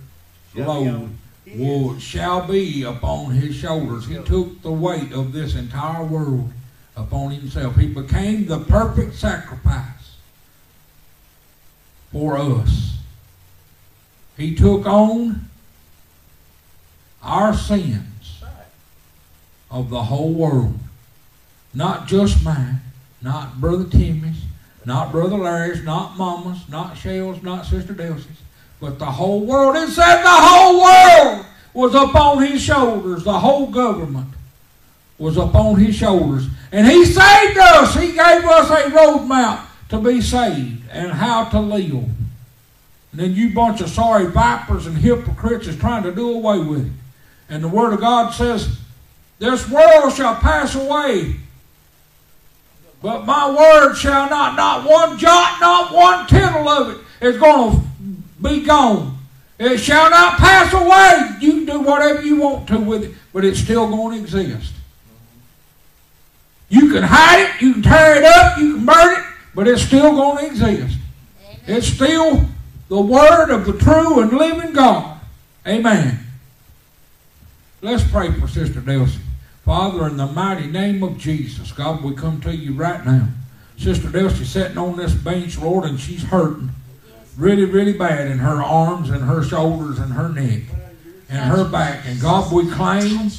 [0.55, 1.22] shall be load on his.
[1.47, 4.07] Will shall be upon his shoulders.
[4.07, 6.51] He took the weight of this entire world
[6.97, 7.77] upon himself.
[7.77, 10.17] He became the perfect sacrifice
[12.13, 12.99] for us.
[14.37, 15.49] He took on
[17.23, 18.43] our sins
[19.71, 20.79] of the whole world.
[21.75, 22.81] Not just mine,
[23.23, 24.43] not Brother Timmy's,
[24.85, 28.42] not Brother Larry's, not Mama's, not Shell's, not Sister Delsey's,
[28.83, 29.77] but the whole world.
[29.77, 33.23] It said the whole world was upon his shoulders.
[33.23, 34.27] The whole government
[35.19, 36.49] was upon his shoulders.
[36.73, 37.95] And he saved us.
[37.95, 41.93] He gave us a roadmap to be saved and how to live.
[41.93, 46.87] And then you bunch of sorry vipers and hypocrites is trying to do away with
[46.87, 46.93] it.
[47.49, 48.81] And the Word of God says,
[49.39, 51.37] This world shall pass away,
[53.01, 57.77] but my word shall not, not one jot, not one tittle of it is going
[57.77, 57.82] to
[58.43, 59.19] be gone.
[59.59, 61.39] It shall not pass away.
[61.41, 64.73] You can do whatever you want to with it, but it's still going to exist.
[66.69, 69.25] You can hide it, you can tear it up, you can burn it,
[69.55, 70.99] but it's still going to exist.
[71.67, 72.47] It's still
[72.89, 75.21] the word of the true and living God.
[75.67, 76.19] Amen.
[77.83, 79.19] Let's pray for Sister Delcy.
[79.65, 83.29] Father, in the mighty name of Jesus, God, we come to you right now.
[83.77, 86.71] Sister Delcy sitting on this bench, Lord, and she's hurting
[87.37, 90.63] really, really bad in her arms and her shoulders and her neck
[91.29, 92.05] and her back.
[92.07, 93.31] And God, we claim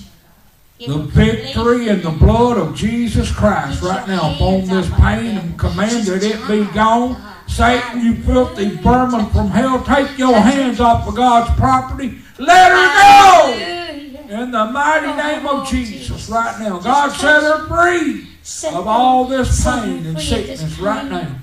[0.80, 6.06] the victory in the blood of Jesus Christ right now upon this pain and command
[6.08, 7.22] that it be gone.
[7.48, 12.18] Satan, you filthy vermin from hell, take your hands off of God's property.
[12.40, 13.84] Let her go!
[14.30, 16.80] In the mighty name of Jesus right now.
[16.80, 18.28] God set her free
[18.74, 21.36] of all this pain and sickness right now.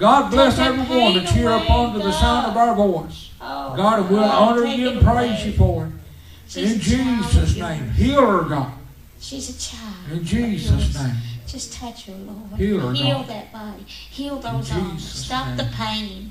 [0.00, 3.30] God bless everyone that's here up under the sound of our voice.
[3.38, 6.56] Oh, God, and we'll honor you and praise you for it.
[6.56, 7.90] In Jesus' name.
[7.90, 8.72] Heal her, God.
[9.20, 10.10] She's a child.
[10.10, 11.16] In Jesus' name.
[11.46, 12.58] Just touch her, Lord.
[12.58, 13.28] Heal her, Heal God.
[13.28, 13.84] that body.
[13.86, 15.06] Heal those arms.
[15.06, 16.30] Stop the pain.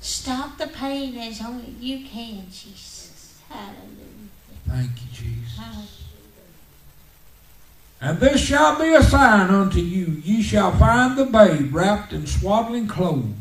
[0.00, 3.40] Stop the pain as only you can, Jesus.
[3.48, 4.28] Hallelujah.
[4.68, 5.56] Thank you, Jesus.
[5.56, 6.07] Hallelujah.
[8.00, 10.22] And this shall be a sign unto you.
[10.24, 13.34] Ye shall find the babe wrapped in swaddling clothes,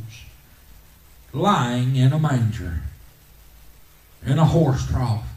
[1.32, 2.82] lying in a manger,
[4.26, 5.28] in a horse trough.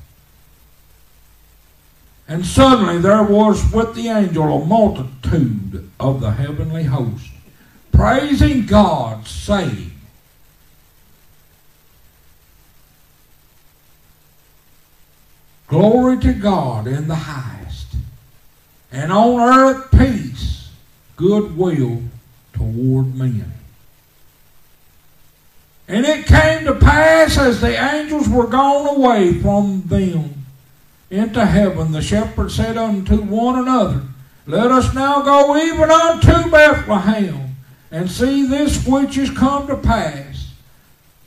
[2.27, 7.29] And suddenly there was with the angel a multitude of the heavenly host,
[7.93, 9.91] praising God, saying,
[15.67, 17.60] Glory to God in the highest,
[18.93, 20.71] and on earth peace,
[21.17, 22.03] goodwill
[22.53, 23.53] toward men.
[25.89, 30.41] And it came to pass as the angels were gone away from them
[31.11, 34.03] into heaven, the shepherds said unto one another,
[34.47, 37.57] Let us now go even unto Bethlehem,
[37.91, 40.53] and see this which is come to pass,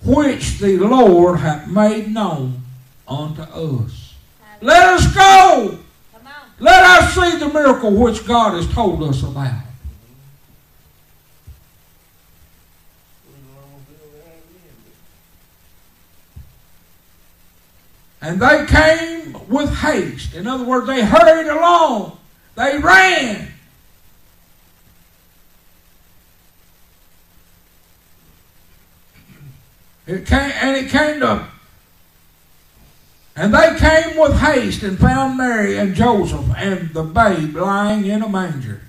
[0.02, 2.62] which the Lord hath made known
[3.06, 4.16] unto us.
[4.62, 5.83] Let us go!
[6.60, 9.54] Let us see the miracle which God has told us about.
[18.22, 20.34] And they came with haste.
[20.34, 22.18] In other words, they hurried along.
[22.56, 23.54] They ran.
[30.08, 31.48] It came, and it came to
[33.36, 38.22] and they came with haste and found Mary and Joseph and the babe lying in
[38.22, 38.82] a manger.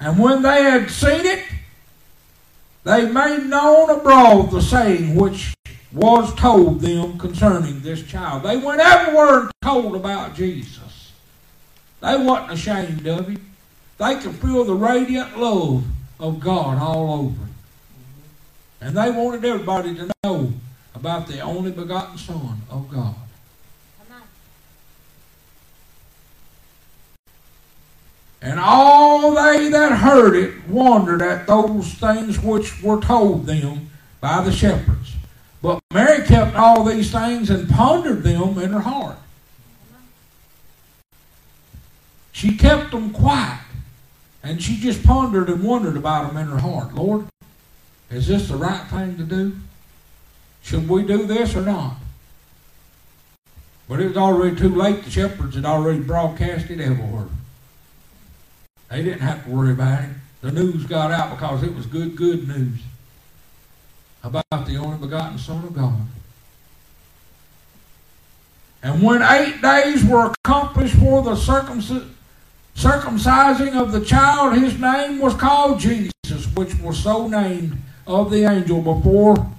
[0.00, 1.44] And when they had seen it,
[2.82, 5.54] they made known abroad the saying which
[5.92, 8.42] was told them concerning this child.
[8.42, 11.12] They went everywhere and told about Jesus.
[12.00, 13.54] They wasn't ashamed of him.
[13.98, 15.84] They could feel the radiant love
[16.18, 17.48] of God all over.
[18.80, 20.52] And they wanted everybody to know
[20.94, 23.14] about the only begotten Son of God.
[28.44, 33.88] And all they that heard it wondered at those things which were told them
[34.20, 35.14] by the shepherds.
[35.62, 39.16] But Mary kept all these things and pondered them in her heart.
[42.32, 43.60] She kept them quiet.
[44.42, 46.94] And she just pondered and wondered about them in her heart.
[46.94, 47.26] Lord,
[48.10, 49.56] is this the right thing to do?
[50.64, 51.96] Should we do this or not?
[53.86, 55.04] But it was already too late.
[55.04, 57.26] The shepherds had already broadcast it everywhere.
[58.90, 60.10] They didn't have to worry about it.
[60.40, 62.80] The news got out because it was good, good news
[64.22, 66.00] about the only begotten Son of God.
[68.82, 72.08] And when eight days were accomplished for the circumci-
[72.74, 77.76] circumcising of the child, his name was called Jesus, which was so named
[78.06, 79.50] of the angel before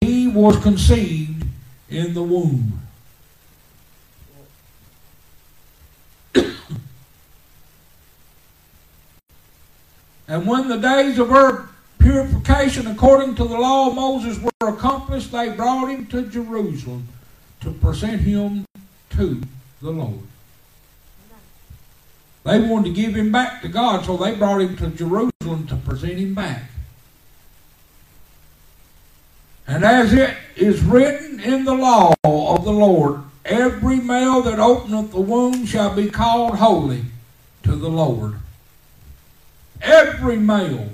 [0.00, 1.44] he was conceived
[1.88, 2.80] in the womb.
[10.28, 11.68] And when the days of her
[12.00, 17.06] purification according to the law of Moses were accomplished, they brought him to Jerusalem
[17.60, 18.64] to present him
[19.10, 19.40] to
[19.80, 20.18] the Lord.
[22.42, 25.76] They wanted to give him back to God, so they brought him to Jerusalem to
[25.76, 26.62] present him back.
[29.66, 35.10] And as it is written in the law of the Lord, every male that openeth
[35.10, 37.04] the womb shall be called holy
[37.64, 38.34] to the Lord.
[39.82, 40.90] Every male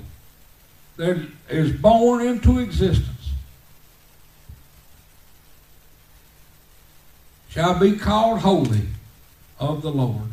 [0.97, 3.31] that is born into existence
[7.49, 8.87] shall be called holy
[9.59, 10.29] of the Lord.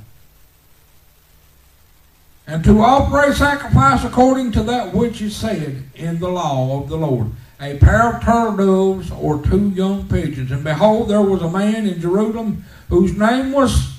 [2.47, 6.89] And to offer a sacrifice according to that which is said in the law of
[6.89, 7.31] the Lord,
[7.61, 10.51] a pair of turtle doves or two young pigeons.
[10.51, 13.93] And behold, there was a man in Jerusalem whose name was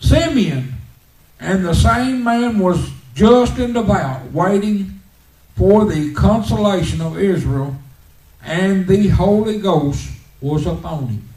[0.00, 0.74] Simeon,
[1.38, 5.00] and the same man was just and devout, waiting
[5.54, 7.76] for the consolation of Israel,
[8.42, 10.10] and the Holy Ghost
[10.40, 11.28] was upon him.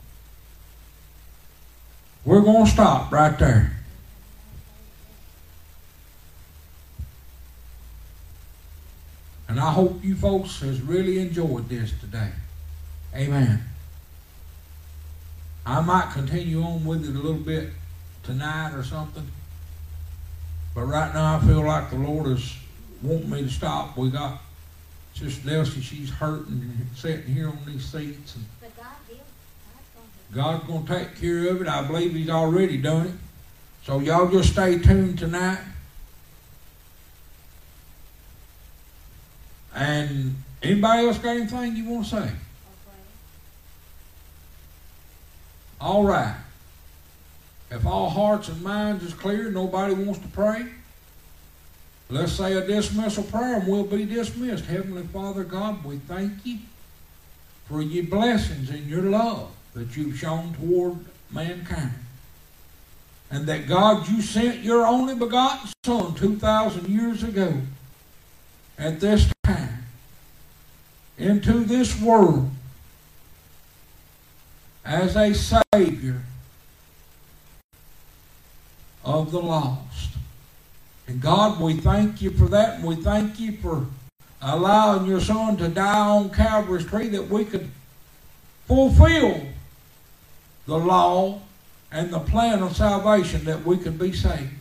[2.23, 3.74] We're going to stop right there.
[9.55, 12.29] And I hope you folks has really enjoyed this today.
[13.15, 13.63] Amen.
[15.65, 17.69] I might continue on with it a little bit
[18.23, 19.25] tonight or something.
[20.73, 22.53] But right now I feel like the Lord is
[23.01, 23.95] wanting me to stop.
[23.95, 24.41] We got
[25.13, 29.15] Sister Delcy, she's hurting and sitting here on these seats and But God will.
[29.15, 31.69] God's gonna do God's going to take care of it.
[31.69, 33.13] I believe He's already done it.
[33.85, 35.59] So y'all just stay tuned tonight.
[39.75, 42.31] And anybody else got anything you want to say?
[45.81, 46.35] All right.
[47.69, 50.65] If all hearts and minds is clear, nobody wants to pray.
[52.09, 54.65] Let's say a dismissal prayer and we'll be dismissed.
[54.65, 56.59] Heavenly Father God, we thank you
[57.67, 60.97] for your blessings and your love that you've shown toward
[61.31, 61.91] mankind.
[63.31, 67.53] And that God, you sent your only begotten Son 2,000 years ago
[68.77, 69.34] at this time
[71.17, 72.49] into this world
[74.83, 76.21] as a Savior
[79.03, 80.11] of the lost.
[81.07, 83.85] And God, we thank you for that, and we thank you for
[84.41, 87.69] allowing your Son to die on Calvary's tree that we could
[88.67, 89.41] fulfill
[90.65, 91.41] the law
[91.91, 94.51] and the plan of salvation that we could be saved.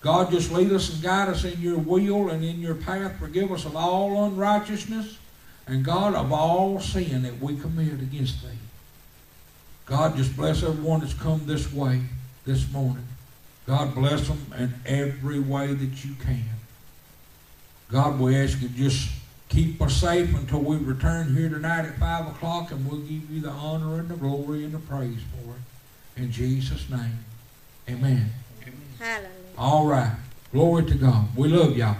[0.00, 3.18] God, just lead us and guide us in your will and in your path.
[3.18, 5.18] Forgive us of all unrighteousness
[5.66, 8.58] and God of all sin that we commit against thee.
[9.86, 12.00] God, just bless everyone that's come this way
[12.44, 13.06] this morning.
[13.66, 16.44] God bless them in every way that you can.
[17.90, 19.10] God, we ask you just
[19.48, 23.40] keep us safe until we return here tonight at 5 o'clock, and we'll give you
[23.40, 26.22] the honor and the glory and the praise for it.
[26.22, 27.18] In Jesus' name,
[27.88, 28.30] amen.
[28.62, 28.80] amen.
[28.98, 29.47] Hallelujah.
[29.58, 30.12] All right.
[30.52, 31.26] Glory to God.
[31.36, 31.96] We love y'all.